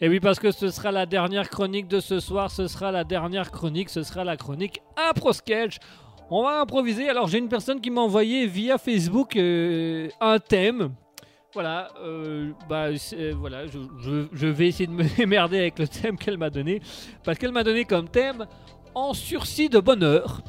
[0.00, 3.02] Et oui, parce que ce sera la dernière chronique de ce soir, ce sera la
[3.04, 4.80] dernière chronique, ce sera la chronique
[5.10, 5.78] Impro Sketch.
[6.30, 7.08] On va improviser.
[7.08, 10.90] Alors, j'ai une personne qui m'a envoyé via Facebook euh, un thème.
[11.54, 15.88] Voilà, euh, bah, c'est- voilà je, je- je vais essayer de me démerder avec le
[15.88, 16.80] thème qu'elle m'a donné.
[17.24, 18.46] Parce qu'elle m'a donné comme thème
[18.94, 20.42] En sursis de bonheur.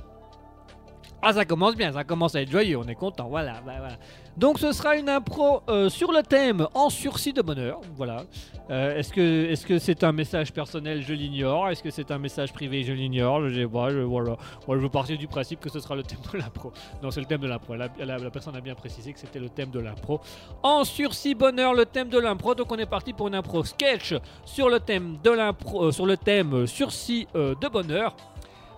[1.22, 3.98] Ah, ça commence bien, ça commence à être joyeux, on est content, voilà, bah, voilà.
[4.38, 8.24] Donc ce sera une impro euh, sur le thème en sursis de bonheur, voilà.
[8.70, 11.70] Euh, est-ce que est-ce c'est un message personnel Je l'ignore.
[11.70, 13.50] Est-ce que c'est un message privé Je l'ignore.
[13.50, 14.38] Je pas, je, voilà.
[14.68, 16.72] Je veux partir du principe que ce sera le thème de l'impro.
[17.02, 17.76] Non, c'est le thème de l'impro.
[17.76, 20.22] La, la- personne a bien précisé que c'était le thème de l'impro.
[20.62, 22.54] En sursis bonheur, le thème de l'impro.
[22.54, 24.14] Donc on est parti pour une impro sketch
[24.46, 28.16] sur le thème de l'impro, euh, sur le thème sursis de bonheur.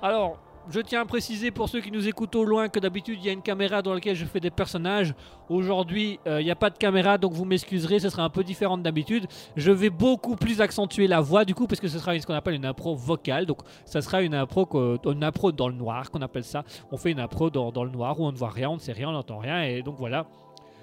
[0.01, 0.37] Alors,
[0.71, 3.29] je tiens à préciser pour ceux qui nous écoutent au loin que d'habitude il y
[3.29, 5.13] a une caméra dans laquelle je fais des personnages.
[5.49, 8.43] Aujourd'hui, euh, il n'y a pas de caméra, donc vous m'excuserez, ce sera un peu
[8.43, 9.27] différent de d'habitude.
[9.55, 12.33] Je vais beaucoup plus accentuer la voix du coup, parce que ce sera ce qu'on
[12.33, 13.45] appelle une impro vocale.
[13.45, 14.67] Donc, ça sera une impro,
[15.05, 16.63] une dans le noir, qu'on appelle ça.
[16.91, 18.93] On fait une impro dans le noir où on ne voit rien, on ne sait
[18.93, 20.25] rien, on n'entend rien, et donc voilà.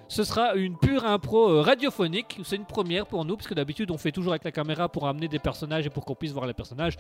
[0.09, 2.41] Ce sera une pure impro euh, radiophonique.
[2.43, 5.07] C'est une première pour nous, parce que d'habitude on fait toujours avec la caméra pour
[5.07, 6.97] amener des personnages et pour qu'on puisse voir les personnages.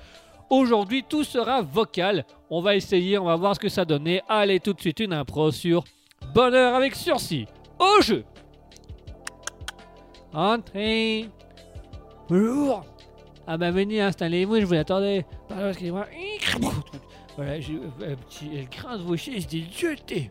[0.50, 2.24] Aujourd'hui, tout sera vocal.
[2.50, 4.22] On va essayer, on va voir ce que ça donnait.
[4.28, 5.84] Allez, tout de suite, une impro sur
[6.34, 7.46] Bonheur avec sursis.
[7.78, 8.24] Au jeu
[10.32, 11.28] Entrez
[12.28, 12.84] Bonjour
[13.46, 15.24] Ah bah venez, installez-vous, je vous attendais.
[15.48, 16.06] Pardon, excusez-moi.
[17.36, 18.50] Voilà, j'ai un petit...
[18.52, 20.28] Elle grince vos chaises des jetés.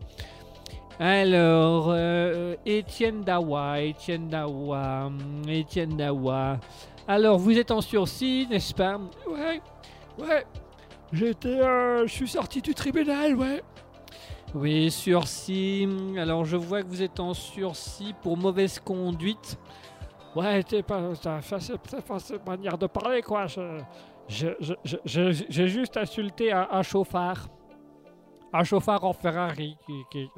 [0.99, 5.11] Alors, euh, Étienne Dawa, Étienne Dawa,
[5.47, 6.57] Étienne Dawa.
[7.07, 8.99] Alors, vous êtes en sursis, n'est-ce pas?
[9.29, 9.61] Ouais,
[10.17, 10.45] ouais.
[11.13, 13.61] J'étais, euh, je suis sorti du tribunal, ouais.
[14.55, 15.87] Oui, sursis.
[16.17, 19.57] Alors, je vois que vous êtes en sursis pour mauvaise conduite.
[20.35, 23.45] Ouais, t'es pas, c'est pas cette manière de parler, quoi.
[23.47, 23.81] Je-
[24.59, 24.73] je-
[25.05, 27.47] je- J'ai juste insulté un chauffard.
[28.57, 29.77] Un chauffard en Ferrari.
[29.85, 30.29] Qui,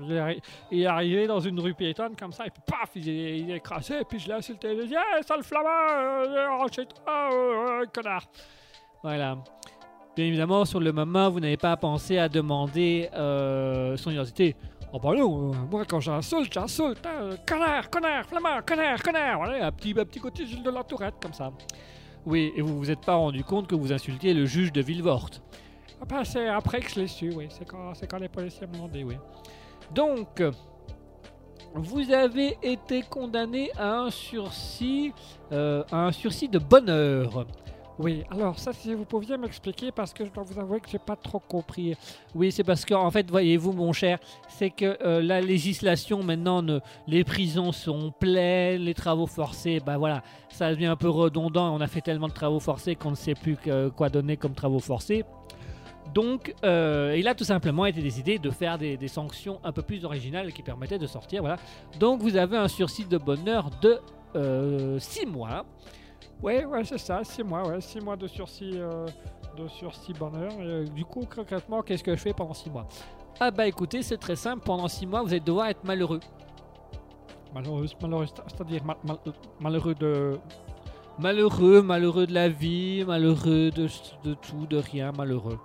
[0.71, 3.51] il, est, arrivé dans une rue piétonne comme ça, et puis paf, il est, il
[3.51, 4.73] est écrasé, et puis je l'ai insulté.
[4.73, 8.25] Il a dit Hey, sale flamand, rentre chez toi, euh, connard.
[9.01, 9.37] Voilà.
[10.17, 14.53] Bien évidemment, sur le moment, vous n'avez pas pensé à demander euh, son identité.
[14.91, 15.25] Oh bah euh,
[15.71, 17.05] moi quand j'insulte, j'insulte.
[17.05, 19.37] hein, connard, connard, flamand, connard, connard.
[19.37, 21.53] Voilà, un petit, un petit côté de la Tourette, comme ça.
[22.25, 25.29] Oui, et vous vous êtes pas rendu compte que vous insultiez le juge de Villevort.
[26.01, 27.47] Ah bah, c'est après que je l'ai su, oui.
[27.49, 29.17] C'est quand, les policiers m'ont demandé, oui.
[29.93, 30.41] Donc,
[31.73, 35.13] vous avez été condamné à un sursis,
[35.51, 37.45] euh, à un sursis de bonheur.
[37.99, 40.99] Oui, alors ça, si vous pouviez m'expliquer, parce que je dois vous avouer que j'ai
[40.99, 41.97] pas trop compris.
[42.33, 46.63] Oui, c'est parce que, en fait, voyez-vous, mon cher, c'est que euh, la législation maintenant,
[47.07, 51.75] les prisons sont pleines, les travaux forcés, bah voilà, ça devient un peu redondant.
[51.75, 54.53] On a fait tellement de travaux forcés qu'on ne sait plus que- quoi donner comme
[54.53, 55.25] travaux forcés.
[56.13, 59.81] Donc, euh, il a tout simplement été décidé de faire des, des sanctions un peu
[59.81, 61.41] plus originales qui permettaient de sortir.
[61.41, 61.57] Voilà.
[61.99, 63.99] Donc, vous avez un sursis de bonheur de
[64.99, 65.65] 6 mois.
[66.41, 69.05] Ouais, ouais, c'est ça, 6 mois, ouais, 6 mois de sursis, euh,
[69.57, 70.51] de sursis bonheur.
[70.59, 72.87] Et, euh, du coup, concrètement, qu'est-ce que je fais pendant 6 mois?
[73.41, 74.63] Ah bah écoutez, c'est très simple.
[74.65, 76.19] Pendant 6 mois, vous allez devoir être malheureux.
[77.53, 79.17] Malheureux, malheureux, c'est- c'est-à-dire mal- mal-
[79.59, 80.37] malheureux de...
[81.17, 83.87] Malheureux, malheureux de la vie, malheureux de,
[84.23, 85.59] de tout, de rien, malheureux.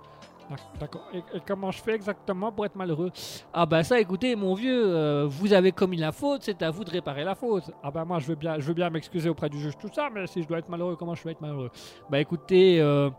[0.49, 1.01] D'ac- D'accord.
[1.13, 3.11] Et, comment je fais exactement pour être malheureux?
[3.53, 6.83] Ah bah ça, écoutez, mon vieux, euh, vous avez commis la faute, c'est à vous
[6.83, 7.71] de réparer la faute.
[7.81, 10.43] Ah bah moi, je veux bien, bien m'excuser auprès du juge, tout ça, mais si
[10.43, 11.71] je dois être malheureux, comment je vais être malheureux?
[12.09, 13.09] Bah écoutez, euh,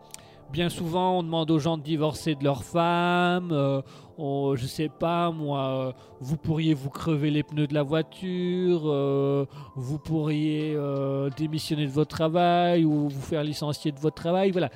[0.53, 3.83] bien souvent on demande aux gens de divorcer de leur femme, euh,
[4.19, 8.83] on- je sais pas moi, euh, vous pourriez vous crever les pneus de la voiture,
[8.87, 9.45] euh,
[9.75, 14.71] vous pourriez euh, démissionner de votre travail ou vous faire licencier de votre travail, voilà.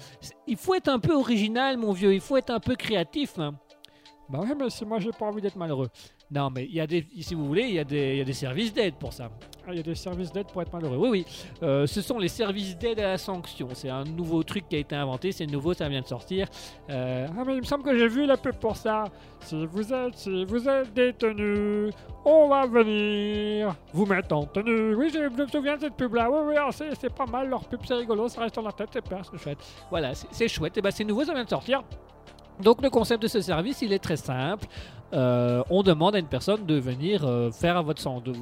[0.47, 3.39] Il faut être un peu original mon vieux, il faut être un peu créatif.
[3.39, 3.55] hein.
[4.29, 5.89] Bah ouais, mais moi j'ai pas envie d'être malheureux.
[6.33, 8.21] Non mais il y a des, si vous voulez, il y, a des- il y
[8.21, 9.31] a des services d'aide pour ça.
[9.67, 10.97] Ah, Il y a des services d'aide pour être malheureux.
[10.97, 11.27] Oui, oui.
[11.63, 13.69] Euh, ce sont les services d'aide à la sanction.
[13.75, 15.33] C'est un nouveau truc qui a été inventé.
[15.33, 16.47] C'est nouveau, ça vient de sortir.
[16.89, 19.05] Euh, Ah mais il me semble que j'ai vu la pub pour ça.
[19.41, 21.91] Si vous êtes, si vous êtes détenu,
[22.25, 24.95] on va venir vous mettre en tenue.
[24.95, 26.31] Oui, je, je me souviens de cette pub là.
[26.31, 26.55] Oui, oui,
[27.01, 29.59] c'est, pas mal, leur pub c'est rigolo, ça reste dans la tête, c'est chouette.
[29.91, 30.77] voilà, c'est chouette.
[30.79, 31.83] Et ben, c'est nouveau, ça vient de sortir.
[32.63, 34.67] Donc le concept de ce service, il est très simple.
[35.13, 38.33] Euh, on demande à une personne de venir euh, faire votre de,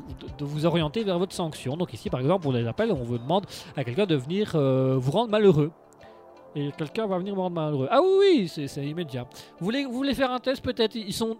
[0.41, 1.77] vous orienter vers votre sanction.
[1.77, 3.47] Donc ici, par exemple, on les appelle, on vous demande
[3.77, 5.71] à quelqu'un de venir euh, vous rendre malheureux.
[6.55, 7.89] Et quelqu'un va venir me rendre malheureux.
[7.91, 9.27] Ah oui, oui, c'est immédiat.
[9.59, 10.97] Vous voulez, vous faire un test peut-être?
[10.97, 11.37] Ils sont,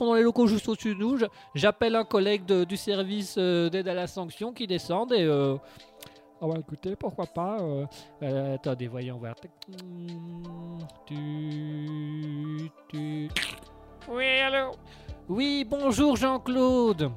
[0.00, 1.18] dans les locaux juste au-dessus de nous.
[1.54, 5.26] J'appelle un collègue du service d'aide à la sanction qui descend et...
[6.42, 7.58] Ah bah écoutez, pourquoi pas.
[7.60, 7.84] euh,
[8.22, 9.34] euh, attendez, voyons voir.
[9.34, 9.50] Tac.
[11.06, 13.28] Tu- tu-
[14.08, 14.72] Oui, allô?
[15.28, 17.10] Oui, bonjour Jean-Claude.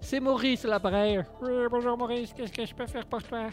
[0.00, 1.20] C'est Maurice à l'appareil.
[1.42, 3.48] Oui, bonjour Maurice, qu'est-ce que je peux faire pour toi?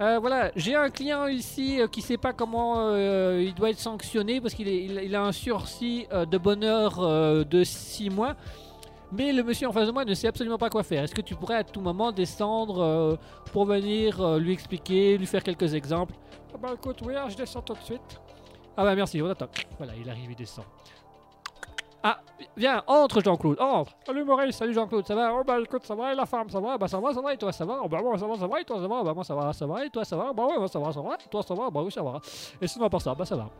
[0.00, 3.78] Euh, voilà, j'ai un client ici euh, qui sait pas comment euh, il doit être
[3.78, 6.98] sanctionné parce qu'il est- il, il a un sursis de bonheur
[7.44, 8.34] de 6 mois.
[9.12, 11.04] Mais le monsieur en face de moi ne sait absolument pas quoi faire.
[11.04, 13.16] Est-ce que tu pourrais à tout moment descendre euh,
[13.52, 16.14] pour venir euh, lui expliquer, lui faire quelques exemples?
[16.54, 18.20] Ah bah écoute, oui, ah, je descends tout de suite.
[18.74, 19.48] Ah bah merci, on attend.
[19.76, 20.64] Voilà, il arrive, il descend.
[22.02, 22.18] Ah,
[22.56, 23.92] viens, entre Jean-Claude, entre.
[24.04, 25.32] Salut Maurice, Salut Jean-Claude, ça va?
[25.34, 26.78] Oh bah écoute, ça va, et la femme, ça va?
[26.78, 27.80] Bah ça va, ça va, et toi ça va?
[27.84, 29.02] Oh bah moi ça va, ça va, et toi ça va?
[29.04, 30.32] Bah moi ça va, ça va, et toi ça va?
[30.32, 31.70] Bah ouais, moi ça va, ça va, et toi ça va?
[31.70, 32.18] Bah oui, ça va.
[32.60, 33.50] Et sinon à part ça, bah ça va.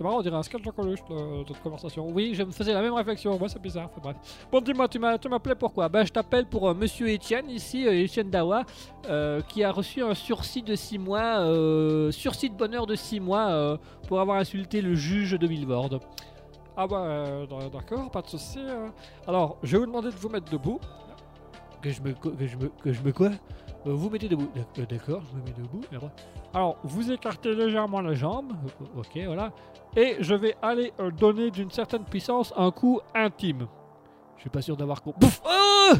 [0.00, 2.08] C'est marrant, on dirait un sketch de Coluche, notre conversation.
[2.08, 3.36] Oui, je me faisais la même réflexion.
[3.36, 4.16] Ouais, c'est bizarre, bref.
[4.50, 5.90] Bon, dis-moi, tu m'appelais pourquoi?
[5.90, 8.62] Bah, je t'appelle pour euh, Monsieur Etienne, ici, euh, Etienne Dawa,
[9.10, 13.20] euh, qui a reçu un sursis de 6 mois, euh, sursis de bonheur de 6
[13.20, 13.76] mois euh,
[14.08, 16.00] pour avoir insulté le juge de Villevorde.
[16.78, 17.24] Ah bah
[17.70, 18.58] d'accord, pas de souci.
[19.28, 20.80] Alors, je vais vous demander de vous mettre debout.
[21.82, 22.30] Que je me, que
[22.82, 23.32] que je me quoi?
[23.86, 24.48] Euh, Vous mettez debout.
[24.56, 25.80] Euh, D'accord, je me mets debout.
[26.54, 28.52] Alors, vous écartez légèrement les jambes.
[28.82, 29.52] euh, Ok, voilà.
[29.96, 33.66] Et je vais aller donner d'une certaine puissance un coup intime.
[34.36, 35.28] Je suis pas sûr d'avoir compris.
[35.44, 35.92] Ah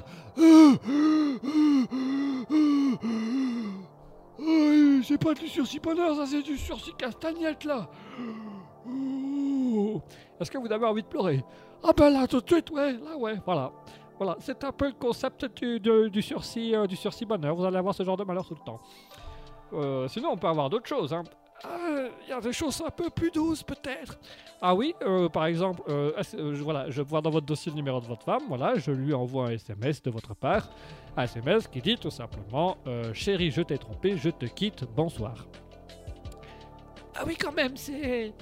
[5.02, 7.88] c'est pas du sursis bonheur, ça c'est du sursis castagnette là.
[10.40, 11.44] Est-ce que vous avez envie de pleurer?
[11.82, 13.72] Ah ben là, tout de suite, ouais, là, ouais, voilà.
[14.20, 17.54] Voilà, c'est un peu le concept du, du- du sursis, euh, du sursis bonheur.
[17.56, 18.78] Vous allez avoir ce genre de malheur tout le temps.
[19.72, 21.12] Euh, sinon, on peut avoir d'autres choses.
[21.14, 21.22] hein.
[21.64, 21.78] Ah,
[22.26, 24.18] Il y a des choses un peu plus douces, peut-être.
[24.60, 27.76] Ah oui, euh, par exemple, euh, euh, je- voilà, je vois dans votre dossier le
[27.76, 28.42] numéro de votre femme.
[28.48, 30.68] Voilà, je lui envoie un SMS de votre part.
[31.16, 35.46] Un SMS qui dit tout simplement euh, Chérie, je t'ai trompé, je te quitte, bonsoir.
[37.16, 38.32] Ah oui, quand même, c'est.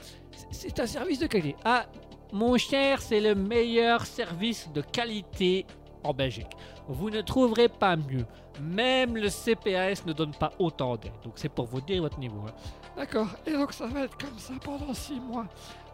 [0.51, 1.57] C'est un service de qualité.
[1.65, 1.87] Ah,
[2.33, 5.67] mon cher, c'est le meilleur service de qualité
[6.05, 6.51] en Belgique.
[6.89, 8.25] Vous ne trouverez pas mieux.
[8.61, 11.13] Même le CPAS ne donne pas autant d'aide.
[11.23, 12.41] Donc c'est pour vous dire votre niveau.
[12.49, 12.53] hein.
[12.97, 15.47] D'accord, et donc ça va être comme ça pendant six mois.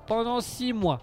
[0.07, 1.01] Pendant 6 mois.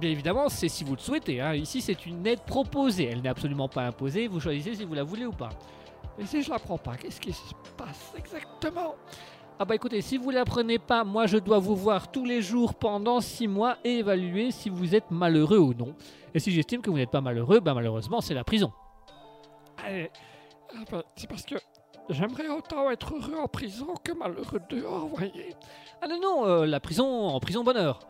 [0.00, 1.40] Bien évidemment, c'est si vous le souhaitez.
[1.40, 1.54] hein.
[1.54, 3.04] Ici, c'est une aide proposée.
[3.12, 4.26] Elle n'est absolument pas imposée.
[4.26, 5.50] Vous choisissez si vous la voulez ou pas.
[6.18, 8.96] Et si je la prends pas, qu'est-ce qui se passe exactement?
[9.56, 12.42] Ah bah écoutez, si vous la prenez pas, moi je dois vous voir tous les
[12.42, 15.94] jours pendant 6 mois et évaluer si vous êtes malheureux ou non.
[16.34, 18.72] Et si j'estime que vous n'êtes pas malheureux, bah malheureusement c'est la prison.
[19.88, 20.10] Eh,
[20.70, 21.54] ah ben, C'est parce que
[22.10, 25.54] j'aimerais autant être heureux en prison que malheureux dehors, voyez.
[26.02, 28.00] Ah non non, euh, la prison en prison bonheur.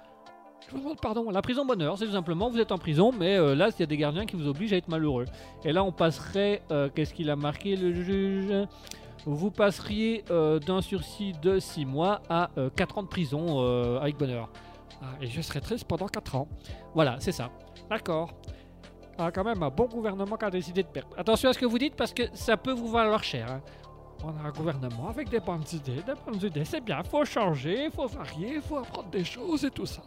[0.66, 3.36] Je vous demande pardon, La prison bonheur, c'est tout simplement vous êtes en prison, mais
[3.36, 5.26] euh, là il y a des gardiens qui vous obligent à être malheureux.
[5.62, 8.66] Et là on passerait, euh, qu'est-ce qu'il a marqué le juge?
[9.26, 14.16] Vous passeriez euh, d'un sursis de 6 mois à 4 ans de prison euh, avec
[14.18, 14.50] bonheur.
[15.02, 16.48] Ah, et je serai triste pendant 4 ans.
[16.94, 17.50] Voilà, c'est ça.
[17.90, 18.30] D'accord.
[19.18, 21.10] Ah, quand même, un bon gouvernement qui a décidé de perdre.
[21.16, 23.50] Attention à ce que vous dites parce que ça peut vous valoir cher.
[23.50, 23.62] hein.
[24.24, 26.64] On a un gouvernement avec des bonnes idées, des bonnes idées.
[26.64, 30.02] C'est bien, faut changer, faut varier, faut apprendre des choses et tout ça.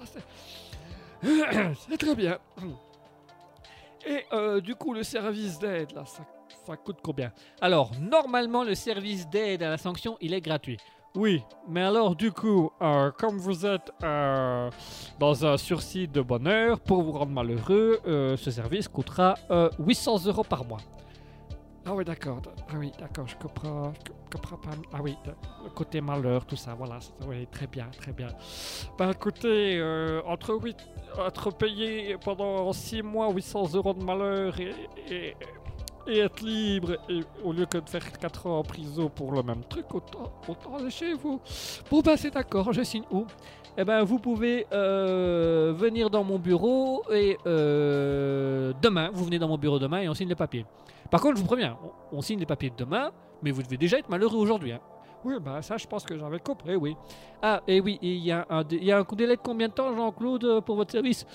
[1.21, 2.37] C'est, très bien.
[4.05, 6.23] Et euh, du coup, le service d'aide, là, ça,
[6.65, 7.31] ça coûte combien?
[7.61, 10.77] Alors, normalement, le service d'aide à la sanction, il est gratuit.
[11.15, 14.69] Oui, mais alors du coup, euh, comme vous êtes euh,
[15.19, 20.25] dans un sursis de bonheur, pour vous rendre malheureux, euh, ce service coûtera euh, 800
[20.27, 20.79] euros par mois.
[21.85, 22.41] Ah oui, d'accord.
[22.69, 23.93] Ah oui, d'accord, je comprends.
[23.93, 24.71] Je co- comprends pas.
[24.93, 25.15] Ah oui,
[25.63, 26.99] le côté malheur, tout ça, voilà.
[27.25, 28.27] Oui, très bien, très bien.
[28.99, 30.77] Bah écoutez, euh, entre, huit,
[31.17, 35.35] entre payer pendant 6 mois 800 euros de malheur et,
[36.07, 39.43] et être libre, et, au lieu que de faire 4 ans en prison pour le
[39.43, 41.39] même truc, autant, autant aller chez vous.
[41.91, 43.25] Bon bah c'est d'accord, je signe où?
[43.79, 49.47] Eh ben, vous pouvez euh, venir dans mon bureau et euh, demain, vous venez dans
[49.47, 50.65] mon bureau demain et on signe les papiers.
[51.11, 51.77] Par contre, je vous préviens,
[52.11, 53.11] on, signe les papiers demain,
[53.43, 54.71] mais vous devez déjà être malheureux aujourd'hui.
[54.71, 54.79] hein.
[55.23, 56.95] Oui, bah ça je pense que j'avais compris, oui.
[57.41, 59.67] Ah, et oui, il y, a un dé- il y a un délai de combien
[59.67, 61.25] de temps, Jean-Claude, pour votre service?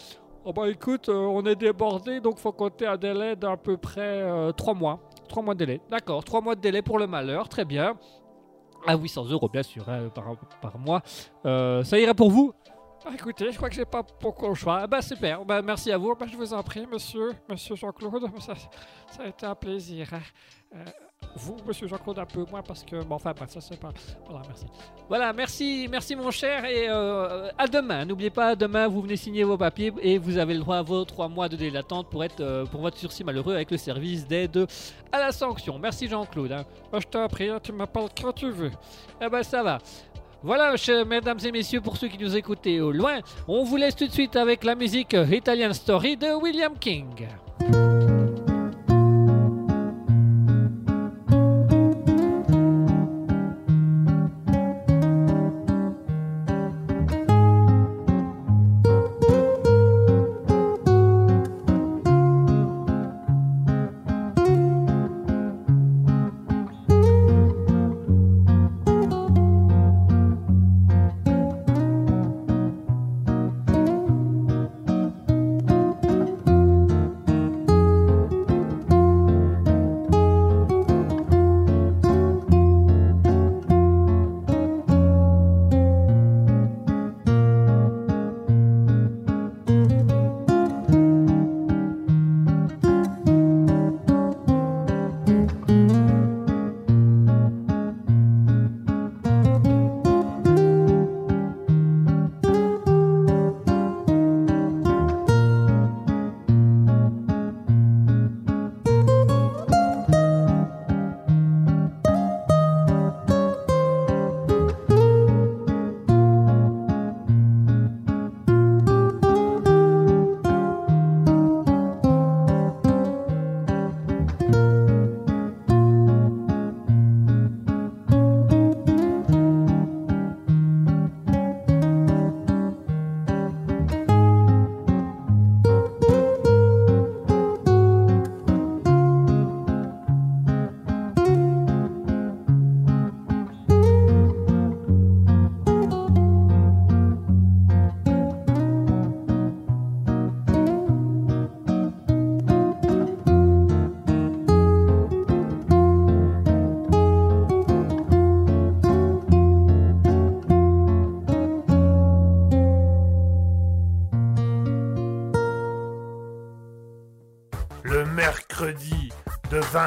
[0.44, 4.52] Oh bah écoute, euh, on est débordé, donc faut compter un délai d'à peu près
[4.56, 4.98] 3 mois.
[5.28, 5.80] 3 mois de délai.
[5.88, 7.94] D'accord, trois mois de délai pour le malheur, très bien.
[8.86, 10.24] À 800 euros, bien sûr, hein, par,
[10.60, 11.00] par mois.
[11.46, 12.52] Euh, ça irait pour vous?
[13.04, 14.80] Bah écoutez, je crois que j'ai pas beaucoup le choix.
[14.82, 16.14] Ah bah super, bah merci à vous.
[16.14, 18.54] Bah, je vous en prie, monsieur, monsieur Jean-Claude, ça,
[19.22, 20.08] a été un plaisir.
[20.12, 20.84] hein.
[21.34, 23.90] Vous, monsieur Jean-Claude, un peu moins parce que, bon, enfin, ça c'est pas.
[24.28, 24.66] Voilà, merci.
[25.08, 28.04] Voilà, merci, merci mon cher et euh, à demain.
[28.04, 31.04] N'oubliez pas, demain vous venez signer vos papiers et vous avez le droit à vos
[31.04, 34.26] trois mois de délai d'attente pour être euh, pour votre sursis malheureux avec le service
[34.26, 34.66] d'aide
[35.10, 35.78] à la sanction.
[35.78, 36.52] Merci Jean-Claude.
[36.52, 36.64] hein.
[36.92, 38.70] Bah, je t'en hein, tu m'appelles quand tu veux.
[39.20, 39.78] Eh ben ça va.
[40.44, 40.74] Voilà,
[41.06, 44.12] mesdames et messieurs, pour ceux qui nous écoutaient au loin, on vous laisse tout de
[44.12, 47.28] suite avec la musique Italian Story de William King.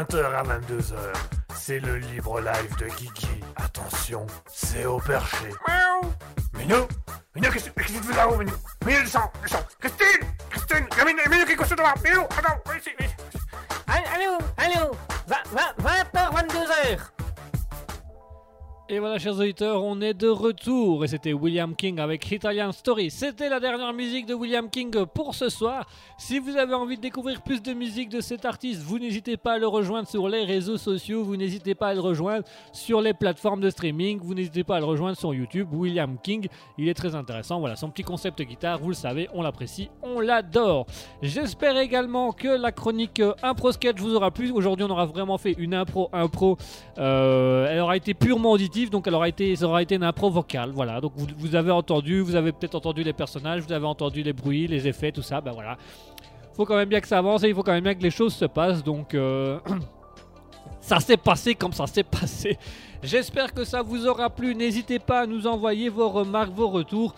[0.06, 0.96] 20h à 22h.
[1.56, 3.42] C'est le libre live de Guigui.
[3.56, 5.48] Attention, c'est au perché.
[5.68, 6.14] Miaou.
[6.54, 6.88] Minou
[7.36, 8.54] Minou, qu'est-ce que tu fais là-haut, Minou
[8.86, 9.66] Minou, descends, descends.
[9.80, 13.16] Christine Christine Minou, Minou, qu'est-ce que tu devant Minou, attends, ici, ici
[13.88, 14.92] Allô, allô
[15.28, 17.15] 20h, 22h
[18.88, 21.04] Et voilà, chers auditeurs, on est de retour.
[21.04, 23.10] Et c'était William King avec Italian Story.
[23.10, 25.88] C'était la dernière musique de William King pour ce soir.
[26.20, 29.54] Si vous avez envie de découvrir plus de musique de cet artiste, vous n'hésitez pas
[29.54, 31.24] à le rejoindre sur les réseaux sociaux.
[31.24, 34.20] Vous n'hésitez pas à le rejoindre sur les plateformes de streaming.
[34.22, 35.68] Vous n'hésitez pas à le rejoindre sur YouTube.
[35.72, 36.48] William King,
[36.78, 37.60] il est très intéressant.
[37.60, 40.86] Voilà, son petit concept guitare, vous le savez, on l'apprécie, on l'adore.
[41.24, 44.52] J'espère également que la chronique euh, impro sketch vous aura plu.
[44.52, 46.58] Aujourd'hui, on aura vraiment fait une impro impro.
[47.00, 50.72] Euh, elle aura été purement auditive, donc elle été, ça aura été une impro vocale.
[50.72, 54.22] Voilà, donc vous, vous avez entendu, vous avez peut-être entendu les personnages, vous avez entendu
[54.22, 55.42] les bruits, les effets, tout ça.
[55.42, 55.78] Ben voilà.
[56.54, 58.12] Faut quand même bien que ça avance et il faut quand même bien que les
[58.12, 58.84] choses se passent.
[58.84, 59.60] Donc euh,
[60.82, 62.58] ça s'est passé comme ça s'est passé.
[63.04, 64.56] J'espère que ça vous aura plu.
[64.56, 67.14] N'hésitez pas à nous envoyer vos remarques, vos retours.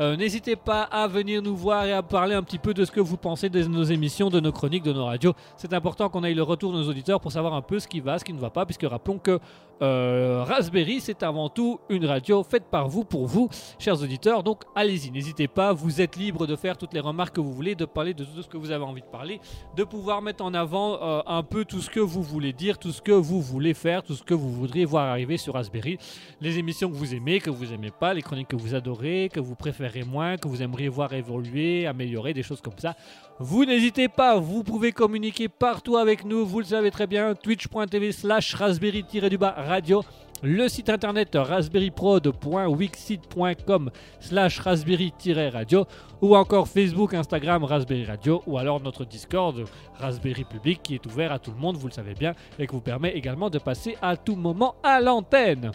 [0.00, 2.90] Euh, N'hésitez pas à venir nous voir et à parler un petit peu de ce
[2.90, 5.34] que vous pensez de nos émissions, de nos chroniques, de nos radios.
[5.58, 8.00] C'est important qu'on ait le retour de nos auditeurs pour savoir un peu ce qui
[8.00, 9.38] va, ce qui ne va pas, puisque rappelons que
[9.82, 14.42] euh, Raspberry, c'est avant tout une radio faite par vous, pour vous, chers auditeurs.
[14.42, 17.74] Donc allez-y, n'hésitez pas, vous êtes libre de faire toutes les remarques que vous voulez,
[17.74, 19.38] de parler de tout ce que vous avez envie de parler,
[19.76, 22.92] de pouvoir mettre en avant euh, un peu tout ce que vous voulez dire, tout
[22.92, 25.98] ce que vous voulez faire, tout ce que vous voudriez voir arriver sur Raspberry.
[26.40, 29.40] Les émissions que vous aimez, que vous aimez pas, les chroniques que vous adorez, que
[29.40, 32.94] vous préférez moins, que vous aimeriez voir évoluer, améliorer, des choses comme ça.
[33.38, 38.12] Vous n'hésitez pas, vous pouvez communiquer partout avec nous, vous le savez très bien, twitch.tv
[38.12, 40.02] slash raspberry-du-bas radio,
[40.42, 43.90] le site internet raspberryprod.wixit.com
[44.20, 45.86] slash raspberry-radio
[46.22, 49.64] ou encore Facebook, Instagram, Raspberry Radio ou alors notre Discord
[49.98, 52.72] Raspberry Public qui est ouvert à tout le monde, vous le savez bien, et qui
[52.72, 55.72] vous permet également de passer à tout moment à l'antenne.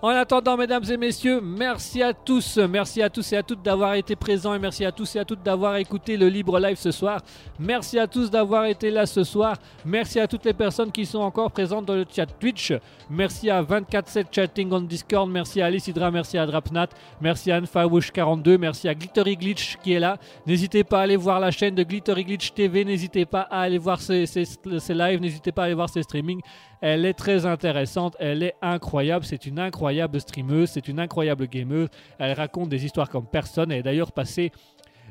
[0.00, 3.94] En attendant, mesdames et messieurs, merci à tous, merci à tous et à toutes d'avoir
[3.94, 6.92] été présents et merci à tous et à toutes d'avoir écouté le Libre Live ce
[6.92, 7.20] soir.
[7.58, 9.56] Merci à tous d'avoir été là ce soir.
[9.84, 12.72] Merci à toutes les personnes qui sont encore présentes dans le chat Twitch.
[13.10, 15.28] Merci à 24-7 Chatting on Discord.
[15.28, 16.86] Merci à Alice Hydra, merci à Drapnat,
[17.20, 20.16] merci à Anfawush42, merci à Glittery Glitch qui est là.
[20.46, 22.84] N'hésitez pas à aller voir la chaîne de Glittery Glitch TV.
[22.84, 25.20] N'hésitez pas à aller voir ses, ses- ses lives.
[25.20, 26.40] N'hésitez pas à aller voir ses streamings.
[26.80, 31.88] Elle est très intéressante, elle est incroyable, c'est une incroyable streameuse, c'est une incroyable gameuse.
[32.18, 33.72] Elle raconte des histoires comme personne.
[33.72, 34.52] Elle est d'ailleurs passée,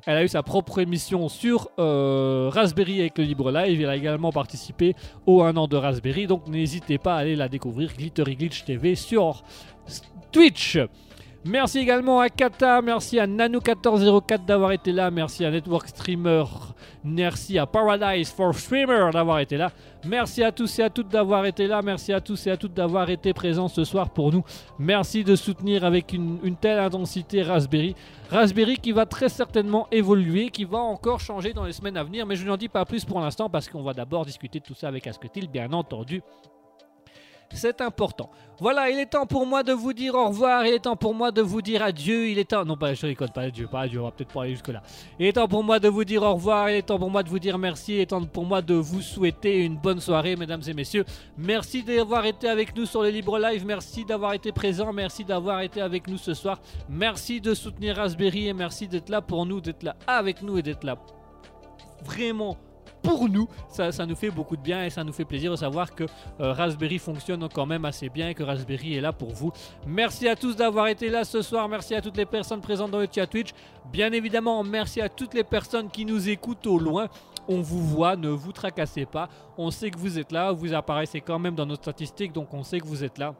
[0.06, 3.82] elle a eu sa propre émission sur euh, Raspberry avec le Libre Live.
[3.82, 4.96] Elle a également participé
[5.26, 8.96] au 1 an de Raspberry, donc n'hésitez pas à aller la découvrir, Glittery Glitch TV
[8.96, 9.44] sur
[10.32, 10.78] Twitch.
[11.48, 16.44] Merci également à Kata, merci à Nano1404 d'avoir été là, merci à Network Streamer,
[17.06, 19.72] merci à Paradise for Streamer d'avoir été là,
[20.06, 22.74] merci à tous et à toutes d'avoir été là, merci à tous et à toutes
[22.74, 24.44] d'avoir été présents ce soir pour nous,
[24.78, 27.96] merci de soutenir avec une, une telle intensité Raspberry.
[28.30, 32.26] Raspberry qui va très certainement évoluer, qui va encore changer dans les semaines à venir,
[32.26, 34.76] mais je n'en dis pas plus pour l'instant parce qu'on va d'abord discuter de tout
[34.76, 36.22] ça avec Asketil, bien entendu.
[37.54, 38.30] C'est important.
[38.60, 41.14] Voilà, il est temps pour moi de vous dire au revoir, il est temps pour
[41.14, 42.66] moi de vous dire adieu, il est temps...
[42.66, 44.82] Non, pas, je rigole, pas adieu, pas adieu, on va peut-être pas aller jusque-là.
[45.20, 47.24] Il est temps pour moi de vous dire au revoir, il est temps pour moi
[47.24, 50.36] de vous dire merci, il est temps pour moi de vous souhaiter une bonne soirée,
[50.36, 51.06] mesdames et messieurs.
[51.38, 55.62] Merci d'avoir été avec nous sur le Libre Live, merci d'avoir été présent, merci d'avoir
[55.62, 56.60] été avec nous ce soir.
[56.90, 60.64] Merci de soutenir Raspberry et merci d'être là pour nous, d'être là avec nous et
[60.64, 60.98] d'être là
[62.04, 62.58] vraiment
[63.02, 63.48] pour nous.
[63.70, 66.04] Ça, nous fait beaucoup de bien et ça nous fait plaisir de savoir que
[66.40, 69.52] euh, Raspberry fonctionne quand même assez bien et que Raspberry est là pour vous.
[69.86, 71.68] Merci à tous d'avoir été là ce soir.
[71.70, 73.52] Merci à toutes les personnes présentes dans le chat Twitch.
[73.92, 77.08] Bien évidemment, merci à toutes les personnes qui nous écoutent au loin.
[77.48, 79.30] On vous voit, ne vous tracassez pas.
[79.58, 82.64] On sait que vous êtes là, vous apparaissez quand même dans nos statistiques, donc on
[82.64, 83.34] sait que vous êtes là.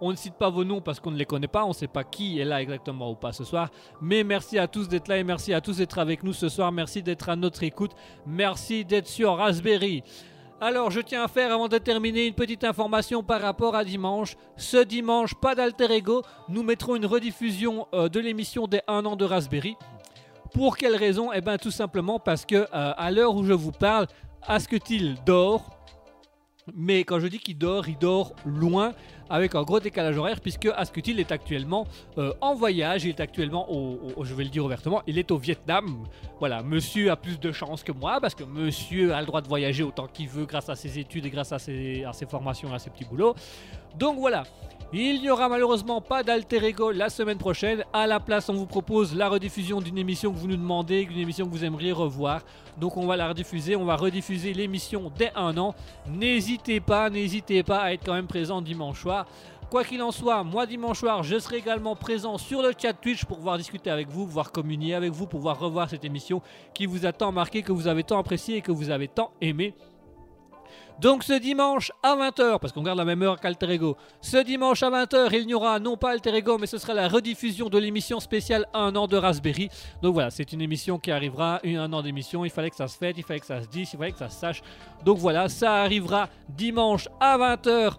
[0.00, 1.88] On ne cite pas vos noms parce qu'on ne les connaît pas, on ne sait
[1.88, 3.70] pas qui est là exactement ou pas ce soir.
[4.00, 6.70] Mais merci à tous d'être là et merci à tous d'être avec nous ce soir.
[6.70, 7.92] Merci d'être à notre écoute.
[8.26, 10.02] Merci d'être sur Raspberry.
[10.60, 14.34] Alors, je tiens à faire avant de terminer une petite information par rapport à dimanche.
[14.56, 16.22] Ce dimanche, pas d'alter ego.
[16.48, 19.76] Nous mettrons une rediffusion euh, de l'émission des 1 an de Raspberry.
[20.52, 21.30] Pour quelle raison?
[21.32, 24.08] Eh bien, tout simplement parce que euh, à l'heure où je vous parle,
[24.42, 25.70] Asketil dort?
[26.74, 28.92] Mais quand je dis qu'il dort, il dort loin
[29.30, 31.86] avec un gros décalage horaire puisque Asketil est actuellement
[32.18, 35.38] euh, en voyage, il est actuellement au, je vais le dire ouvertement, il est au
[35.38, 36.04] Vietnam.
[36.38, 39.48] Voilà, monsieur a plus de chance que moi parce que monsieur a le droit de
[39.48, 42.70] voyager autant qu'il veut grâce à ses études et grâce à ses, à ses formations
[42.70, 43.34] et à ses petits boulots.
[43.98, 44.44] Donc voilà,
[44.92, 47.84] il n'y aura malheureusement pas d'alter ego la semaine prochaine.
[47.92, 51.18] À la place, on vous propose la rediffusion d'une émission que vous nous demandez, d'une
[51.18, 52.40] émission que vous aimeriez revoir.
[52.78, 55.74] Donc on va la rediffuser, on va rediffuser l'émission dès un an.
[56.08, 59.17] N'hésitez pas, n'hésitez pas à être quand même présent dimanche soir.
[59.70, 63.26] Quoi qu'il en soit, moi dimanche soir, je serai également présent sur le chat Twitch
[63.26, 66.40] pour pouvoir discuter avec vous, pouvoir communier avec vous, pouvoir revoir cette émission
[66.72, 69.30] qui vous a tant marqué, que vous avez tant apprécié et que vous avez tant
[69.42, 69.74] aimé.
[71.00, 74.82] Donc ce dimanche à 20h, parce qu'on garde la même heure qu'Alter Ego, ce dimanche
[74.82, 77.78] à 20h, il n'y aura non pas Alter Ego, mais ce sera la rediffusion de
[77.78, 79.68] l'émission spéciale 1 an de Raspberry.
[80.02, 82.98] Donc voilà, c'est une émission qui arrivera, un an d'émission, il fallait que ça se
[82.98, 84.60] fête, il fallait que ça se dise, il fallait que ça se sache.
[85.04, 87.92] Donc voilà, ça arrivera dimanche à 20h.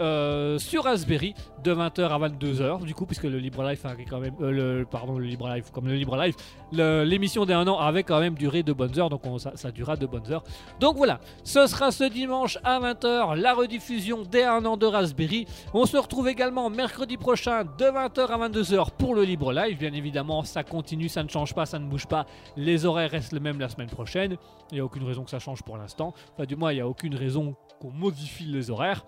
[0.00, 4.20] Euh, sur Raspberry de 20h à 22h du coup puisque le Libre Life a quand
[4.20, 4.50] même euh,
[4.80, 6.36] le pardon le Libre Life comme le Libre Life
[6.72, 9.70] le- l'émission des 1 an avait quand même duré de bonnes heures donc on- ça,
[9.72, 10.44] durera de bonnes heures
[10.80, 15.46] donc voilà ce sera ce dimanche à 20h, la rediffusion dès un an de Raspberry.
[15.74, 19.78] On se retrouve également mercredi prochain de 20h à 22h pour le Libre Live.
[19.78, 22.26] Bien évidemment, ça continue, ça ne change pas, ça ne bouge pas.
[22.56, 24.36] Les horaires restent les mêmes la semaine prochaine.
[24.70, 26.12] Il n'y a aucune raison que ça change pour l'instant.
[26.34, 29.04] Enfin, du moins, il n'y a aucune raison qu'on modifie les horaires.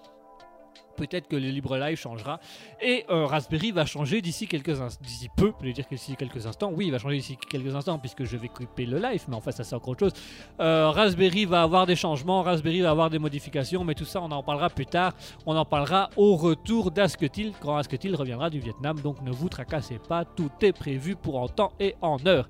[0.99, 2.41] Peut-être que le Libre Live changera.
[2.83, 5.05] Et euh, Raspberry va changer d'ici quelques instants.
[5.05, 6.73] D'ici peu, je vais dire que d'ici quelques instants.
[6.75, 9.25] Oui, il va changer d'ici quelques instants puisque je vais couper le live.
[9.29, 10.13] Mais en fait, ça c'est encore autre chose.
[10.61, 14.31] Euh, Raspberry va avoir des changements, Raspberry va avoir des modifications, mais tout ça on
[14.31, 15.13] en parlera plus tard.
[15.47, 19.01] On en parlera au retour d'Asketil quand Asketil reviendra du Vietnam.
[19.01, 22.49] Donc ne vous tracassez pas, tout est prévu pour en temps et en heure.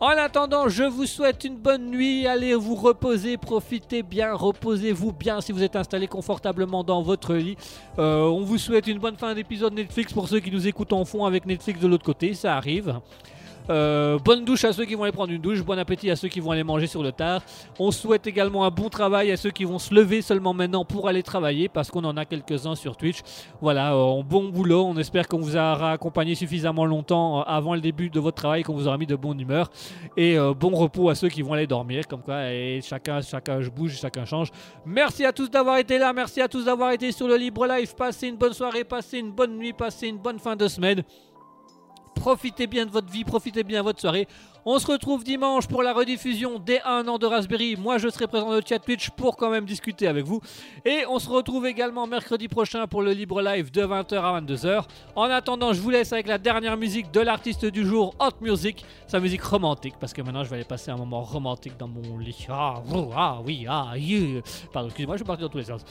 [0.00, 2.24] En attendant, je vous souhaite une bonne nuit.
[2.28, 7.56] Allez vous reposer, profitez bien, reposez-vous bien si vous êtes installé confortablement dans votre lit.
[7.98, 11.04] Euh, on vous souhaite une bonne fin d'épisode Netflix pour ceux qui nous écoutent en
[11.04, 13.00] fond avec Netflix de l'autre côté, ça arrive.
[13.70, 16.28] Euh, bonne douche à ceux qui vont aller prendre une douche, bon appétit à ceux
[16.28, 17.42] qui vont aller manger sur le tard.
[17.78, 21.08] On souhaite également un bon travail à ceux qui vont se lever seulement maintenant pour
[21.08, 23.18] aller travailler parce qu'on en a quelques-uns sur Twitch.
[23.60, 24.84] Voilà, euh, bon boulot.
[24.84, 28.62] On espère qu'on vous aura accompagné suffisamment longtemps euh, avant le début de votre travail,
[28.62, 29.70] qu'on vous aura mis de bonne humeur.
[30.16, 33.98] Et bon repos à ceux qui vont aller dormir, comme quoi, et chacun, chacun bouge,
[33.98, 34.50] chacun change.
[34.84, 37.94] Merci à tous d'avoir été là, merci à tous d'avoir été sur le Libre Live.
[37.94, 41.02] Passez une bonne soirée, passez une bonne nuit, passez une bonne fin de semaine.
[42.18, 44.26] Profitez bien de votre vie, profitez bien de votre soirée.
[44.70, 47.74] On se retrouve dimanche pour la rediffusion des 1 an de Raspberry.
[47.76, 50.42] Moi, je serai présent dans le chat Twitch pour quand même discuter avec vous.
[50.84, 54.84] Et on se retrouve également mercredi prochain pour le Libre Live de 20h à 22h.
[55.16, 58.84] En attendant, je vous laisse avec la dernière musique de l'artiste du jour, Hot Music.
[59.06, 62.18] Sa musique romantique, parce que maintenant, je vais aller passer un moment romantique dans mon
[62.18, 62.46] lit.
[62.50, 62.82] Ah,
[63.16, 64.42] ah oui, ah, yeah.
[64.70, 65.82] Pardon, excusez-moi, je suis parti dans tous les sens.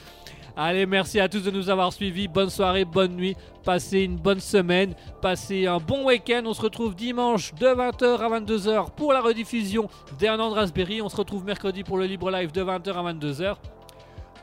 [0.60, 2.26] Allez, merci à tous de nous avoir suivis.
[2.26, 3.36] Bonne soirée, bonne nuit.
[3.64, 4.92] Passez une bonne semaine.
[5.22, 6.42] Passez un bon week-end.
[6.46, 9.88] On se retrouve dimanche de 20h à 22h pour la rediffusion
[10.18, 11.02] d'un an de Raspberry.
[11.02, 13.56] On se retrouve mercredi pour le Libre Live de 20h à 22h.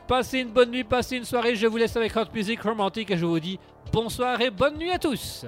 [0.06, 1.56] Passez une bonne nuit, passez une soirée.
[1.56, 3.58] Je vous laisse avec Hot Music Romantique et je vous dis
[3.92, 5.46] bonsoir et bonne nuit à tous.